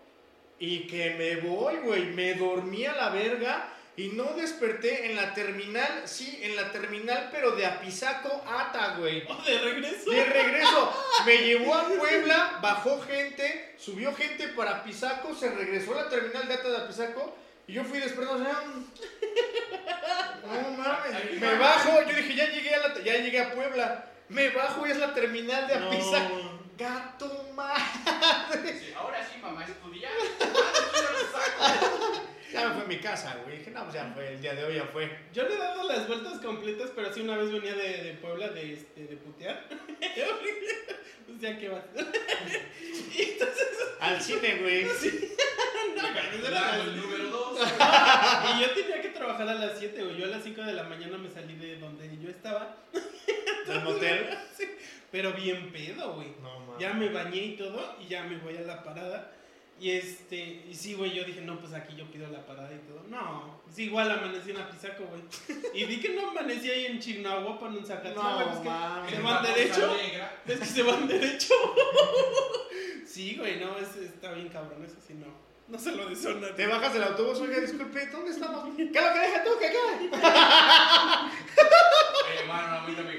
y 0.58 0.86
que 0.86 1.14
me 1.16 1.48
voy, 1.48 1.76
güey. 1.78 2.06
Me 2.06 2.34
dormí 2.34 2.84
a 2.84 2.94
la 2.94 3.10
verga 3.10 3.75
y 3.96 4.08
no 4.08 4.34
desperté 4.34 5.06
en 5.06 5.16
la 5.16 5.32
terminal, 5.32 6.02
sí, 6.04 6.38
en 6.42 6.54
la 6.54 6.70
terminal, 6.70 7.30
pero 7.32 7.52
de 7.52 7.64
Apizaco 7.64 8.44
Ata, 8.46 8.96
güey. 8.98 9.24
Oh, 9.26 9.42
de 9.42 9.58
regreso. 9.58 10.10
De 10.10 10.24
regreso, 10.24 10.92
me 11.24 11.36
llevó 11.46 11.74
a 11.74 11.88
Puebla, 11.88 12.58
bajó 12.60 13.00
gente, 13.00 13.74
subió 13.78 14.14
gente 14.14 14.48
para 14.48 14.78
Apizaco, 14.78 15.34
se 15.34 15.50
regresó 15.50 15.98
a 15.98 16.02
la 16.04 16.08
terminal 16.10 16.46
de 16.46 16.54
Ata 16.54 16.68
de 16.68 16.76
Apizaco 16.76 17.34
y 17.66 17.72
yo 17.72 17.84
fui 17.84 17.98
despertado. 17.98 18.36
o 18.38 18.44
sea, 18.44 18.62
No 20.44 20.70
mames, 20.72 21.40
me 21.40 21.54
bajo, 21.54 22.02
yo 22.02 22.16
dije, 22.16 22.34
ya 22.34 22.50
llegué 22.50 22.74
a, 22.74 22.88
la, 22.88 23.02
ya 23.02 23.14
llegué 23.16 23.40
a 23.40 23.54
Puebla, 23.54 24.10
me 24.28 24.50
bajo 24.50 24.86
y 24.86 24.90
es 24.90 24.98
la 24.98 25.14
terminal 25.14 25.66
de 25.66 25.74
Apizaco. 25.74 26.34
No. 26.34 26.56
Gato 26.76 27.48
madre. 27.54 28.78
Sí, 28.78 28.92
ahora 28.94 29.26
sí, 29.26 29.38
mamá, 29.40 29.64
estudiar. 29.64 30.12
A 32.86 32.88
mi 32.88 32.98
casa, 32.98 33.36
güey. 33.42 33.58
Dije, 33.58 33.72
no, 33.72 33.82
pues 33.82 33.94
ya 33.94 34.12
fue, 34.14 34.34
el 34.34 34.40
día 34.40 34.54
de 34.54 34.64
hoy 34.64 34.76
ya 34.76 34.84
fue. 34.84 35.10
Yo 35.34 35.42
le 35.42 35.56
he 35.56 35.58
dado 35.58 35.88
las 35.88 36.06
vueltas 36.06 36.38
completas, 36.38 36.92
pero 36.94 37.12
sí 37.12 37.22
una 37.22 37.36
vez 37.36 37.50
venía 37.50 37.74
de, 37.74 38.04
de 38.04 38.12
Puebla 38.12 38.46
de, 38.50 38.74
este, 38.74 39.08
de 39.08 39.16
putear. 39.16 39.64
pues 41.26 41.40
ya 41.40 41.58
que 41.58 41.68
va. 41.68 41.82
y 43.12 43.22
entonces, 43.22 43.68
Al 43.98 44.22
cine, 44.22 44.58
güey. 44.62 44.84
no, 45.96 46.00
saco. 46.00 46.18
pues 46.30 46.48
era 46.48 46.76
el 46.76 46.96
número 46.96 47.28
2. 47.28 47.60
y 48.54 48.60
yo 48.60 48.70
tenía 48.70 49.02
que 49.02 49.08
trabajar 49.08 49.48
a 49.48 49.54
las 49.54 49.76
7, 49.80 50.04
güey. 50.04 50.16
Yo 50.18 50.26
a 50.26 50.28
las 50.28 50.44
5 50.44 50.62
de 50.62 50.72
la 50.72 50.84
mañana 50.84 51.18
me 51.18 51.28
salí 51.28 51.56
de 51.56 51.80
donde 51.80 52.08
yo 52.22 52.30
estaba. 52.30 52.76
Del 53.66 53.80
motel. 53.82 54.28
Sí, 54.56 54.64
pero 55.10 55.32
bien 55.32 55.72
pedo, 55.72 56.12
güey. 56.12 56.28
No. 56.40 56.78
Ya 56.78 56.92
me 56.92 57.08
bañé 57.08 57.46
y 57.46 57.56
todo, 57.56 57.96
y 58.00 58.06
ya 58.06 58.22
me 58.22 58.38
voy 58.38 58.56
a 58.56 58.60
la 58.60 58.84
parada. 58.84 59.32
Y 59.78 59.90
este, 59.90 60.64
y 60.68 60.74
sí, 60.74 60.94
güey, 60.94 61.12
yo 61.14 61.24
dije, 61.24 61.42
no, 61.42 61.60
pues 61.60 61.74
aquí 61.74 61.94
yo 61.96 62.10
pido 62.10 62.26
la 62.30 62.46
parada 62.46 62.72
y 62.72 62.78
todo. 62.88 63.02
No, 63.08 63.60
sí, 63.70 63.84
igual 63.84 64.10
amanecí 64.10 64.50
en 64.52 64.56
Apizaco, 64.58 65.04
güey. 65.04 65.22
Y 65.74 65.84
vi 65.84 66.00
que 66.00 66.10
no 66.14 66.30
amanecí 66.30 66.70
ahí 66.70 66.86
en 66.86 66.98
Chignahuapan, 66.98 67.76
en 67.76 67.84
Zacatlán, 67.84 68.44
pues 68.44 68.56
No 68.56 68.62
que 68.62 68.68
mames. 68.70 69.10
se 69.14 69.20
van 69.20 69.42
derecho. 69.42 69.96
Es 70.46 70.58
que 70.60 70.64
se 70.64 70.82
van 70.82 71.06
derecho. 71.08 71.54
Sí, 73.06 73.36
güey, 73.38 73.58
no, 73.60 73.78
es, 73.78 73.96
está 73.96 74.32
bien 74.32 74.48
cabrón, 74.50 74.84
eso 74.84 74.96
sí, 75.06 75.14
no. 75.14 75.26
No 75.68 75.78
se 75.78 75.92
lo 75.92 76.06
deseo 76.06 76.34
nadie. 76.34 76.52
Te 76.52 76.66
bajas 76.66 76.92
del 76.92 77.02
autobús, 77.04 77.40
oiga, 77.40 77.60
disculpe, 77.60 78.06
¿dónde 78.08 78.30
estamos? 78.32 78.68
¿Qué 78.76 78.82
es 78.82 78.88
lo 78.92 78.92
que 78.92 79.18
deja 79.18 79.42
tú? 79.44 79.50
¿Qué 79.58 79.70
qué? 79.70 79.78
Oye, 82.26 82.40
hermano, 82.40 82.76
a 82.76 82.86
mí 82.86 82.94
también. 82.94 83.18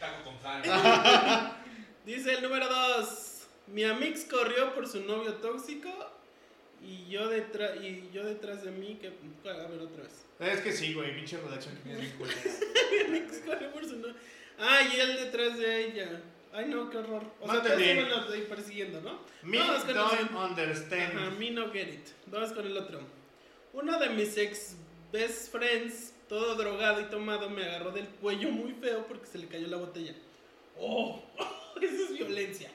Taco 0.00 0.24
con 0.24 0.40
sal. 0.40 0.62
Dice 2.04 2.34
el 2.34 2.42
número 2.42 2.68
2. 2.68 3.33
Mi 3.66 3.84
amix 3.84 4.24
corrió 4.24 4.74
por 4.74 4.86
su 4.86 5.00
novio 5.00 5.34
tóxico 5.34 5.88
y 6.82 7.08
yo 7.08 7.28
detrás 7.28 7.76
y 7.82 8.10
yo 8.12 8.24
detrás 8.24 8.62
de 8.62 8.70
mí 8.70 8.98
que 9.00 9.08
a 9.08 9.68
ver 9.68 9.80
otra 9.80 10.02
vez. 10.04 10.24
Es 10.40 10.60
que 10.60 10.72
sí, 10.72 10.92
güey, 10.92 11.14
pinche 11.14 11.38
redacción 11.38 11.74
que 11.76 11.82
tienes 11.82 12.00
bien 12.02 12.12
culera. 12.16 12.40
Mi 12.90 12.98
amix 13.18 13.38
corrió 13.38 13.72
por 13.72 13.84
su 13.86 13.96
novio. 13.96 14.14
Ah, 14.58 14.80
y 14.82 15.00
él 15.00 15.16
detrás 15.16 15.58
de 15.58 15.86
ella. 15.86 16.22
Ay, 16.52 16.66
no, 16.66 16.88
qué 16.88 16.98
horror. 16.98 17.24
O 17.40 17.46
sea, 17.46 17.54
Mate 17.56 17.68
todos 17.70 17.80
bien. 17.82 17.96
se 18.06 18.12
van 18.12 18.32
a 18.32 18.36
ir 18.36 18.48
persiguiendo, 18.48 19.00
¿no? 19.00 19.18
Me 19.42 19.58
Vamos 19.58 19.80
con 19.80 19.88
el 19.90 19.94
don't 19.96 20.10
siguiente. 20.12 20.44
understand. 20.62 21.18
Ajá, 21.18 21.30
me 21.32 21.50
no 21.50 21.72
get 21.72 21.88
it. 21.88 22.08
Vamos 22.26 22.52
con 22.52 22.66
el 22.66 22.76
otro. 22.76 23.00
Uno 23.72 23.98
de 23.98 24.10
mis 24.10 24.36
ex 24.36 24.76
best 25.10 25.50
friends, 25.50 26.12
todo 26.28 26.54
drogado 26.54 27.00
y 27.00 27.04
tomado, 27.04 27.50
me 27.50 27.64
agarró 27.64 27.90
del 27.90 28.06
cuello 28.06 28.50
muy 28.50 28.72
feo 28.74 29.04
porque 29.08 29.26
se 29.26 29.38
le 29.38 29.48
cayó 29.48 29.66
la 29.66 29.78
botella. 29.78 30.14
Oh, 30.78 31.22
eso 31.82 32.04
es 32.04 32.12
violencia. 32.12 32.70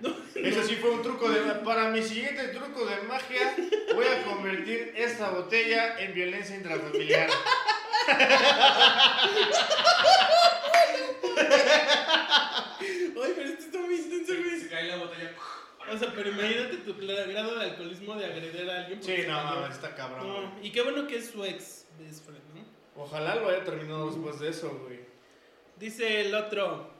No. 0.00 0.14
Ese 0.34 0.64
sí 0.64 0.76
fue 0.76 0.90
un 0.90 1.02
truco 1.02 1.28
de... 1.30 1.40
Para 1.64 1.90
mi 1.90 2.02
siguiente 2.02 2.48
truco 2.48 2.84
de 2.86 3.02
magia, 3.02 3.54
voy 3.94 4.06
a 4.06 4.22
convertir 4.24 4.92
esta 4.96 5.30
botella 5.30 5.98
en 5.98 6.12
violencia 6.14 6.56
intrafamiliar. 6.56 7.30
Ay, 11.96 13.32
pero 13.36 13.48
esto 13.48 13.64
está 13.64 13.78
muy 13.78 13.94
intenso, 13.94 14.32
Se, 14.32 14.38
güey. 14.42 14.60
se 14.60 14.68
cae 14.68 14.88
la 14.88 14.96
botella. 14.96 15.32
O 15.92 15.98
sea, 15.98 16.12
pero 16.14 16.30
imagínate 16.30 16.76
tu 16.78 16.94
grado 16.94 17.58
de 17.58 17.64
alcoholismo 17.64 18.14
de 18.16 18.24
agredir 18.26 18.68
a 18.70 18.80
alguien. 18.80 19.02
Sí, 19.02 19.16
no 19.26 19.44
mames, 19.44 19.74
está 19.74 19.94
cabrón. 19.94 20.26
No, 20.26 20.52
y 20.62 20.70
qué 20.72 20.82
bueno 20.82 21.06
que 21.06 21.16
es 21.18 21.30
su 21.30 21.44
ex 21.44 21.86
best 21.98 22.24
friend, 22.24 22.42
¿no? 22.54 22.64
Ojalá 23.02 23.34
lo 23.36 23.48
haya 23.48 23.64
terminado 23.64 24.06
después 24.06 24.38
de 24.40 24.48
eso, 24.48 24.70
güey. 24.84 25.00
Dice 25.76 26.22
el 26.22 26.34
otro. 26.34 26.93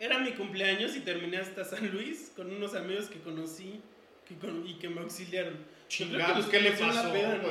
Era 0.00 0.18
mi 0.18 0.32
cumpleaños 0.32 0.96
y 0.96 1.00
terminé 1.00 1.36
hasta 1.36 1.64
San 1.64 1.88
Luis 1.92 2.32
con 2.34 2.50
unos 2.52 2.74
amigos 2.74 3.06
que 3.06 3.20
conocí 3.20 3.80
que 4.26 4.34
con- 4.36 4.66
y 4.66 4.74
que 4.78 4.88
me 4.88 5.00
auxiliaron. 5.02 5.58
Chingados, 5.88 6.46
¿qué 6.46 6.60
le 6.60 6.72
pasó, 6.72 7.12
peda, 7.12 7.36
¿no? 7.36 7.48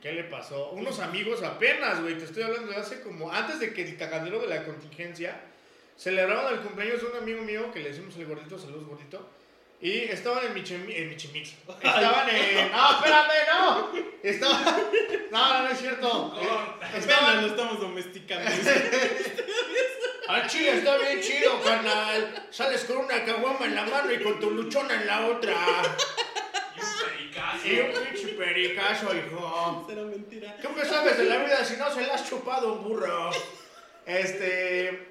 ¿Qué 0.00 0.12
le 0.12 0.24
pasó? 0.24 0.70
Unos 0.70 1.00
amigos 1.00 1.42
apenas, 1.42 2.00
güey. 2.00 2.16
Te 2.16 2.24
estoy 2.24 2.42
hablando 2.44 2.70
de 2.70 2.76
hace 2.78 3.02
como. 3.02 3.30
Antes 3.32 3.60
de 3.60 3.72
que 3.74 3.82
el 3.82 3.96
cagadero 3.98 4.38
de 4.40 4.46
la 4.48 4.64
contingencia. 4.64 5.38
Celebraban 5.96 6.54
el 6.54 6.60
cumpleaños 6.60 7.02
de 7.02 7.08
un 7.08 7.16
amigo 7.18 7.42
mío 7.42 7.70
que 7.72 7.80
le 7.80 7.90
decimos 7.90 8.16
el 8.16 8.24
gordito, 8.24 8.58
saludos 8.58 8.86
gordito. 8.86 9.28
Y 9.82 9.92
estaban 10.04 10.46
en 10.46 10.54
Michemix. 10.54 10.96
En 10.98 11.08
Michemix. 11.10 11.48
Estaban 11.82 12.28
en. 12.30 12.72
¡No, 12.72 12.90
espérame, 12.92 13.32
no! 13.52 13.92
Estaban. 14.22 14.64
No, 15.30 15.52
no, 15.54 15.62
no 15.64 15.68
es 15.70 15.78
cierto. 15.78 16.30
Corta. 16.34 16.74
Apenas 16.86 16.94
Estaban. 16.94 17.40
lo 17.42 17.46
estamos 17.48 17.80
domesticando. 17.80 18.50
Al 20.30 20.46
chile 20.48 20.76
está 20.78 20.96
bien 20.98 21.20
chido, 21.20 21.60
carnal. 21.62 22.46
Sales 22.50 22.84
con 22.84 22.98
una 22.98 23.24
caguama 23.24 23.66
en 23.66 23.74
la 23.74 23.84
mano 23.84 24.12
y 24.12 24.22
con 24.22 24.38
tu 24.38 24.50
luchona 24.50 24.94
en 25.00 25.06
la 25.06 25.26
otra. 25.26 25.52
Y 26.76 26.80
un 26.80 26.86
pericazo. 27.04 27.66
Y 27.68 27.78
un 27.80 28.04
pinche 28.04 28.28
pericazo, 28.34 29.14
hijo. 29.16 29.84
Será 29.88 30.02
mentira. 30.02 30.56
¿Tú 30.62 30.68
qué 30.74 30.84
sabes 30.84 31.18
de 31.18 31.24
la 31.24 31.38
vida 31.38 31.64
si 31.64 31.76
no 31.76 31.90
se 31.92 32.06
la 32.06 32.14
has 32.14 32.28
chupado 32.28 32.74
un 32.74 32.84
burro? 32.84 33.30
Este. 34.06 35.08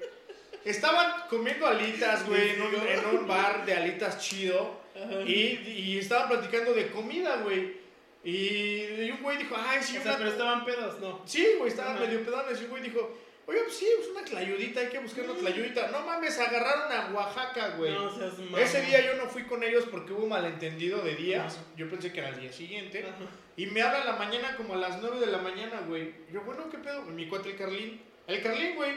Estaban 0.64 1.26
comiendo 1.30 1.66
alitas, 1.66 2.26
güey, 2.26 2.50
en 2.50 2.60
un, 2.62 2.74
en 2.74 3.04
un 3.18 3.26
bar 3.26 3.64
de 3.64 3.72
alitas 3.74 4.18
chido. 4.18 4.78
Y, 5.26 5.32
y 5.66 5.98
estaban 5.98 6.28
platicando 6.28 6.74
de 6.74 6.88
comida, 6.90 7.36
güey. 7.36 7.78
Y, 8.22 8.84
y 9.04 9.10
un 9.10 9.22
güey 9.22 9.38
dijo, 9.38 9.56
ay, 9.58 9.82
sí, 9.82 9.96
o 9.96 10.02
sea, 10.02 10.10
una- 10.12 10.18
pero 10.18 10.30
estaban 10.30 10.64
pedos, 10.66 11.00
no. 11.00 11.22
Sí, 11.24 11.46
güey, 11.56 11.70
estaban 11.70 11.96
Ajá. 11.96 12.04
medio 12.04 12.22
pedones. 12.22 12.60
Y 12.60 12.64
un 12.64 12.70
güey 12.70 12.82
dijo, 12.82 13.16
oye, 13.50 13.60
pues 13.64 13.76
sí, 13.76 13.86
pues 13.96 14.08
una 14.10 14.24
tlayudita, 14.24 14.80
hay 14.80 14.88
que 14.88 14.98
buscar 15.00 15.24
una 15.24 15.34
tlayudita. 15.34 15.88
No 15.88 16.06
mames, 16.06 16.38
agarraron 16.38 16.92
a 16.92 17.12
Oaxaca, 17.12 17.74
güey. 17.76 17.92
No 17.92 18.16
seas. 18.16 18.34
Ese 18.58 18.82
día 18.82 19.04
yo 19.04 19.14
no 19.16 19.28
fui 19.28 19.42
con 19.44 19.62
ellos 19.64 19.84
porque 19.90 20.12
hubo 20.12 20.26
malentendido 20.26 21.02
de 21.02 21.16
días. 21.16 21.54
Ajá. 21.54 21.64
Yo 21.76 21.90
pensé 21.90 22.12
que 22.12 22.20
era 22.20 22.28
el 22.28 22.40
día 22.40 22.52
siguiente. 22.52 23.02
Ajá. 23.02 23.30
Y 23.56 23.66
me 23.66 23.82
habla 23.82 24.04
la 24.04 24.12
mañana 24.12 24.56
como 24.56 24.74
a 24.74 24.76
las 24.76 25.00
9 25.00 25.18
de 25.18 25.26
la 25.26 25.38
mañana, 25.38 25.80
güey. 25.86 26.14
Yo, 26.32 26.42
bueno, 26.42 26.70
¿qué 26.70 26.78
pedo? 26.78 27.02
Mi 27.02 27.28
cuate 27.28 27.50
el 27.50 27.56
Carlín. 27.56 28.00
El 28.26 28.42
Carlín, 28.42 28.76
güey. 28.76 28.92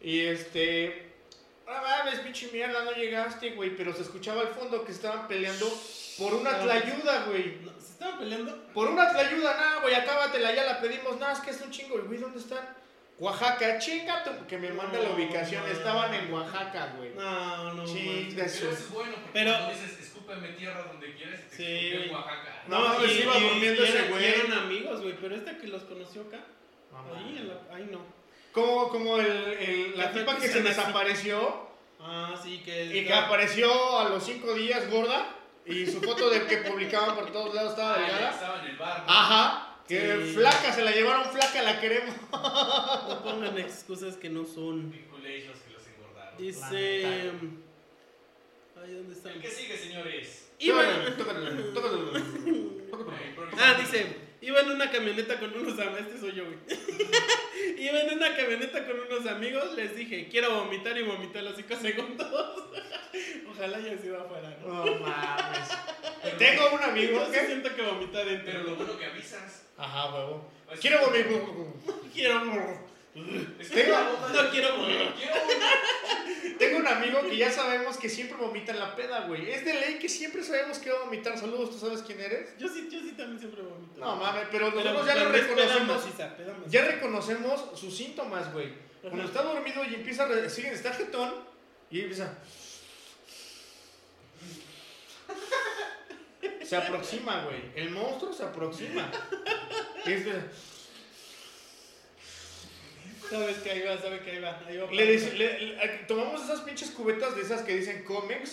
Y 0.00 0.20
este. 0.20 1.12
Ah, 1.66 2.02
mames, 2.04 2.20
pinche 2.20 2.50
mierda, 2.52 2.82
no 2.84 2.92
llegaste, 2.92 3.50
güey. 3.50 3.76
Pero 3.76 3.94
se 3.94 4.02
escuchaba 4.02 4.40
al 4.40 4.48
fondo 4.48 4.84
que 4.84 4.92
estaban 4.92 5.28
peleando 5.28 5.66
por 6.18 6.34
una 6.34 6.58
tlayuda, 6.58 7.26
güey. 7.26 7.58
No, 7.62 7.72
¿Se 7.78 7.92
estaban 7.92 8.18
peleando? 8.18 8.66
Por 8.72 8.88
una 8.88 9.10
tlayuda, 9.10 9.54
nada, 9.54 9.80
güey, 9.82 9.94
acábatela, 9.94 10.54
ya 10.54 10.64
la 10.64 10.80
pedimos. 10.80 11.18
Nada, 11.18 11.32
es 11.32 11.40
que 11.40 11.50
es 11.50 11.60
un 11.60 11.70
chingo, 11.70 12.00
güey, 12.02 12.18
¿dónde 12.18 12.38
están? 12.38 12.66
Oaxaca, 13.18 13.78
chinga 13.78 14.22
tu- 14.22 14.46
que 14.46 14.58
me 14.58 14.70
manda 14.72 14.98
la 14.98 15.08
No, 15.08 15.14
ubicación. 15.14 15.62
man. 15.62 15.72
Estaban 15.72 16.12
en 16.14 16.32
Oaxaca, 16.32 16.92
güey. 16.98 17.10
No, 17.14 17.72
no. 17.74 17.84
Chinga 17.86 18.12
manches. 18.12 18.34
Pero 18.34 18.46
eso 18.46 18.70
es 18.70 18.90
bueno, 18.90 19.12
porque 19.14 19.30
Pero- 19.32 19.52
cuando 19.52 19.70
dices 19.72 19.98
escúpeme 20.00 20.48
tierra 20.48 20.82
donde 20.82 21.14
quieras 21.14 21.40
y 21.46 21.48
te 21.48 21.56
Sí. 21.56 21.92
en 22.04 22.14
Oaxaca. 22.14 22.62
No, 22.68 22.94
pues 22.96 23.18
iba 23.20 23.34
durmiendo 23.38 23.84
ese 23.84 23.98
eran- 23.98 24.10
güey. 24.10 24.22
y 24.22 24.26
eran 24.26 24.52
amigos, 24.52 25.00
güey, 25.00 25.14
pero 25.20 25.34
este 25.34 25.56
que 25.56 25.66
los 25.68 25.82
conoció 25.84 26.22
acá. 26.22 26.40
No, 26.92 27.14
Ahí, 27.14 27.38
en 27.38 27.48
la, 27.48 27.54
ahí 27.74 27.88
no. 27.90 28.00
Como, 28.52 28.88
como 28.88 29.18
el, 29.18 29.26
el- 29.26 29.98
la 29.98 30.12
tipa 30.12 30.36
que 30.38 30.48
se 30.48 30.62
desapareció 30.62 31.68
Ah, 32.00 32.34
sí, 32.42 32.62
que. 32.64 32.84
y 32.86 33.04
que 33.06 33.14
apareció 33.14 33.98
a 33.98 34.08
los 34.08 34.24
cinco 34.24 34.52
días 34.54 34.90
gorda 34.90 35.26
y 35.64 35.86
su 35.86 36.00
foto 36.02 36.28
de 36.30 36.46
que 36.46 36.58
publicaban 36.58 37.14
por 37.14 37.30
todos 37.32 37.54
lados 37.54 37.70
estaba 37.72 37.94
Ah, 37.94 37.98
delgada. 37.98 38.30
estaba 38.30 38.60
en 38.62 38.66
el 38.70 38.76
bar. 38.76 39.04
¿no? 39.06 39.12
Ajá. 39.12 39.65
Que 39.88 40.16
Sí. 40.26 40.32
flaca, 40.34 40.72
se 40.72 40.82
la 40.82 40.90
llevaron 40.90 41.30
flaca, 41.30 41.62
la 41.62 41.80
queremos. 41.80 42.14
No 42.32 43.22
pongan 43.22 43.56
excusas 43.58 44.16
que 44.16 44.28
no 44.28 44.44
son. 44.44 44.90
Vinculéis 44.90 45.46
los 45.46 45.58
que 45.60 45.72
los 45.72 45.82
engordaron. 45.86 46.36
Dice. 46.38 47.30
Ay, 48.82 48.92
¿dónde 48.94 49.14
están? 49.14 49.32
El 49.32 49.40
que 49.40 49.50
sigue, 49.50 49.76
señores. 49.76 50.48
Iba. 50.58 50.82
Improvisando. 51.06 52.12
Ah, 53.58 53.74
dice, 53.78 54.06
iba 54.40 54.60
en 54.60 54.70
una 54.70 54.90
camioneta 54.90 55.38
con 55.38 55.54
unos 55.56 55.78
amigos, 55.78 56.00
este 56.00 56.18
soy 56.18 56.32
yo, 56.32 56.44
güey. 56.44 56.58
iba 57.78 58.00
en 58.00 58.16
una 58.18 58.36
camioneta 58.36 58.86
con 58.86 59.00
unos 59.00 59.26
amigos, 59.26 59.74
les 59.76 59.96
dije, 59.96 60.28
quiero 60.30 60.52
vomitar 60.64 60.96
y 60.98 61.02
vomité 61.02 61.38
a 61.38 61.42
los 61.42 61.56
5 61.56 61.76
segundos. 61.76 62.28
Ojalá 63.50 63.78
haya 63.78 63.96
sido 63.98 64.20
afuera, 64.20 64.56
¿no? 64.62 64.84
No 64.84 64.94
mames. 64.98 65.68
Tengo 66.38 66.70
un 66.74 66.82
amigo 66.82 67.30
que. 67.30 67.46
siento 67.46 67.74
que 67.74 67.82
vomité 67.82 68.18
adentro. 68.18 68.44
Pero 68.52 68.62
lo 68.64 68.76
bueno 68.76 68.98
que 68.98 69.06
avisas. 69.06 69.65
Ajá, 69.78 70.14
huevo. 70.14 70.50
Quiero 70.80 71.00
vomitar. 71.06 71.32
Quiero... 72.12 72.86
Es 73.58 73.70
Tengo- 73.70 73.96
No 74.32 74.50
quiero 74.50 74.76
vomitar. 74.76 75.14
Quiero. 75.14 75.34
Tengo 76.58 76.78
un 76.78 76.86
amigo 76.86 77.20
que 77.22 77.36
ya 77.36 77.50
sabemos 77.50 77.96
que 77.98 78.08
siempre 78.08 78.36
vomita 78.36 78.72
en 78.72 78.78
la 78.78 78.94
peda, 78.96 79.20
güey. 79.26 79.50
Es 79.50 79.64
de 79.64 79.74
ley 79.74 79.98
que 79.98 80.08
siempre 80.08 80.42
sabemos 80.42 80.78
que 80.78 80.90
va 80.90 81.00
a 81.00 81.04
vomitar. 81.04 81.38
Saludos, 81.38 81.70
¿tú 81.70 81.78
sabes 81.78 82.02
quién 82.02 82.20
eres? 82.20 82.56
Yo 82.58 82.68
sí, 82.68 82.88
yo 82.90 83.00
sí 83.00 83.12
también 83.12 83.38
siempre 83.38 83.62
vomito. 83.62 84.00
No 84.00 84.16
mames, 84.16 84.44
pero 84.50 84.70
nosotros 84.70 85.06
ya 85.06 85.14
lo 85.16 85.30
reconocemos. 85.30 86.04
Ya 86.68 86.84
reconocemos 86.84 87.64
sus 87.78 87.96
síntomas, 87.96 88.52
güey. 88.52 88.72
Cuando 89.02 89.24
está 89.24 89.42
dormido 89.42 89.84
y 89.84 89.94
empieza 89.94 90.24
a. 90.24 90.28
re- 90.28 90.50
Sigue, 90.50 90.72
está 90.72 90.92
jetón 90.92 91.34
y 91.90 92.00
empieza. 92.00 92.38
Se 96.68 96.76
aproxima, 96.76 97.42
güey. 97.44 97.70
El 97.74 97.90
monstruo 97.90 98.32
se 98.32 98.44
aproxima. 98.44 99.10
Es 100.06 100.24
de- 100.24 100.42
Sabes 103.28 103.56
que 103.58 103.70
ahí 103.72 103.82
va, 103.82 103.98
sabe 104.00 104.20
que 104.20 104.30
ahí 104.30 104.38
va. 104.40 104.60
Ahí 104.68 104.76
va 104.76 104.86
le 104.92 105.04
dice- 105.04 105.32
le- 105.32 105.58
le- 105.60 105.88
tomamos 106.06 106.44
esas 106.44 106.60
pinches 106.60 106.90
cubetas 106.92 107.34
de 107.34 107.42
esas 107.42 107.62
que 107.62 107.74
dicen 107.76 108.04
Comex. 108.04 108.52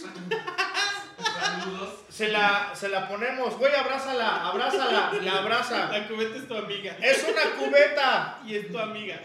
Saludos. 1.39 1.99
Se 2.09 2.27
la, 2.29 2.73
se 2.75 2.89
la 2.89 3.07
ponemos, 3.07 3.55
güey, 3.59 3.71
abrázala, 3.75 4.47
abrázala, 4.47 5.13
la 5.21 5.37
abraza. 5.37 5.89
La 5.91 6.07
cubeta 6.07 6.37
es 6.37 6.47
tu 6.47 6.55
amiga. 6.55 6.97
Es 7.01 7.23
una 7.23 7.51
cubeta. 7.51 8.41
Y 8.47 8.55
es 8.55 8.71
tu 8.71 8.79
amiga. 8.79 9.21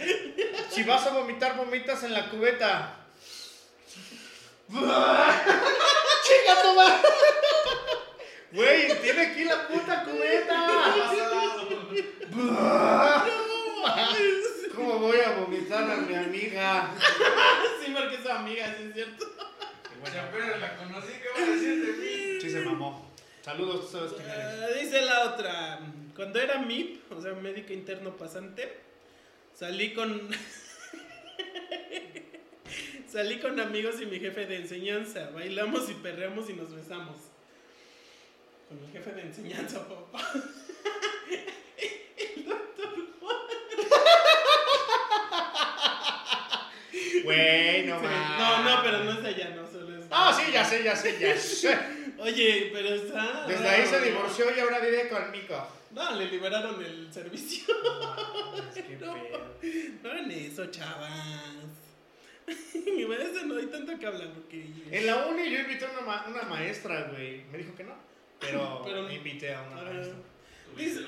Si 0.71 0.83
vas 0.83 1.07
a 1.07 1.11
vomitar, 1.13 1.57
vomitas 1.57 2.03
en 2.05 2.13
la 2.13 2.29
cubeta. 2.29 2.97
¡Chinga 4.69 4.85
madre! 6.77 7.09
Güey, 8.53 8.89
tiene 9.03 9.21
aquí 9.21 9.45
la 9.45 9.69
puta 9.69 10.05
cubeta. 10.05 10.95
¿Cómo 14.75 14.99
voy 15.01 15.21
a 15.21 15.33
vomitar 15.33 15.91
a 15.91 15.97
mi 15.97 16.15
amiga? 16.15 16.95
Sí, 17.85 17.93
porque 17.95 18.15
es 18.17 18.23
su 18.23 18.31
amiga, 18.31 18.75
sí 18.79 18.85
es 18.89 18.95
cierto. 18.95 19.27
Apenas 20.03 20.61
la 20.61 20.77
conocí, 20.77 21.13
¿qué 21.23 21.29
vas 21.29 21.49
a 21.49 21.53
decir 21.53 21.87
de 21.87 21.93
mí? 21.93 22.41
Sí 22.41 22.51
se 22.51 22.61
mamó. 22.61 23.11
Saludos, 23.43 23.87
tú 23.87 23.99
sabes 23.99 24.13
quién 24.13 24.31
eres. 24.31 24.45
Ah, 24.45 24.69
dice 24.81 25.03
la 25.03 25.33
otra. 25.33 25.81
Cuando 26.15 26.41
era 26.41 26.61
MIP, 26.61 27.13
o 27.13 27.21
sea, 27.21 27.35
médico 27.35 27.73
interno 27.73 28.17
pasante, 28.17 28.79
salí 29.55 29.93
con. 29.93 30.31
salí 33.09 33.41
con 33.41 33.59
amigos 33.61 34.01
y 34.01 34.07
mi 34.07 34.21
jefe 34.21 34.47
de 34.47 34.57
enseñanza. 34.57 35.31
Bailamos 35.35 35.91
y 35.91 35.95
perreamos 35.95 36.49
y 36.49 36.55
nos 36.55 36.75
besamos. 36.75 37.17
Con 38.69 38.81
mi 38.81 38.93
jefe 38.93 39.13
de 39.13 39.23
enseñanza, 39.23 39.87
papá. 39.89 40.19
Güey, 47.25 47.87
no 47.87 48.01
Sí. 48.01 48.07
No, 48.39 48.63
no, 48.65 48.83
pero 48.83 49.05
no 49.05 49.13
es 49.13 49.25
allá, 49.25 49.51
no 49.51 49.71
solo 49.71 49.99
es. 49.99 50.07
Ah, 50.11 50.33
sí, 50.39 50.51
ya 50.53 50.65
sé, 50.65 50.83
ya 50.83 50.97
sé, 50.97 51.19
ya 51.19 51.37
sé. 51.37 51.79
Oye, 52.19 52.71
pero 52.73 52.89
está. 52.95 53.47
Desde 53.47 53.69
ahí 53.69 53.87
se 53.87 53.99
¿no? 53.99 54.05
divorció 54.05 54.57
y 54.57 54.61
ahora 54.61 54.79
vive 54.81 55.09
conmigo. 55.09 55.69
No, 55.93 56.15
le 56.17 56.27
liberaron 56.27 56.83
el 56.85 57.13
servicio. 57.13 57.75
No. 57.85 58.73
pedo. 58.75 59.15
No 60.03 60.11
hagan 60.11 60.31
eso, 60.31 60.67
chavas. 60.67 61.11
Mi 62.87 63.05
maestra 63.05 63.43
no 63.45 63.57
hay 63.57 63.67
tanto 63.67 63.99
que 63.99 64.07
hablar 64.07 64.33
porque. 64.33 64.67
En 64.91 65.07
la 65.07 65.27
uni 65.27 65.51
yo 65.51 65.61
invité 65.61 65.85
a 65.87 65.91
una, 65.91 66.01
ma- 66.01 66.25
una 66.29 66.43
maestra, 66.43 67.03
güey. 67.13 67.45
Me 67.53 67.59
dijo 67.59 67.75
que 67.75 67.85
no. 67.85 67.95
Pero, 68.41 68.83
Pero- 68.87 69.03
me 69.03 69.15
invité 69.15 69.55
a 69.55 69.63
una 69.63 69.83
maestra. 69.83 70.17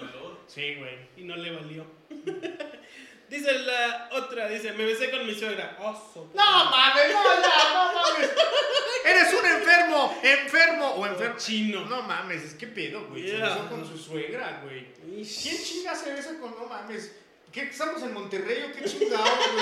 Valor. 0.00 0.40
Sí, 0.48 0.74
güey. 0.76 0.96
y 1.16 1.22
no 1.24 1.36
le 1.36 1.52
valió. 1.52 1.86
dice 3.28 3.52
la 3.60 4.08
otra, 4.12 4.48
dice, 4.48 4.72
me 4.72 4.84
besé 4.84 5.10
con 5.12 5.24
mi 5.24 5.32
suegra. 5.34 5.76
Oso. 5.80 6.28
No 6.34 6.64
mames, 6.70 7.12
no, 7.12 7.22
ya, 7.22 7.74
no 7.74 7.92
mames. 7.94 8.30
Eres 9.04 9.32
un 9.32 9.46
enfermo, 9.46 10.18
enfermo 10.22 10.86
o 10.88 11.06
enfermo. 11.06 11.36
Chino. 11.38 11.84
No 11.84 12.02
mames, 12.02 12.42
es 12.42 12.54
que 12.54 12.66
pedo, 12.66 13.06
güey. 13.06 13.28
Se 13.28 13.36
besó 13.36 13.68
con 13.68 13.86
su 13.86 13.96
suegra, 13.96 14.60
güey. 14.64 14.86
¿Quién 14.94 15.24
chinga 15.62 15.94
se 15.94 16.12
besa 16.14 16.36
con 16.40 16.50
no 16.50 16.66
mames? 16.66 17.16
¿Qué 17.52 17.62
estamos 17.62 18.02
en 18.02 18.12
Monterrey 18.12 18.62
o 18.70 18.72
qué 18.76 18.84
chingados, 18.84 19.28
güey? 19.28 19.56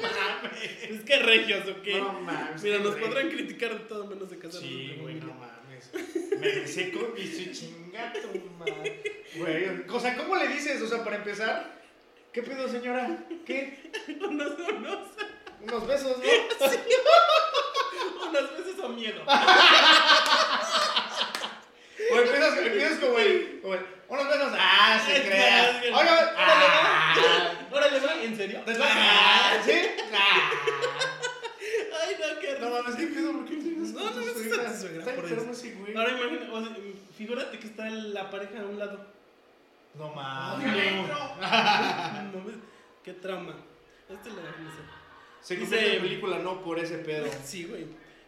mames. 0.00 0.62
Es 0.90 1.00
que 1.04 1.18
regios, 1.18 1.68
¿o 1.68 1.82
qué? 1.82 1.98
No 2.00 2.12
mames. 2.14 2.62
Mira, 2.62 2.78
nos 2.78 2.94
podrán 2.96 3.28
criticar 3.30 3.72
de 3.74 3.80
todo 3.80 4.06
menos 4.06 4.30
de 4.30 4.38
casarnos 4.38 4.62
Sí, 4.62 4.96
güey, 5.00 5.14
no 5.16 5.28
familia. 5.28 5.51
Mames. 5.92 6.38
Me 6.38 6.48
besé 6.60 6.92
con 6.92 7.14
mi 7.14 7.26
su 7.26 7.50
chinga 7.52 8.12
tu 8.12 8.28
madre. 8.58 9.24
Güey, 9.34 9.84
o 9.88 10.00
sea, 10.00 10.16
¿cómo 10.16 10.36
le 10.36 10.48
dices? 10.48 10.80
O 10.82 10.88
sea, 10.88 11.02
para 11.04 11.16
empezar, 11.16 11.72
¿qué 12.32 12.42
pedo, 12.42 12.68
señora? 12.68 13.18
¿Qué? 13.46 13.90
unos, 14.20 14.52
unos, 14.58 14.98
Unos 15.62 15.86
besos, 15.86 16.18
¿no? 16.18 16.24
unos 18.28 18.56
besos 18.58 18.78
o 18.82 18.88
miedo. 18.88 19.22
O 22.10 22.16
empiezas, 22.18 22.58
empiezas 22.58 22.98
como 22.98 23.18
el, 23.18 23.60
como 23.62 23.74
el, 23.74 23.86
unos 24.08 24.28
besos, 24.28 24.52
ah, 24.58 25.00
se 25.06 25.22
crea. 25.22 25.80
Oiga, 25.84 26.34
ah. 26.36 27.14
ah, 27.16 27.52
Órale, 27.72 28.00
va, 28.00 28.22
¿en 28.22 28.36
serio? 28.36 28.60
ah, 28.66 29.52
¿sí? 29.64 29.72
Ah. 30.12 30.50
No, 32.62 32.70
mames, 32.70 32.94
¿qué 32.96 33.06
pedo? 33.08 33.32
¿Por 33.32 33.44
qué 33.44 33.56
tienes 33.56 33.92
No, 33.92 34.10
no 34.10 34.16
besas 34.16 34.58
a 34.58 34.72
tu 34.72 34.78
suegra, 34.80 34.98
Está 35.00 35.14
por 35.14 35.24
enfermo 35.24 35.52
ese 35.52 35.74
güey. 35.74 35.96
Ahora 35.96 36.10
imagina, 36.18 36.52
o 36.52 36.64
sea, 36.64 36.76
figúrate 37.16 37.58
que 37.58 37.66
está 37.66 37.90
la 37.90 38.30
pareja 38.30 38.60
a 38.60 38.64
un 38.64 38.78
lado. 38.78 39.06
No 39.98 40.08
mames. 40.14 41.08
no. 41.08 41.34
No 42.32 42.38
mames, 42.38 42.56
Qué 43.02 43.12
trauma. 43.14 43.56
Este 44.08 44.28
lo 44.30 44.36
no 44.36 44.42
sé. 44.42 44.82
Se 45.40 45.56
Dice- 45.56 45.96
en 45.96 46.02
película 46.02 46.38
no 46.38 46.62
por 46.62 46.78
ese 46.78 46.98
pedo. 46.98 47.26
Sí, 47.44 47.64
güey. 47.64 47.86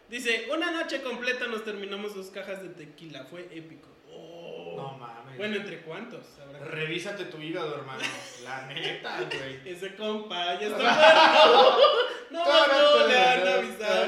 Dice, 0.09 0.47
una 0.53 0.69
noche 0.71 1.01
completa 1.01 1.47
nos 1.47 1.63
terminamos 1.63 2.13
dos 2.13 2.27
cajas 2.27 2.61
de 2.61 2.69
tequila. 2.69 3.23
Fue 3.25 3.41
épico. 3.51 3.87
Oh. 4.11 4.73
No 4.77 4.97
mames. 4.97 5.24
Bueno, 5.37 5.55
¿entre 5.57 5.81
cuántos? 5.81 6.25
Habrá 6.41 6.59
que- 6.59 6.65
Revísate 6.65 7.25
tu 7.25 7.37
hígado, 7.41 7.75
hermano. 7.75 8.01
La 8.43 8.65
neta, 8.67 9.19
güey. 9.21 9.59
Ese 9.73 9.95
compa 9.95 10.59
ya 10.59 10.67
está 10.67 10.77
muerto. 10.77 11.81
No, 12.31 12.43
no, 12.43 13.07
le 13.07 13.17
han 13.17 13.47
avisado. 13.47 14.05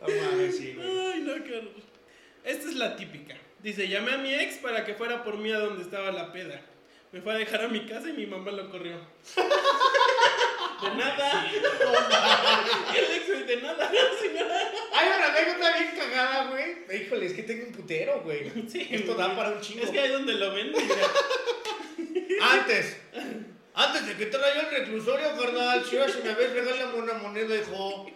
No 0.00 0.08
mames, 0.08 0.56
sí, 0.56 0.74
güey. 0.74 0.88
Ay, 1.12 1.20
no, 1.20 1.44
qué 1.44 1.58
horror. 1.58 1.72
Esta 2.44 2.68
es 2.68 2.74
la 2.76 2.96
típica. 2.96 3.36
Dice, 3.60 3.88
llamé 3.88 4.12
a 4.12 4.18
mi 4.18 4.32
ex 4.34 4.56
para 4.58 4.84
que 4.84 4.94
fuera 4.94 5.22
por 5.22 5.36
mí 5.36 5.52
a 5.52 5.58
donde 5.58 5.82
estaba 5.82 6.10
la 6.10 6.32
peda. 6.32 6.60
Me 7.12 7.20
fue 7.20 7.34
a 7.34 7.38
dejar 7.38 7.62
a 7.64 7.68
mi 7.68 7.86
casa 7.86 8.08
y 8.08 8.12
mi 8.12 8.26
mamá 8.26 8.50
lo 8.52 8.70
corrió. 8.70 8.96
De 10.82 10.96
nada. 10.96 11.46
El 12.94 13.04
ex, 13.16 13.26
güey, 13.28 13.44
de 13.44 13.56
nada, 13.58 13.90
señora. 14.20 14.72
Hay 14.94 15.08
una 15.08 15.26
anécdota 15.26 15.78
bien 15.78 15.94
cagada, 15.96 16.50
güey. 16.50 17.02
Híjole, 17.02 17.26
es 17.26 17.32
que 17.34 17.42
tengo 17.42 17.66
un 17.66 17.72
putero, 17.72 18.20
güey. 18.22 18.50
Sí, 18.68 18.88
Esto 18.90 19.14
güey. 19.14 19.28
da 19.28 19.36
para 19.36 19.50
un 19.50 19.60
chingo. 19.60 19.84
Es 19.84 19.90
que 19.90 20.00
ahí 20.00 20.10
donde 20.10 20.34
lo 20.34 20.52
ven, 20.54 20.72
mira. 20.72 20.96
Antes. 22.52 22.96
Antes 23.74 24.06
de 24.06 24.16
que 24.16 24.24
entrara 24.24 24.54
yo 24.54 24.60
al 24.60 24.70
reclusorio, 24.70 25.36
carnal. 25.38 25.84
Si 25.84 25.90
si 25.90 26.22
me 26.22 26.34
ves, 26.34 26.52
regálame 26.52 26.94
una 26.98 27.14
moneda, 27.14 27.54
hijo. 27.54 28.10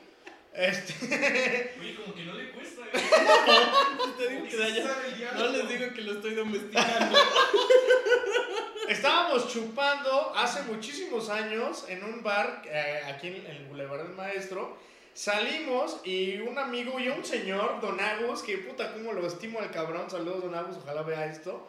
Este. 0.55 1.75
Oye, 1.81 1.95
como 1.97 2.15
que 2.15 2.23
no 2.25 2.35
le 2.35 2.51
cuesta, 2.53 2.83
¿eh? 2.83 2.91
Te 4.19 4.29
digo 4.29 4.47
que 4.49 4.57
de 4.57 4.65
allá. 4.65 4.83
Sabe 4.95 5.09
el 5.09 5.19
diablo. 5.19 5.45
No 5.45 5.53
les 5.53 5.69
digo 5.69 5.93
que 5.95 6.01
lo 6.03 6.13
estoy 6.13 6.35
domesticando. 6.35 7.19
Estábamos 8.89 9.49
chupando 9.53 10.33
hace 10.37 10.63
muchísimos 10.63 11.31
años 11.31 11.87
en 11.89 12.05
un 12.05 12.23
bar 12.23 12.63
eh, 12.67 13.01
aquí 13.09 13.29
en 13.29 13.47
el 13.47 13.65
Boulevard 13.67 14.03
del 14.05 14.13
Maestro. 14.13 14.77
Salimos 15.15 16.01
y 16.05 16.39
un 16.39 16.59
amigo 16.59 17.01
y 17.01 17.09
un 17.09 17.25
señor, 17.25 17.81
Don 17.81 17.99
Agus, 18.01 18.43
que 18.43 18.59
puta, 18.59 18.93
cómo 18.93 19.13
lo 19.13 19.27
estimo 19.27 19.61
al 19.61 19.71
cabrón. 19.71 20.11
Saludos, 20.11 20.43
Don 20.43 20.55
Agus, 20.55 20.77
ojalá 20.77 21.03
vea 21.03 21.27
esto. 21.27 21.67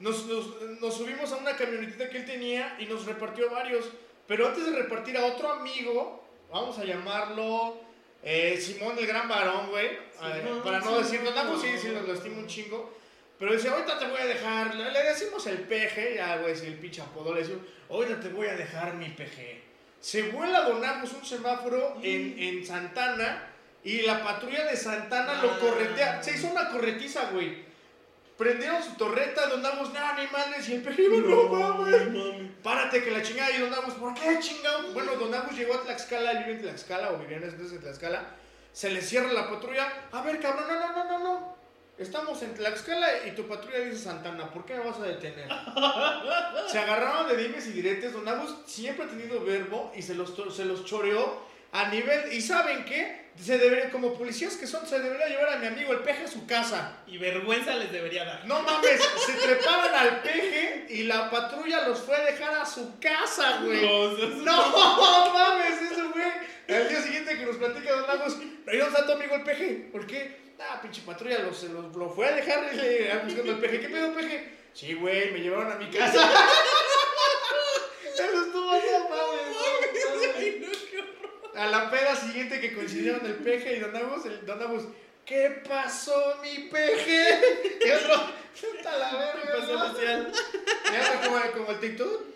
Nos, 0.00 0.26
nos- 0.26 0.60
nos 0.80 0.94
subimos 0.96 1.30
a 1.32 1.36
una 1.36 1.56
camionetita 1.56 2.10
que 2.10 2.18
él 2.18 2.24
tenía 2.26 2.76
y 2.80 2.86
nos 2.86 3.06
repartió 3.06 3.48
varios. 3.50 3.84
Pero 4.26 4.48
antes 4.48 4.66
de 4.66 4.72
repartir 4.72 5.16
a 5.18 5.24
otro 5.26 5.50
amigo, 5.52 6.24
vamos 6.50 6.78
a 6.78 6.84
llamarlo 6.84 7.80
eh, 8.26 8.58
Simón 8.60 8.98
el 8.98 9.06
Gran 9.06 9.28
Varón, 9.28 9.70
güey. 9.70 9.88
Simón, 10.42 10.62
para 10.62 10.80
no 10.80 10.98
decir 10.98 11.20
Simón. 11.20 11.38
Agus, 11.38 11.62
sí, 11.62 11.68
sí, 11.80 11.88
nos 11.88 12.06
lo 12.06 12.12
estimo 12.14 12.38
un 12.40 12.46
chingo. 12.46 12.92
Pero 13.38 13.52
dice, 13.52 13.68
ahorita 13.68 13.98
te 13.98 14.06
voy 14.06 14.20
a 14.20 14.26
dejar, 14.26 14.74
le, 14.74 14.90
le 14.90 15.02
decimos 15.02 15.46
el 15.46 15.58
peje, 15.60 16.14
ya 16.16 16.38
güey, 16.38 16.56
si 16.56 16.66
el 16.66 16.74
pinche 16.74 17.02
apodo 17.02 17.34
le 17.34 17.40
decimos, 17.40 17.62
ahorita 17.90 18.18
te 18.20 18.28
voy 18.30 18.46
a 18.48 18.54
dejar 18.56 18.94
mi 18.94 19.10
peje. 19.10 19.62
Se 20.00 20.22
vuela 20.30 20.62
Don 20.62 20.82
Agus 20.84 21.12
un 21.12 21.24
semáforo 21.24 21.98
en, 22.02 22.34
en 22.38 22.66
Santana 22.66 23.46
y 23.84 24.02
la 24.02 24.22
patrulla 24.24 24.64
de 24.64 24.76
Santana 24.76 25.42
lo 25.42 25.50
Ah. 25.50 25.58
corretea. 25.60 26.22
Se 26.22 26.32
hizo 26.34 26.48
una 26.48 26.68
corretiza, 26.70 27.30
güey. 27.30 27.64
Prendieron 28.36 28.82
su 28.82 28.92
torreta, 28.96 29.46
Don 29.46 29.64
Agus, 29.64 29.92
nada, 29.94 30.14
ni 30.18 30.26
madres, 30.26 30.68
y 30.68 30.74
el 30.74 31.00
iba, 31.00 31.16
no 31.16 31.48
mames. 31.48 32.06
mames. 32.08 32.50
Párate 32.62 33.02
que 33.02 33.10
la 33.10 33.22
chingada 33.22 33.50
y 33.50 33.60
Don 33.60 33.72
Agus, 33.72 33.94
¿por 33.94 34.12
qué 34.12 34.38
chingado? 34.40 34.92
Bueno, 34.92 35.16
Don 35.16 35.32
Agus 35.32 35.56
llegó 35.56 35.74
a 35.74 35.82
Tlaxcala, 35.82 36.32
él 36.32 36.38
vive 36.38 36.52
en 36.52 36.62
Tlaxcala 36.62 37.12
o 37.12 37.18
vivía 37.18 37.38
en 37.38 37.44
entonces 37.44 37.72
en 37.72 37.80
Tlaxcala. 37.80 38.24
Se 38.72 38.90
le 38.90 39.00
cierra 39.00 39.32
la 39.32 39.48
patrulla. 39.48 39.90
A 40.12 40.20
ver, 40.20 40.38
cabrón, 40.38 40.66
no, 40.68 40.74
no, 40.78 40.92
no, 40.92 41.04
no, 41.04 41.18
no. 41.18 41.56
Estamos 41.96 42.42
en 42.42 42.52
Tlaxcala 42.52 43.26
y 43.26 43.30
tu 43.30 43.48
patrulla 43.48 43.78
dice 43.78 43.96
Santana, 43.96 44.50
¿por 44.50 44.66
qué 44.66 44.74
me 44.74 44.84
vas 44.84 44.98
a 44.98 45.04
detener? 45.04 45.48
Se 46.68 46.78
agarraron 46.78 47.26
de 47.28 47.38
dimes 47.38 47.66
y 47.68 47.70
diretes. 47.70 48.12
Don 48.12 48.28
Agus 48.28 48.54
siempre 48.66 49.06
ha 49.06 49.08
tenido 49.08 49.42
verbo 49.42 49.92
y 49.96 50.02
se 50.02 50.14
los, 50.14 50.34
se 50.54 50.66
los 50.66 50.84
choreó 50.84 51.40
a 51.72 51.88
nivel. 51.88 52.34
¿Y 52.34 52.42
saben 52.42 52.84
qué? 52.84 53.25
Se 53.42 53.58
debería, 53.58 53.90
como 53.90 54.14
policías 54.14 54.56
que 54.56 54.66
son, 54.66 54.86
se 54.86 54.98
debería 54.98 55.28
llevar 55.28 55.50
a 55.50 55.58
mi 55.58 55.66
amigo 55.66 55.92
el 55.92 56.00
peje 56.00 56.24
a 56.24 56.28
su 56.28 56.46
casa. 56.46 56.98
Y 57.06 57.18
vergüenza 57.18 57.74
les 57.74 57.92
debería 57.92 58.24
dar. 58.24 58.46
No 58.46 58.62
mames, 58.62 59.00
se 59.26 59.32
treparon 59.34 59.94
al 59.94 60.22
peje 60.22 60.86
y 60.88 61.02
la 61.04 61.30
patrulla 61.30 61.86
los 61.86 62.00
fue 62.00 62.16
a 62.16 62.24
dejar 62.24 62.54
a 62.54 62.66
su 62.66 62.98
casa, 62.98 63.60
güey. 63.62 63.82
No 63.82 65.32
mames, 65.34 65.82
eso 65.92 66.10
fue. 66.12 66.76
Al 66.76 66.88
día 66.88 67.02
siguiente 67.02 67.36
que 67.38 67.46
nos 67.46 67.56
platica 67.56 67.92
Don 67.92 68.06
Lagos, 68.06 68.38
¿y 68.40 68.76
dónde 68.76 68.84
está 68.86 69.06
tu 69.06 69.12
amigo 69.12 69.36
el 69.36 69.42
peje? 69.42 69.88
¿Por 69.92 70.06
qué? 70.06 70.46
Ah, 70.58 70.80
pinche 70.80 71.02
patrulla, 71.02 71.40
lo, 71.40 71.52
se 71.52 71.68
lo, 71.68 72.10
fue 72.10 72.28
a 72.28 72.32
dejar 72.32 72.64
buscando 73.24 73.52
el 73.52 73.58
peje. 73.58 73.80
¿Qué 73.80 73.88
pedo, 73.88 74.14
peje? 74.14 74.56
Sí, 74.72 74.94
güey, 74.94 75.30
me 75.32 75.40
llevaron 75.40 75.72
a 75.72 75.76
mi 75.76 75.90
casa. 75.90 76.28
Eso 78.14 78.44
estuvo 78.46 78.72
no 78.72 78.72
mames, 78.72 78.90
no 78.92 79.08
mames. 79.08 80.36
Ay, 80.36 80.64
no, 80.64 80.68
qué 80.90 80.98
horror. 80.98 81.45
A 81.56 81.66
la 81.68 81.90
peda 81.90 82.14
siguiente 82.14 82.60
que 82.60 82.74
coincidieron 82.74 83.24
el 83.24 83.36
peje 83.36 83.76
y 83.76 83.80
Don 83.80 83.96
Agus, 83.96 84.26
el 84.26 84.44
Don 84.44 84.62
Agus, 84.62 84.82
¿qué 85.24 85.62
pasó, 85.66 86.36
mi 86.42 86.68
peje? 86.68 87.40
Y 87.82 87.90
otro, 87.92 88.30
puta 88.60 88.98
la 88.98 89.12
verga. 89.12 89.42
¿Qué 89.42 89.48
pasó, 89.58 89.74
¿no? 89.74 89.88
Luciano? 89.88 90.28
Y 90.28 91.24
como, 91.24 91.40
como 91.52 91.70
el 91.72 91.80
TikTok. 91.80 92.26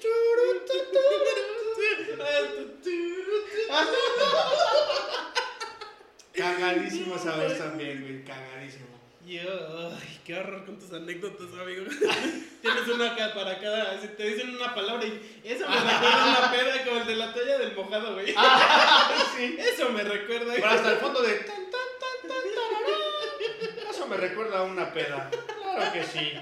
Cagadísimo 6.33 7.17
esa 7.17 7.37
vez 7.37 7.59
también, 7.59 8.01
güey, 8.01 8.25
cagadísimo. 8.25 9.00
Yo, 9.27 9.43
ay, 9.43 10.21
qué 10.25 10.35
horror 10.39 10.65
con 10.65 10.79
tus 10.79 10.93
anécdotas, 10.93 11.47
amigo. 11.61 11.85
Tienes 12.63 12.89
una 12.89 13.15
para 13.35 13.59
cada. 13.61 14.01
Si 14.01 14.09
te 14.09 14.25
dicen 14.25 14.57
una 14.57 14.75
palabra 14.75 15.05
y. 15.07 15.41
Eso 15.45 15.69
me 15.69 15.77
recuerda 15.77 16.25
a 16.25 16.39
una 16.39 16.51
peda 16.51 16.85
como 16.85 17.01
el 17.01 17.07
de 17.07 17.17
la 17.17 17.35
toalla 17.35 17.59
del 17.59 17.77
mojado, 17.77 18.15
güey. 18.15 18.35
Ah, 18.37 19.11
sí. 19.37 19.57
Eso 19.59 19.91
me 19.91 20.03
recuerda. 20.03 20.55
Pero 20.55 20.67
hasta 20.67 20.93
el 20.93 20.99
fondo 20.99 21.21
de... 21.23 21.35
tan, 21.35 21.47
tan, 21.71 21.91
tan, 22.23 22.31
tan. 22.31 23.91
Eso 23.91 24.07
me 24.07 24.17
recuerda 24.17 24.59
a 24.61 24.63
una 24.63 24.93
peda. 24.93 25.31
Claro 25.31 25.93
que 25.93 26.03
sí. 26.05 26.33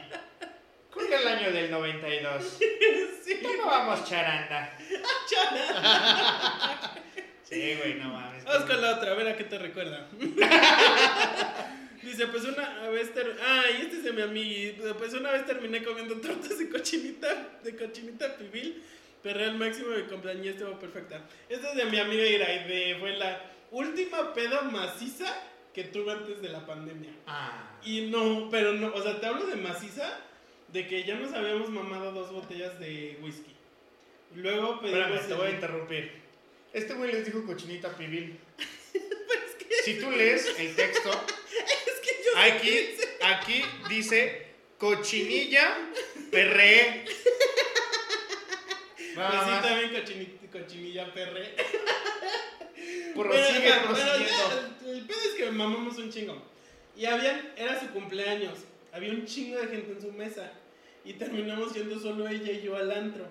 Creo 0.91 1.09
que 1.09 1.14
el 1.17 1.29
año 1.29 1.53
del 1.53 1.71
92. 1.71 2.59
Sí, 3.29 3.43
Tomábamos 3.43 4.09
charanda. 4.09 4.75
chana. 5.29 6.95
Sí, 7.45 7.77
güey, 7.77 7.95
no 7.95 8.09
mames. 8.09 8.43
Vamos 8.45 8.64
con 8.64 8.81
la 8.81 8.95
otra, 8.97 9.12
a 9.12 9.14
ver 9.14 9.29
a 9.29 9.37
qué 9.37 9.45
te 9.45 9.59
recuerda. 9.59 10.09
Dice, 12.09 12.27
pues 12.29 12.42
una 12.44 12.88
vez 12.88 13.12
ter... 13.12 13.37
Ay, 13.44 13.83
este 13.83 13.99
es 13.99 14.05
de 14.05 14.12
mi 14.14 14.23
amigo. 14.23 14.94
Pues 14.97 15.12
una 15.12 15.31
vez 15.31 15.44
terminé 15.44 15.85
comiendo 15.85 16.14
tortas 16.16 16.59
de 16.59 16.71
cochinita, 16.71 17.59
de 17.62 17.77
cochinita 17.77 18.35
pibil, 18.38 18.83
pero 19.23 19.40
el 19.40 19.59
máximo 19.59 19.90
de 19.90 20.07
compañía 20.07 20.53
estuvo 20.53 20.79
perfecta. 20.79 21.23
Esta 21.51 21.71
es 21.71 21.77
de 21.77 21.85
mi 21.85 21.99
amiga 21.99 22.25
Iraide, 22.25 22.97
fue 22.99 23.14
la 23.18 23.42
última 23.71 24.33
peda 24.33 24.62
maciza 24.62 25.27
que 25.75 25.85
tuve 25.85 26.12
antes 26.12 26.40
de 26.40 26.49
la 26.49 26.64
pandemia. 26.64 27.11
Ah. 27.27 27.79
Y 27.85 28.07
no, 28.07 28.49
pero 28.51 28.73
no, 28.73 28.88
o 28.94 29.03
sea, 29.03 29.21
te 29.21 29.27
hablo 29.27 29.44
de 29.44 29.57
maciza, 29.57 30.18
de 30.73 30.87
que 30.87 31.05
ya 31.05 31.16
nos 31.16 31.35
habíamos 31.35 31.68
mamado 31.68 32.12
dos 32.12 32.33
botellas 32.33 32.81
de 32.81 33.18
whisky. 33.23 33.55
Luego 34.35 34.81
pedimos... 34.81 35.11
Espérame, 35.11 35.29
te 35.29 35.35
voy 35.35 35.47
a 35.49 35.51
interrumpir. 35.51 36.12
Este 36.73 36.94
güey 36.94 37.12
les 37.12 37.27
dijo 37.27 37.44
cochinita 37.44 37.94
pibil. 37.99 38.38
Es 38.94 39.55
que, 39.57 39.75
Si 39.85 40.01
tú 40.01 40.11
lees 40.11 40.59
el 40.59 40.75
texto. 40.75 41.11
Aquí, 42.38 42.96
aquí 43.22 43.64
dice 43.88 44.46
cochinilla 44.79 45.77
perre. 46.31 47.05
Pues 49.14 49.29
sí, 49.44 49.68
también 49.68 49.92
cochini- 49.92 50.51
cochinilla 50.51 51.12
perre. 51.12 51.55
Prosigue, 53.14 53.14
Pero, 53.14 53.18
pero 53.18 53.85
prosiguiendo. 53.88 54.24
ya, 54.85 54.90
el, 54.90 55.07
pedo 55.07 55.18
es 55.24 55.35
que 55.35 55.51
mamamos 55.51 55.98
un 55.98 56.11
chingo. 56.11 56.40
Y 56.96 57.05
habían, 57.07 57.53
era 57.57 57.79
su 57.81 57.88
cumpleaños. 57.88 58.59
Había 58.92 59.11
un 59.11 59.27
chingo 59.27 59.59
de 59.61 59.66
gente 59.68 59.92
en 59.92 60.01
su 60.01 60.12
mesa. 60.12 60.53
Y 61.05 61.14
terminamos 61.14 61.72
yendo 61.74 61.98
solo 61.98 62.29
ella 62.29 62.53
y 62.53 62.62
yo 62.62 62.77
al 62.77 62.90
antro. 62.92 63.27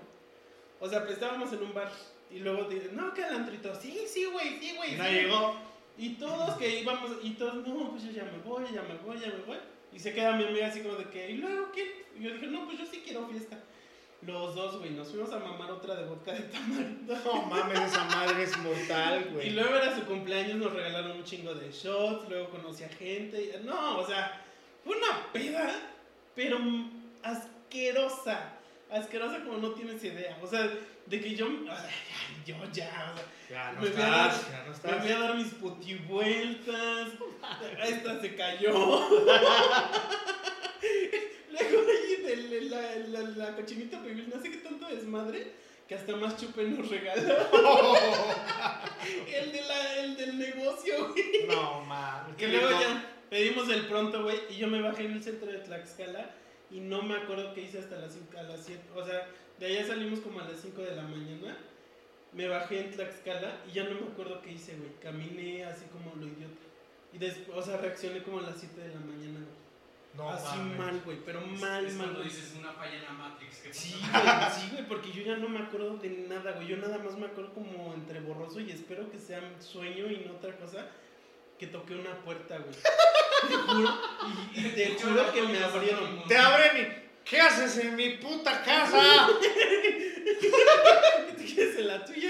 O 0.80 0.90
sea, 0.90 1.02
pues 1.02 1.14
estábamos 1.14 1.52
en 1.54 1.62
un 1.64 1.74
bar. 1.74 1.92
Y 2.30 2.40
luego 2.40 2.66
dicen, 2.66 2.96
no, 2.96 3.14
que 3.14 3.24
al 3.24 3.36
antro 3.36 3.56
y 3.56 3.60
todos, 3.60 3.82
sí, 3.82 4.06
sí, 4.12 4.26
güey, 4.26 4.60
sí, 4.60 4.74
güey. 4.76 4.96
No 4.96 5.06
sí". 5.06 5.10
llegó. 5.12 5.67
Y 5.98 6.10
todos 6.16 6.58
que 6.58 6.82
íbamos, 6.82 7.12
y 7.24 7.32
todos, 7.32 7.66
no, 7.68 7.92
pues 7.92 8.04
yo 8.04 8.12
ya 8.12 8.24
me 8.24 8.38
voy, 8.44 8.64
ya 8.74 8.84
me 8.84 8.96
voy, 8.96 9.20
ya 9.20 9.28
me 9.28 9.44
voy. 9.46 9.58
Y 9.94 10.00
se 10.00 10.14
queda 10.14 10.34
mi 10.34 10.44
amiga 10.46 10.68
así 10.68 10.82
como 10.82 10.96
de 10.96 11.06
que, 11.10 11.32
¿y 11.32 11.38
luego 11.38 11.72
quién? 11.74 11.88
Y 12.20 12.24
yo 12.24 12.34
dije, 12.34 12.48
no, 12.48 12.66
pues 12.66 12.78
yo 12.80 12.86
sí 12.86 13.02
quiero 13.04 13.28
fiesta. 13.28 13.58
Los 14.22 14.56
dos, 14.56 14.80
güey, 14.80 14.92
nos 14.92 15.10
fuimos 15.10 15.32
a 15.32 15.40
mamar 15.40 15.70
otra 15.72 15.96
de 15.96 16.06
vodka 16.06 16.34
de 16.34 16.42
tamarindo. 16.42 17.16
No 17.24 17.42
mames, 17.44 17.80
esa 17.82 18.04
madre 18.06 18.44
es 18.44 18.58
mortal, 18.58 19.28
Y 19.30 19.34
güey. 19.34 19.50
luego 19.52 19.76
era 19.76 19.96
su 19.96 20.04
cumpleaños, 20.06 20.56
nos 20.58 20.74
regalaron 20.74 21.12
un 21.12 21.24
chingo 21.24 21.54
de 21.56 21.72
shots, 21.72 22.28
luego 22.30 22.50
conocí 22.50 22.84
a 22.84 22.90
gente. 22.90 23.42
y- 23.62 23.66
No, 23.66 24.00
o 24.00 24.06
sea, 24.08 24.44
fue 24.84 24.98
una 24.98 25.32
peda, 25.32 25.72
pero 26.36 26.58
asquerosa. 27.24 28.54
Asquerosa 28.92 29.44
como 29.44 29.58
no 29.58 29.72
tienes 29.72 30.04
idea. 30.04 30.38
O 30.42 30.48
sea, 30.48 30.70
de 31.10 31.22
que 31.22 31.36
yo, 31.36 31.46
o 31.48 31.50
sea, 31.66 31.90
yo 32.46 32.56
ya, 32.72 33.14
o 33.14 33.18
sea, 33.18 33.26
Ya 33.50 33.72
no 33.74 33.82
Me 33.82 33.90
voy 33.90 34.02
a 34.02 34.06
dar- 34.08 34.30
estás, 34.30 34.52
ya 34.52 34.60
no 34.60 34.66
me 34.70 34.72
estás. 34.76 35.02
fui 35.04 35.12
a 35.12 35.20
dar 35.20 35.36
mis 35.36 35.48
putivueltas. 35.54 37.08
Esta 37.84 38.22
se 38.22 38.36
cayó. 38.36 38.72
Luego 41.52 41.82
ahí 41.90 42.16
de 42.24 42.62
la, 42.70 42.96
la, 43.08 43.20
la 43.30 43.56
cochinita 43.56 44.02
pibil, 44.04 44.30
no 44.34 44.42
sé 44.42 44.52
qué 44.52 44.58
tanto 44.58 44.88
desmadre, 44.88 45.54
que 45.88 45.96
hasta 45.96 46.16
más 46.18 46.38
chupe 46.38 46.64
nos 46.66 46.90
regaló. 46.90 47.22
el, 49.34 49.52
de 49.52 49.62
la, 49.62 49.96
el 50.00 50.18
del 50.18 50.38
negocio, 50.38 51.10
güey. 51.14 51.48
No 51.48 51.82
mames. 51.82 52.36
Que 52.36 52.48
luego 52.50 52.70
ya 52.70 53.04
pedimos 53.30 53.70
el 53.70 53.86
pronto, 53.88 54.24
güey, 54.24 54.40
y 54.50 54.58
yo 54.58 54.68
me 54.68 54.82
bajé 54.82 55.06
en 55.06 55.14
el 55.14 55.24
centro 55.24 55.50
de 55.52 55.60
Tlaxcala 55.60 56.32
y 56.70 56.82
no 56.82 57.02
me 57.02 57.16
acuerdo 57.16 57.54
qué 57.54 57.62
hice 57.62 57.80
hasta 57.80 57.96
las 57.96 58.14
5, 58.14 58.38
a 58.38 58.44
las 58.44 58.66
7. 58.66 58.82
O 58.96 59.06
sea, 59.06 59.26
de 59.60 59.66
allá 59.66 59.88
salimos 59.88 60.20
como 60.20 60.40
a 60.40 60.46
las 60.46 60.60
5 60.60 60.82
de 60.82 60.96
la 60.96 61.04
mañana. 61.04 61.58
Me 62.34 62.48
bajé 62.48 62.82
en 62.82 62.92
Tlaxcala 62.92 63.62
y 63.68 63.74
ya 63.74 63.86
no 63.86 64.00
me 64.00 64.08
acuerdo 64.08 64.42
qué 64.42 64.52
hice, 64.52 64.76
güey. 64.76 64.92
Caminé 65.02 65.66
así 65.66 65.86
como 65.86 66.14
lo 66.16 66.28
idiota. 66.28 66.62
Y 67.14 67.18
después, 67.18 67.58
o 67.58 67.62
sea, 67.62 67.78
reaccioné 67.78 68.22
como 68.22 68.40
a 68.40 68.44
las 68.44 68.60
7 68.60 68.80
de 68.80 68.94
la 68.94 69.00
mañana, 69.00 69.40
güey. 69.40 69.68
No 70.16 70.30
así 70.30 70.58
mames. 70.58 70.78
mal, 70.78 71.02
güey, 71.06 71.18
pero 71.24 71.42
mal, 71.42 71.86
es 71.86 71.94
mal. 71.94 72.08
cuando 72.08 72.24
dices 72.24 72.56
una 72.58 72.74
falla 72.74 72.96
en 72.96 73.04
la 73.04 73.12
Matrix. 73.12 73.58
que 73.60 73.74
Sí, 73.74 73.96
güey, 74.00 74.24
sí, 74.60 74.70
güey, 74.72 74.88
porque 74.88 75.12
yo 75.12 75.22
ya 75.24 75.38
no 75.38 75.48
me 75.48 75.60
acuerdo 75.60 75.98
de 75.98 76.10
nada, 76.10 76.54
güey. 76.54 76.68
Yo 76.68 76.78
nada 76.78 76.98
más 76.98 77.16
me 77.18 77.28
acuerdo 77.28 77.54
como 77.54 77.94
entre 77.94 78.20
borroso 78.22 78.60
y 78.60 78.72
espero 78.72 79.10
que 79.12 79.20
sea 79.20 79.42
sueño 79.60 80.10
y 80.12 80.26
no 80.26 80.34
otra 80.34 80.56
cosa. 80.58 80.88
Que 81.60 81.68
toqué 81.68 81.96
una 81.96 82.16
puerta, 82.24 82.58
güey. 82.58 82.76
Te 83.48 83.56
juro, 83.56 83.90
y, 84.56 84.60
y 84.60 84.70
te 84.72 84.96
juro 85.02 85.32
que 85.32 85.42
me 85.44 85.60
abrieron. 85.60 86.28
Te 86.28 86.38
abren 86.38 86.78
y. 86.78 87.07
¿Qué 87.30 87.40
haces 87.42 87.78
en 87.80 87.96
mi 87.96 88.10
puta 88.12 88.64
casa? 88.64 89.28
¿Te 91.38 91.44
quieres 91.44 91.78
en 91.78 91.88
la 91.88 92.06
tuya? 92.06 92.30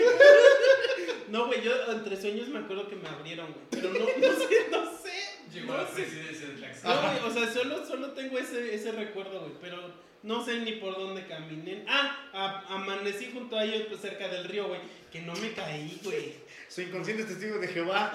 No, 1.30 1.48
güey, 1.48 1.62
yo 1.62 1.72
entre 1.92 2.20
sueños 2.20 2.48
me 2.48 2.60
acuerdo 2.60 2.88
que 2.90 2.96
me 2.96 3.08
abrieron, 3.08 3.54
güey. 3.54 3.66
Pero 3.70 3.90
no, 3.92 4.00
no 4.00 4.40
sé, 4.40 4.68
no 4.72 4.98
sé 4.98 5.14
Llegó 5.54 5.74
No 5.74 5.80
a 5.80 5.84
la 5.84 5.88
presidencia 5.90 6.48
del 6.48 6.60
taxi. 6.62 6.82
No, 6.88 7.02
güey, 7.02 7.20
o 7.26 7.32
sea, 7.34 7.52
solo, 7.54 7.86
solo 7.86 8.12
tengo 8.14 8.40
ese, 8.40 8.74
ese 8.74 8.92
recuerdo, 8.92 9.42
güey, 9.42 9.52
pero 9.62 9.92
no 10.24 10.44
sé 10.44 10.60
ni 10.62 10.74
por 10.74 10.96
dónde 10.98 11.28
caminé. 11.28 11.84
Ah, 11.88 12.30
a- 12.34 12.76
amanecí 12.76 13.30
junto 13.32 13.58
a 13.58 13.64
ellos 13.66 13.84
pues, 13.90 14.02
cerca 14.02 14.28
del 14.30 14.46
río, 14.46 14.68
güey, 14.68 14.82
que 15.12 15.22
no 15.22 15.34
me 15.36 15.54
caí, 15.54 16.00
güey. 16.04 16.34
Su 16.70 16.82
inconsciente 16.82 17.24
es 17.24 17.30
testigo 17.30 17.60
de 17.60 17.68
Jehová. 17.68 18.14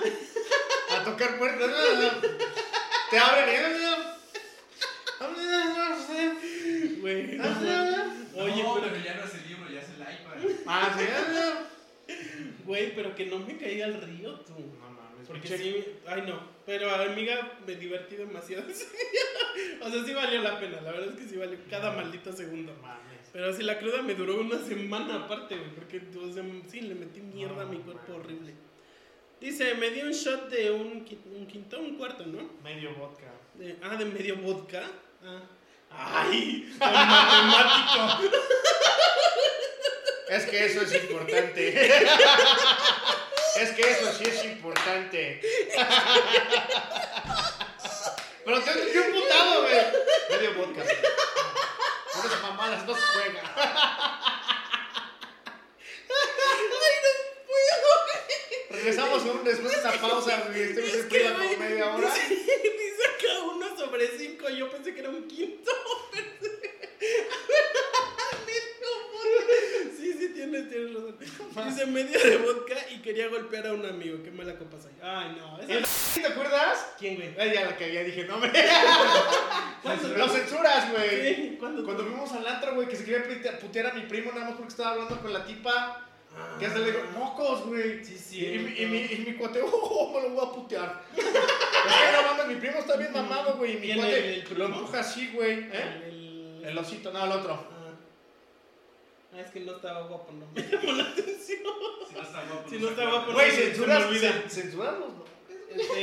A 0.91 1.05
tocar 1.05 1.39
puertas. 1.39 1.71
Te 3.11 3.19
abren 3.19 3.49
y. 3.49 3.73
Güey, 7.03 7.37
no, 7.37 7.45
Oye, 8.45 8.63
no, 8.63 8.75
pero, 8.75 8.87
pero 8.93 9.05
ya 9.05 9.15
no 9.17 9.25
es 9.25 9.35
el 9.35 9.49
libro, 9.49 9.69
ya 9.73 9.81
es 9.81 9.89
el 9.91 10.01
iPad. 10.01 10.63
Ah, 10.69 10.97
sí. 10.97 12.15
güey, 12.65 12.95
pero 12.95 13.15
que 13.17 13.27
no 13.27 13.41
me 13.41 13.57
caí 13.57 13.83
al 13.83 14.01
río, 14.01 14.35
tú. 14.41 14.55
No 14.55 14.89
mames, 14.91 15.27
Porque 15.27 15.49
sí, 15.49 15.85
ay 16.07 16.23
no, 16.29 16.41
pero 16.65 16.89
amiga, 16.95 17.59
me 17.67 17.75
divertí 17.75 18.15
demasiado. 18.15 18.63
ese 18.71 18.85
día. 18.85 19.81
o 19.83 19.91
sea, 19.91 20.05
sí 20.05 20.15
valió 20.15 20.43
la 20.43 20.61
pena, 20.61 20.81
la 20.81 20.93
verdad 20.93 21.09
es 21.11 21.17
que 21.17 21.29
sí 21.29 21.37
valió 21.37 21.59
cada 21.69 21.91
maldito 21.91 22.33
segundo. 22.33 22.73
Mames. 22.81 23.03
Pero 23.33 23.53
si 23.53 23.65
la 23.65 23.79
cruda 23.81 24.01
me 24.03 24.15
duró 24.15 24.41
una 24.41 24.59
semana 24.59 25.25
aparte, 25.25 25.57
güey, 25.57 25.71
porque 25.75 26.03
o 26.17 26.33
sea, 26.33 26.45
sí, 26.69 26.83
le 26.83 26.95
metí 26.95 27.21
mierda 27.21 27.63
a 27.63 27.67
mi 27.67 27.79
cuerpo 27.79 28.13
mames. 28.13 28.25
horrible. 28.27 28.55
Dice, 29.41 29.75
me 29.75 29.91
dio 29.91 30.05
un 30.05 30.13
shot 30.13 30.51
de 30.51 30.71
un, 30.71 31.05
un 31.37 31.47
quinto, 31.49 31.81
un 31.81 31.97
cuarto, 31.97 32.25
¿no? 32.27 32.49
Medio 32.63 32.95
vodka. 32.95 33.27
De- 33.55 33.77
ah, 33.83 33.97
de 33.97 34.05
medio 34.05 34.37
vodka. 34.37 34.89
Ah. 35.25 35.43
¡Ay! 35.99 36.75
¡Tan 36.79 37.09
matemático! 37.09 38.31
Es 40.29 40.45
que 40.47 40.65
eso 40.65 40.83
es 40.83 40.95
importante. 40.95 42.05
Es 43.57 43.71
que 43.73 43.83
eso 43.83 44.13
sí 44.15 44.25
es 44.25 44.45
importante. 44.47 45.41
Pero 48.45 48.61
te 48.63 48.93
qué 48.93 49.01
putado, 49.13 49.63
güey. 49.63 49.77
Medio 50.31 50.55
güey. 50.57 50.85
Por 52.15 52.27
esas 52.27 52.43
mamadas 52.43 52.87
no 52.87 52.95
se 52.95 53.03
juega. 53.03 53.43
Regresamos 58.83 59.23
un- 59.25 59.45
después 59.45 59.73
de 59.73 59.79
esa 59.79 59.93
pausa, 60.01 60.45
güey. 60.49 60.63
Este 60.63 60.87
Es 60.87 61.05
que, 61.07 61.23
como 61.33 61.57
media 61.59 61.95
hora. 61.95 62.13
Dice, 62.15 63.05
acá 63.17 63.41
uno 63.55 63.77
sobre 63.79 64.09
cinco, 64.19 64.49
yo 64.49 64.71
pensé 64.71 64.95
que 64.95 65.01
era 65.01 65.11
un 65.11 65.27
quinto. 65.29 65.71
sí, 69.99 70.13
sí, 70.19 70.29
tienes, 70.35 70.69
tienes 70.69 70.95
razón. 70.95 71.17
Dice 71.69 71.87
media 71.87 72.19
de 72.19 72.37
vodka 72.39 72.75
y 72.91 73.01
quería 73.03 73.29
golpear 73.29 73.67
a 73.69 73.73
un 73.73 73.85
amigo. 73.87 74.23
Qué 74.23 74.31
mala 74.31 74.57
copa 74.57 74.79
soy. 74.81 74.93
Ay, 75.03 75.37
no. 75.39 75.59
esa- 75.61 75.89
¿Te 76.23 76.27
acuerdas? 76.27 76.87
¿Quién, 76.99 77.17
güey? 77.17 77.35
Ay, 77.39 77.53
ya 77.55 77.65
la 77.67 77.77
que 77.77 77.93
ya 77.93 78.03
dije, 78.03 78.25
no, 78.25 78.37
hombre. 78.37 78.53
Lo 80.17 80.29
censuras, 80.29 80.91
güey. 80.93 81.57
Cuando 81.59 81.85
fuimos 82.05 82.33
al 82.33 82.47
antro, 82.47 82.75
güey, 82.75 82.89
que 82.89 82.97
se 82.97 83.05
quería 83.05 83.25
pute- 83.25 83.59
putear 83.59 83.87
a 83.89 83.95
mi 83.95 84.03
primo 84.03 84.33
nada 84.33 84.47
más 84.47 84.55
porque 84.57 84.71
estaba 84.71 84.93
hablando 84.93 85.21
con 85.21 85.33
la 85.33 85.45
tipa. 85.45 86.09
Que 86.59 86.67
hasta 86.67 86.79
le 86.79 86.93
digo, 86.93 87.05
mocos, 87.19 87.67
güey. 87.67 88.05
Sí, 88.05 88.15
Y, 88.15 88.19
sí. 88.19 88.47
y, 88.47 88.59
mi- 88.59 88.79
y 88.79 88.87
mi, 88.87 88.99
y 88.99 89.25
mi 89.27 89.35
cuate, 89.37 89.61
oh, 89.63 90.13
me 90.15 90.29
lo 90.29 90.35
voy 90.35 90.47
a 90.47 90.53
putear. 90.53 91.03
es 91.17 91.25
que 91.25 92.13
no 92.13 92.23
mames, 92.29 92.47
mi 92.49 92.55
primo 92.57 92.79
está 92.79 92.97
bien 92.97 93.13
mamado, 93.13 93.57
güey. 93.57 93.73
Y 93.73 93.75
mi 93.77 93.87
¿Quién, 93.87 93.99
cuate 93.99 94.19
el- 94.19 94.35
el 94.35 94.45
primo? 94.45 94.59
lo 94.59 94.65
empuja 94.67 95.01
así, 95.01 95.31
güey. 95.35 95.69
¿Eh? 95.73 96.03
El, 96.09 96.63
El 96.65 96.79
osito, 96.79 97.13
no, 97.13 97.25
el 97.25 97.33
otro. 97.33 97.53
Ah. 97.55 97.79
Ah, 99.35 99.41
es 99.41 99.51
que 99.51 99.61
no 99.61 99.77
estaba 99.77 100.03
guapo, 100.07 100.31
no 100.33 100.47
me 100.55 100.63
llamó 100.69 100.93
la 100.93 101.05
atención. 101.05 101.61
Si 102.09 102.15
no 102.17 102.23
está 102.23 102.43
guapo. 102.45 102.69
Si 102.69 102.79
no 102.79 102.91
no 102.91 103.27
se 103.27 103.33
Güey, 103.33 103.51
se 103.51 103.63
censuras, 103.69 104.05
olvida. 104.05 104.31
cen- 104.31 104.49
censuras 104.49 104.93
los 104.99 105.09
nombres. 105.09 105.32
Este, 105.77 106.01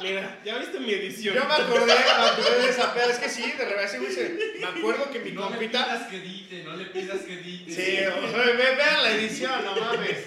mira, 0.00 0.40
ya 0.44 0.58
viste 0.58 0.80
mi 0.80 0.92
edición. 0.92 1.34
Yo 1.34 1.44
me 1.46 1.54
acordé, 1.54 1.86
me 1.86 1.92
acordé 1.92 2.62
de 2.62 2.68
esa 2.70 2.94
peda. 2.94 3.06
Es 3.10 3.18
que 3.18 3.28
sí, 3.28 3.42
de 3.52 3.64
repente, 3.64 3.98
güey, 3.98 4.12
se- 4.12 4.38
me 4.60 4.66
acuerdo 4.66 5.10
que 5.10 5.20
mi 5.20 5.32
No 5.32 5.42
le 5.50 5.56
compita. 5.56 5.84
pidas 5.84 6.08
que 6.08 6.16
edite, 6.16 6.62
no 6.64 6.76
le 6.76 6.84
pidas 6.86 7.20
que 7.20 7.34
edite. 7.34 7.70
Sí, 7.72 7.82
ve- 7.82 8.52
ve- 8.54 8.74
vean 8.76 9.02
la 9.02 9.10
edición, 9.12 9.64
no 9.64 9.76
mames. 9.76 10.18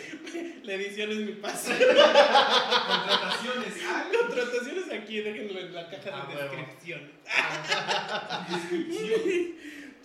La 0.63 0.73
edición 0.73 1.12
es 1.12 1.17
mi 1.17 1.32
paso. 1.34 1.69
Contrataciones. 1.71 3.73
Ah, 3.88 4.06
Contrataciones 4.19 4.91
aquí, 4.91 5.21
déjenlo 5.21 5.60
en 5.60 5.73
la 5.73 5.89
caja 5.89 6.10
Ah, 6.12 6.25
de 6.28 6.36
huevo. 6.36 6.56
descripción. 6.56 7.12
descripción. 8.49 9.21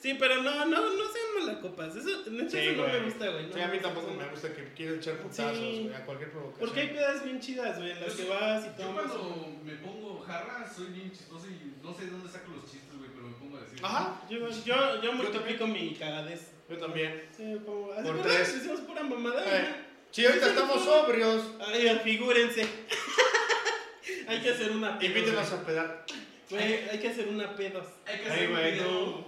Sí, 0.01 0.17
pero 0.19 0.41
no, 0.43 0.65
no, 0.65 0.81
no 0.97 1.05
sean 1.13 1.47
malacopas. 1.47 1.95
Eso, 1.95 2.09
neta, 2.31 2.51
Sí, 2.51 2.59
eso 2.59 2.83
no 2.83 2.89
me 2.89 3.01
gusta, 3.01 3.29
güey. 3.29 3.47
no 3.49 3.53
Sí, 3.53 3.61
a 3.61 3.69
mí 3.69 3.79
tampoco 3.81 4.11
me 4.15 4.27
gusta 4.29 4.55
que 4.55 4.73
quieran 4.73 4.97
echar 4.97 5.17
putazos, 5.19 5.57
Sí. 5.59 5.83
güey, 5.85 5.95
a 5.95 6.07
cualquier 6.07 6.31
provocación. 6.31 6.61
Porque 6.67 6.81
hay 6.81 6.89
pedas 6.89 7.23
bien 7.25 7.39
chidas, 7.41 7.79
güey, 7.79 7.91
en 7.93 8.01
las 8.01 8.15
que 8.15 8.25
vas 8.29 8.65
y 8.65 8.67
Yo 8.81 8.87
tomas. 8.87 9.05
cuando 9.13 9.57
me 9.63 9.73
pongo 9.75 10.21
jarra 10.21 10.71
soy 10.75 10.87
bien 10.87 11.13
chistoso 11.13 11.47
y 11.49 11.75
no 11.83 11.93
sé 11.95 12.05
de 12.07 12.11
dónde 12.13 12.31
saco 12.31 12.51
los 12.53 12.65
chistes, 12.71 12.97
güey, 12.97 13.11
pero 13.15 13.29
me 13.29 13.35
pongo 13.35 13.57
a 13.59 13.61
decir. 13.61 13.79
Ajá. 13.83 14.23
Yo, 14.31 14.49
yo, 14.65 15.03
yo 15.03 15.13
multiplico 15.13 15.67
mi 15.67 15.95
cagadez. 15.95 16.51
Yo 16.71 16.79
también. 16.79 17.29
Sí, 17.37 17.57
pongo. 17.67 17.93
¿Hace 17.93 18.03
Por 18.03 18.23
tres. 18.23 18.57
Hicimos 18.57 18.81
pura 18.81 19.03
mamada. 19.03 19.45
Eh. 19.45 19.49
güey? 19.51 19.91
Sí, 20.13 20.25
ahorita 20.27 20.47
estamos 20.49 20.83
fue- 20.83 20.85
sobrios. 21.01 21.43
Ay, 21.67 22.01
figúrense. 22.03 22.67
hay 24.29 24.41
que 24.41 24.51
hacer 24.51 24.71
una 24.71 24.99
pedos. 24.99 25.11
Invítenos 25.17 25.53
a 25.53 25.63
pedar. 25.67 26.05
Güey, 26.49 26.89
hay 26.89 26.99
que 26.99 27.09
hacer 27.09 27.29
una 27.29 27.55
pedos. 27.55 27.87
Hay 28.07 28.19
que 28.21 28.29
hacer 28.31 28.49
un 28.49 28.55
güey, 28.57 28.73
video. 28.73 29.25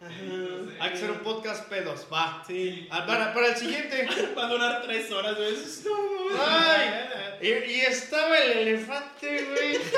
Ajá. 0.00 0.10
Hay 0.80 0.90
que 0.90 0.96
hacer 0.96 1.10
un 1.10 1.18
podcast 1.20 1.68
pedos, 1.68 2.06
va. 2.12 2.42
Sí. 2.46 2.86
Ah, 2.90 3.06
Para, 3.06 3.32
para 3.32 3.48
el 3.48 3.56
siguiente. 3.56 4.06
Va 4.38 4.46
a 4.46 4.50
durar 4.50 4.82
tres 4.82 5.10
horas, 5.10 5.36
güey. 5.36 5.54
No. 5.84 6.36
Ay. 6.38 6.88
Y, 7.40 7.48
y 7.48 7.80
estaba 7.80 8.38
el 8.38 8.58
elefante, 8.68 9.44
güey. 9.44 9.78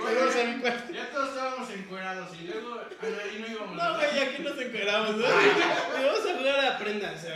Bueno, 0.00 0.20
ya, 0.32 0.92
ya 0.92 1.10
todos 1.10 1.28
estábamos 1.28 1.70
encuerados 1.70 2.30
y 2.40 2.46
luego 2.46 2.80
ah, 2.80 3.06
ahí 3.22 3.38
no 3.38 3.46
íbamos. 3.52 3.76
No, 3.76 3.94
güey, 3.96 4.18
aquí 4.18 4.42
nos 4.42 4.58
encueramos, 4.58 5.16
¿no? 5.16 5.26
Y 5.26 6.04
vamos 6.06 6.26
a 6.26 6.38
jugar 6.38 6.64
a 6.64 6.78
prendas. 6.78 7.26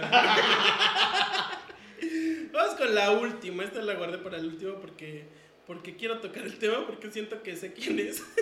Vamos 2.52 2.74
con 2.76 2.94
la 2.94 3.10
última. 3.10 3.64
Esta 3.64 3.82
la 3.82 3.94
guardé 3.94 4.18
para 4.18 4.38
el 4.38 4.46
último 4.46 4.74
porque, 4.80 5.26
porque 5.66 5.96
quiero 5.96 6.20
tocar 6.20 6.44
el 6.44 6.58
tema 6.58 6.86
porque 6.86 7.10
siento 7.10 7.42
que 7.42 7.54
sé 7.56 7.74
quién 7.74 7.98
es. 7.98 8.22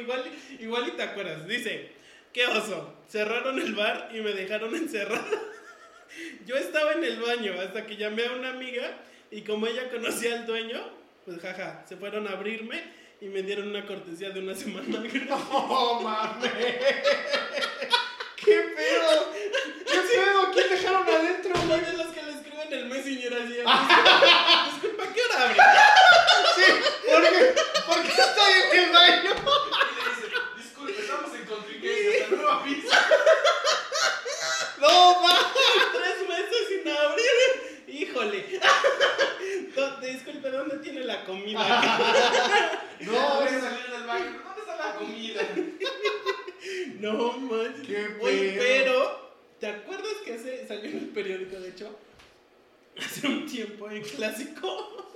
Igual, 0.00 0.24
igual 0.60 0.88
y 0.88 0.90
te 0.92 1.02
acuerdas. 1.02 1.46
Dice, 1.46 1.92
qué 2.32 2.46
oso. 2.46 2.94
Cerraron 3.08 3.58
el 3.58 3.74
bar 3.74 4.10
y 4.14 4.20
me 4.20 4.32
dejaron 4.32 4.74
encerrada. 4.74 5.24
Yo 6.46 6.56
estaba 6.56 6.92
en 6.92 7.04
el 7.04 7.20
baño 7.20 7.54
hasta 7.60 7.86
que 7.86 7.96
llamé 7.96 8.26
a 8.26 8.32
una 8.32 8.50
amiga 8.50 8.98
y 9.30 9.42
como 9.42 9.66
ella 9.66 9.90
conocía 9.90 10.34
al 10.34 10.46
dueño, 10.46 10.80
pues 11.24 11.40
jaja, 11.40 11.84
se 11.86 11.96
fueron 11.96 12.26
a 12.28 12.32
abrirme 12.32 12.82
y 13.20 13.26
me 13.26 13.42
dieron 13.42 13.68
una 13.68 13.84
cortesía 13.84 14.30
de 14.30 14.40
una 14.40 14.54
semana. 14.54 14.86
No 15.28 16.00
mames. 16.00 16.50
¿Qué 18.36 18.62
pedo? 18.76 19.32
¿Qué 19.86 19.98
pedo? 20.14 20.52
¿Quién 20.52 20.70
dejaron 20.70 21.08
adentro, 21.08 21.52
de 21.76 21.92
los 21.92 22.06
que 22.08 22.22
le 22.22 22.32
escriben 22.32 22.72
el 22.72 22.86
Messenger 22.86 23.34
así. 23.34 23.54
Disculpa, 24.70 25.12
¿qué 25.12 25.20
hora 25.22 25.44
abre? 25.44 25.56
Sí, 26.58 26.72
¿por 27.10 27.22
qué? 27.22 27.54
¿Por 27.86 28.02
qué 28.02 28.08
estoy 28.08 28.52
en 28.72 28.84
el 28.84 28.92
baño? 28.92 29.30
Y 29.30 29.94
le 29.94 30.02
dice, 30.10 30.26
disculpe, 30.56 31.00
estamos 31.00 31.30
en 31.34 31.42
hasta 31.42 32.36
nueva 32.36 32.64
pizza. 32.64 33.08
No 34.80 35.22
mames. 35.22 35.52
Tres 35.92 36.28
meses 36.28 36.62
sin 36.68 36.88
abrir. 36.88 37.84
Híjole. 37.86 38.60
Disculpe, 40.02 40.50
¿dónde 40.50 40.78
tiene 40.78 41.04
la 41.04 41.24
comida? 41.24 41.58
No, 43.00 43.36
voy 43.36 43.46
a 43.46 43.60
salir 43.60 43.90
del 43.90 44.06
baño, 44.06 44.42
¿dónde 44.44 44.60
está 44.60 44.76
la 44.76 44.94
comida? 44.94 45.42
No 46.98 47.32
manches. 47.32 47.86
Qué 47.86 48.16
Oye, 48.20 48.56
pero, 48.58 49.32
¿te 49.60 49.66
acuerdas 49.68 50.14
que 50.24 50.34
hace, 50.34 50.66
salió 50.66 50.90
en 50.90 50.98
el 50.98 51.08
periódico, 51.08 51.60
de 51.60 51.68
hecho? 51.68 51.98
Hace 52.98 53.26
un 53.26 53.46
tiempo, 53.46 53.88
en 53.90 54.02
clásico. 54.02 55.12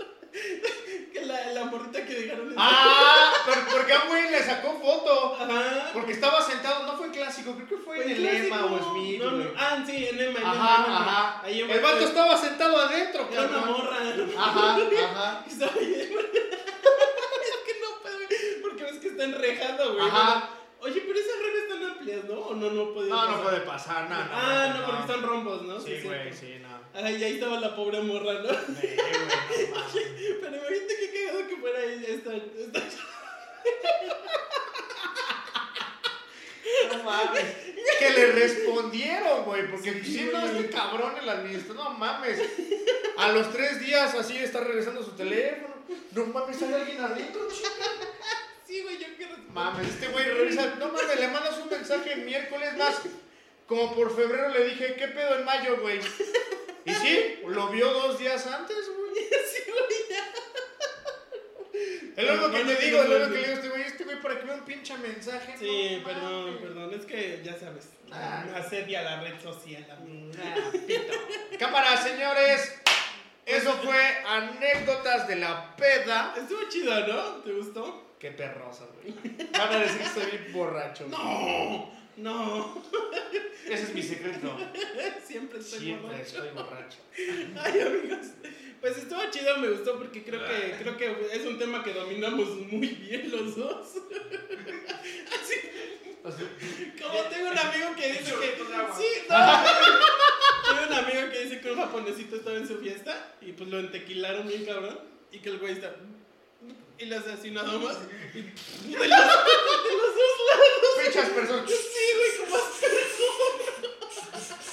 Que 1.12 1.24
la, 1.26 1.46
la 1.52 1.64
morrita 1.66 2.04
que 2.04 2.14
dejaron 2.14 2.54
Ah, 2.56 3.32
pero 3.46 3.60
porque 3.72 3.92
a 3.92 4.04
güey 4.06 4.30
le 4.30 4.42
sacó 4.42 4.78
foto. 4.80 5.36
Ajá. 5.40 5.90
Porque 5.92 6.12
estaba 6.12 6.40
sentado, 6.42 6.84
no 6.86 6.96
fue 6.96 7.10
clásico, 7.10 7.54
creo 7.54 7.68
que 7.68 7.76
fue 7.76 8.02
en 8.02 8.10
el. 8.10 8.26
Emma 8.26 8.64
o 8.66 8.90
Smith, 8.90 9.20
No, 9.22 9.30
no. 9.32 9.50
Ah, 9.56 9.82
sí, 9.86 10.06
en 10.08 10.20
Emma. 10.20 10.40
en 10.40 10.46
Ajá, 10.46 10.84
en 10.86 10.92
ajá. 10.92 11.40
Ahí 11.44 11.60
El 11.60 11.80
vato 11.80 11.98
estaba 12.00 12.36
sentado 12.36 12.76
adentro, 12.78 13.28
Era 13.30 13.42
una 13.42 13.58
morra. 13.66 13.96
Ajá, 14.38 14.76
ajá. 14.76 15.44
Estaba 15.48 15.72
ahí. 15.78 15.94
es 15.94 16.08
que 17.66 17.80
no 17.80 18.02
puedo, 18.02 18.18
porque 18.62 18.84
ves 18.84 18.98
que 18.98 19.08
está 19.08 19.24
enrejado, 19.24 19.94
güey. 19.94 20.06
Ajá. 20.08 20.48
Oye, 20.80 21.00
pero 21.06 21.16
esas 21.18 21.38
redes 21.40 21.62
están 21.62 21.84
amplias, 21.92 22.24
¿no? 22.24 22.34
¿O 22.40 22.54
no, 22.54 22.70
no 22.70 22.92
puede 22.92 23.08
No, 23.08 23.16
pasar? 23.16 23.36
no 23.36 23.42
puede 23.44 23.60
pasar, 23.60 24.10
no, 24.10 24.16
no. 24.16 24.30
Ah, 24.32 24.74
no, 24.76 24.86
porque 24.86 25.12
son 25.12 25.22
rombos, 25.22 25.62
¿no? 25.62 25.78
Sí, 25.80 26.00
güey, 26.02 26.32
sí, 26.32 26.58
no. 26.60 26.81
Ay, 26.94 27.24
ahí 27.24 27.34
estaba 27.34 27.58
la 27.60 27.74
pobre 27.74 28.00
morra, 28.00 28.34
¿no? 28.34 28.50
Sí, 28.50 28.56
güey, 28.96 29.12
no 29.12 29.26
mames. 29.74 30.06
Pero 30.40 30.56
imagínate 30.56 30.96
qué 30.98 31.24
cagado 31.26 31.48
que 31.48 31.56
fuera 31.56 31.84
ella 31.84 32.08
esta, 32.08 32.34
esta... 32.36 32.80
No 36.92 37.02
mames. 37.04 37.44
Que 37.98 38.10
le 38.10 38.26
respondieron, 38.32 39.44
güey. 39.44 39.70
Porque 39.70 40.02
Sí, 40.04 40.18
si 40.18 40.24
no, 40.24 40.40
güey. 40.40 40.56
este 40.58 40.70
cabrón 40.70 41.14
el 41.20 41.28
administrador, 41.28 41.84
no 41.92 41.98
mames. 41.98 42.38
A 43.18 43.32
los 43.32 43.52
tres 43.52 43.80
días 43.80 44.14
así 44.14 44.36
está 44.38 44.60
regresando 44.60 45.02
su 45.02 45.12
teléfono. 45.12 45.74
No 46.12 46.26
mames, 46.26 46.60
hay 46.62 46.74
alguien 46.74 47.00
adentro. 47.00 47.48
Sí, 48.66 48.82
güey, 48.82 48.98
yo 48.98 49.06
quiero. 49.16 49.36
Mames, 49.52 49.88
este 49.88 50.08
güey 50.08 50.24
revisa. 50.24 50.74
No 50.78 50.88
mames, 50.88 51.20
le 51.20 51.28
mandas 51.28 51.58
un 51.58 51.68
mensaje 51.70 52.12
el 52.12 52.22
miércoles 52.22 52.76
más. 52.76 52.96
Como 53.66 53.94
por 53.94 54.14
febrero 54.14 54.48
le 54.50 54.64
dije, 54.66 54.94
¿qué 54.96 55.08
pedo 55.08 55.38
en 55.38 55.44
mayo, 55.44 55.80
güey? 55.80 56.00
Sí, 57.02 57.40
lo 57.46 57.68
vio 57.68 57.92
dos 57.92 58.18
días 58.18 58.46
antes, 58.46 58.76
güey. 58.88 59.02
Sí, 59.52 59.70
güey. 59.70 59.82
Es 62.16 62.24
lo 62.26 62.32
único 62.34 62.50
que 62.50 62.64
te 62.64 62.84
digo, 62.84 63.02
es 63.02 63.08
lo 63.08 63.18
que 63.18 63.28
le 63.28 63.38
digo 63.38 63.50
a 63.50 63.54
este 63.54 63.68
güey. 63.68 63.82
Este 63.82 64.04
güey, 64.04 64.20
para 64.20 64.38
que 64.38 64.44
vea 64.44 64.54
un 64.54 64.64
pinche 64.64 64.96
mensaje. 64.98 65.54
Sí, 65.58 65.98
no 65.98 66.04
perdón, 66.04 66.58
perdón. 66.60 66.94
Es 66.94 67.06
que 67.06 67.40
ya 67.42 67.58
sabes. 67.58 67.88
Ah. 68.10 68.44
Asedia 68.56 69.02
la 69.02 69.20
red 69.22 69.40
social, 69.40 69.86
amigo. 69.90 70.32
Ah, 70.42 70.70
pito. 70.86 71.12
Cámara, 71.58 71.96
señores. 71.96 72.80
Eso 73.46 73.72
fue 73.82 73.98
anécdotas 74.26 75.26
de 75.26 75.36
la 75.36 75.74
peda. 75.76 76.34
Estuvo 76.36 76.68
chido, 76.68 77.06
¿no? 77.06 77.42
¿Te 77.42 77.52
gustó? 77.52 78.14
Qué 78.18 78.30
perrosa, 78.30 78.84
güey. 78.94 79.14
Van 79.52 79.72
a 79.72 79.78
decir 79.78 79.98
que 79.98 80.04
estoy 80.04 80.26
bien 80.26 80.52
borracho. 80.52 81.06
No, 81.08 81.90
no. 82.16 82.82
Ese 83.72 83.84
es 83.84 83.94
mi 83.94 84.02
secreto. 84.02 84.56
Siempre 85.26 85.58
estoy 85.58 85.78
Siempre 85.78 86.08
borracho. 86.08 86.24
estoy 86.24 86.50
borracho. 86.50 86.98
Ay, 87.64 87.80
amigos. 87.80 88.26
Pues 88.80 88.98
estuvo 88.98 89.20
chido, 89.30 89.56
me 89.58 89.68
gustó 89.70 89.96
porque 89.96 90.22
creo 90.22 90.44
que 90.44 90.76
creo 90.78 90.96
que 90.96 91.28
es 91.32 91.46
un 91.46 91.58
tema 91.58 91.82
que 91.82 91.94
dominamos 91.94 92.48
muy 92.70 92.88
bien 92.88 93.30
los 93.30 93.56
dos. 93.56 93.86
Así, 95.32 95.54
como 97.00 97.20
tengo 97.30 97.50
un 97.50 97.58
amigo 97.58 97.96
que 97.96 98.12
dice 98.12 98.34
que 98.34 98.56
sí, 98.96 99.06
no. 99.28 99.64
Tengo 100.68 100.86
un 100.88 100.92
amigo 100.92 101.30
que 101.32 101.44
dice 101.44 101.60
que 101.60 101.70
un 101.70 101.78
japonesito 101.78 102.36
estaba 102.36 102.56
en 102.56 102.68
su 102.68 102.78
fiesta 102.78 103.34
y 103.40 103.52
pues 103.52 103.70
lo 103.70 103.78
entequilaron 103.78 104.46
bien 104.46 104.64
cabrón 104.64 104.98
y 105.30 105.38
que 105.38 105.48
el 105.48 105.58
güey 105.58 105.72
está 105.72 105.94
y 106.98 107.06
le 107.06 107.16
hace 107.16 107.32
así 107.32 107.50
nada 107.50 107.78
más 107.78 107.96
y 108.34 108.42
de 108.42 108.98
los, 108.98 109.00
de 109.00 109.08
los 109.08 110.14
dos 110.14 110.32
lados. 110.50 111.04
Fechas, 111.04 111.28
personas. 111.30 111.70
Sí, 111.70 112.06
güey, 112.16 112.48
como 112.48 112.56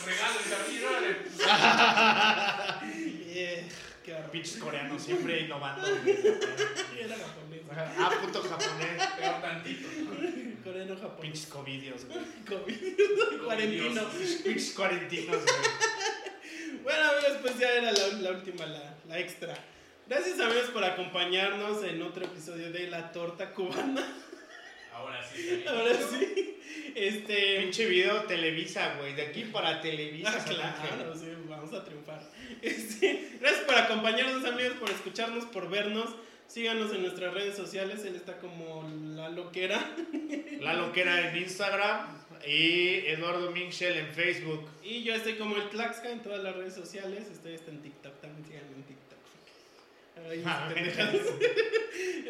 Regálense 0.09 0.55
así, 0.55 0.83
órale. 0.83 1.11
Yeah, 3.33 3.63
qué 4.03 4.13
horror. 4.15 4.31
Pinches 4.31 4.57
coreanos 4.57 5.01
siempre 5.03 5.41
innovando. 5.41 5.87
Era 5.87 7.15
japonés. 7.15 7.61
Ah, 7.97 8.11
puto 8.21 8.41
japonés. 8.41 9.01
Pero 9.17 9.33
tantito. 9.35 9.87
Coreano 10.63 10.95
japonés. 10.95 11.21
Pinches 11.21 11.45
covidios, 11.45 12.05
güey. 12.05 12.19
COVID. 12.47 13.43
Cuarentino. 13.45 14.01
Pinches 14.43 14.73
cuarentinos, 14.73 15.37
güey. 15.43 15.89
Bueno, 16.83 17.03
amigos, 17.11 17.37
pues 17.41 17.59
ya 17.59 17.71
era 17.71 17.91
la, 17.91 18.07
la 18.07 18.31
última, 18.31 18.65
la, 18.65 18.95
la 19.07 19.19
extra. 19.19 19.53
Gracias, 20.07 20.39
amigos, 20.39 20.69
por 20.71 20.83
acompañarnos 20.83 21.83
en 21.83 22.01
otro 22.01 22.25
episodio 22.25 22.71
de 22.71 22.87
La 22.89 23.11
Torta 23.11 23.53
Cubana. 23.53 24.07
Ahora 24.93 25.23
sí. 25.23 25.63
Ahora 25.67 25.93
sí. 25.93 26.58
Este. 26.95 27.59
Pinche 27.61 27.85
video 27.87 28.23
Televisa, 28.23 28.95
güey. 28.97 29.13
De 29.15 29.23
aquí 29.23 29.43
para 29.45 29.81
Televisa. 29.81 30.33
Ah, 30.37 30.75
claro, 30.95 31.15
sí, 31.15 31.27
vamos 31.47 31.73
a 31.73 31.83
triunfar. 31.83 32.21
Este, 32.61 33.37
gracias 33.39 33.63
por 33.63 33.75
acompañarnos, 33.75 34.43
amigos, 34.43 34.73
por 34.79 34.89
escucharnos, 34.89 35.45
por 35.45 35.69
vernos. 35.69 36.09
Síganos 36.47 36.91
en 36.93 37.03
nuestras 37.03 37.33
redes 37.33 37.55
sociales. 37.55 38.03
Él 38.05 38.15
está 38.15 38.37
como 38.37 38.89
La 39.15 39.29
Loquera. 39.29 39.79
La 40.59 40.73
loquera 40.73 41.29
en 41.29 41.37
Instagram 41.37 42.07
y 42.45 43.05
Eduardo 43.05 43.51
Minchel 43.51 43.97
en 43.97 44.07
Facebook. 44.07 44.67
Y 44.83 45.03
yo 45.03 45.13
estoy 45.13 45.35
como 45.35 45.55
el 45.57 45.69
Tlaxca 45.69 46.09
en 46.11 46.21
todas 46.21 46.43
las 46.43 46.55
redes 46.55 46.73
sociales. 46.73 47.29
Estoy 47.31 47.53
hasta 47.55 47.71
en 47.71 47.81
TikTok 47.81 48.19
también. 48.19 48.45
Síganme 48.45 48.75
en 48.75 48.83
TikTok. 48.83 49.19
Ay, 50.29 50.43
Ah, 50.45 50.69
pendejadas. 50.73 51.21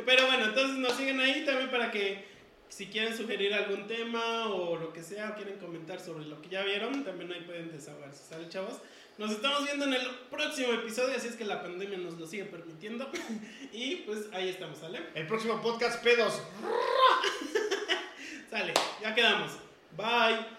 Pero 0.05 0.25
bueno, 0.27 0.45
entonces 0.45 0.77
nos 0.77 0.93
siguen 0.95 1.19
ahí 1.21 1.43
también 1.45 1.71
para 1.71 1.89
que 1.89 2.23
si 2.69 2.87
quieren 2.87 3.15
sugerir 3.15 3.53
algún 3.53 3.87
tema 3.87 4.47
o 4.47 4.77
lo 4.77 4.93
que 4.93 5.03
sea, 5.03 5.31
o 5.31 5.35
quieren 5.35 5.57
comentar 5.57 5.99
sobre 5.99 6.25
lo 6.25 6.41
que 6.41 6.49
ya 6.49 6.63
vieron, 6.63 7.03
también 7.03 7.31
ahí 7.31 7.41
pueden 7.41 7.71
desahogarse. 7.71 8.23
¿Sale, 8.29 8.47
chavos? 8.47 8.79
Nos 9.17 9.31
estamos 9.31 9.65
viendo 9.65 9.83
en 9.85 9.95
el 9.95 10.07
próximo 10.29 10.71
episodio, 10.71 11.17
así 11.17 11.27
es 11.27 11.35
que 11.35 11.43
la 11.43 11.61
pandemia 11.61 11.97
nos 11.97 12.17
lo 12.17 12.25
sigue 12.25 12.45
permitiendo. 12.45 13.11
Y 13.73 13.97
pues 13.97 14.27
ahí 14.31 14.49
estamos, 14.49 14.79
¿sale? 14.79 14.99
El 15.13 15.27
próximo 15.27 15.61
podcast, 15.61 16.01
pedos. 16.03 16.41
Sale, 18.49 18.73
ya 19.01 19.13
quedamos. 19.13 19.51
Bye. 19.95 20.58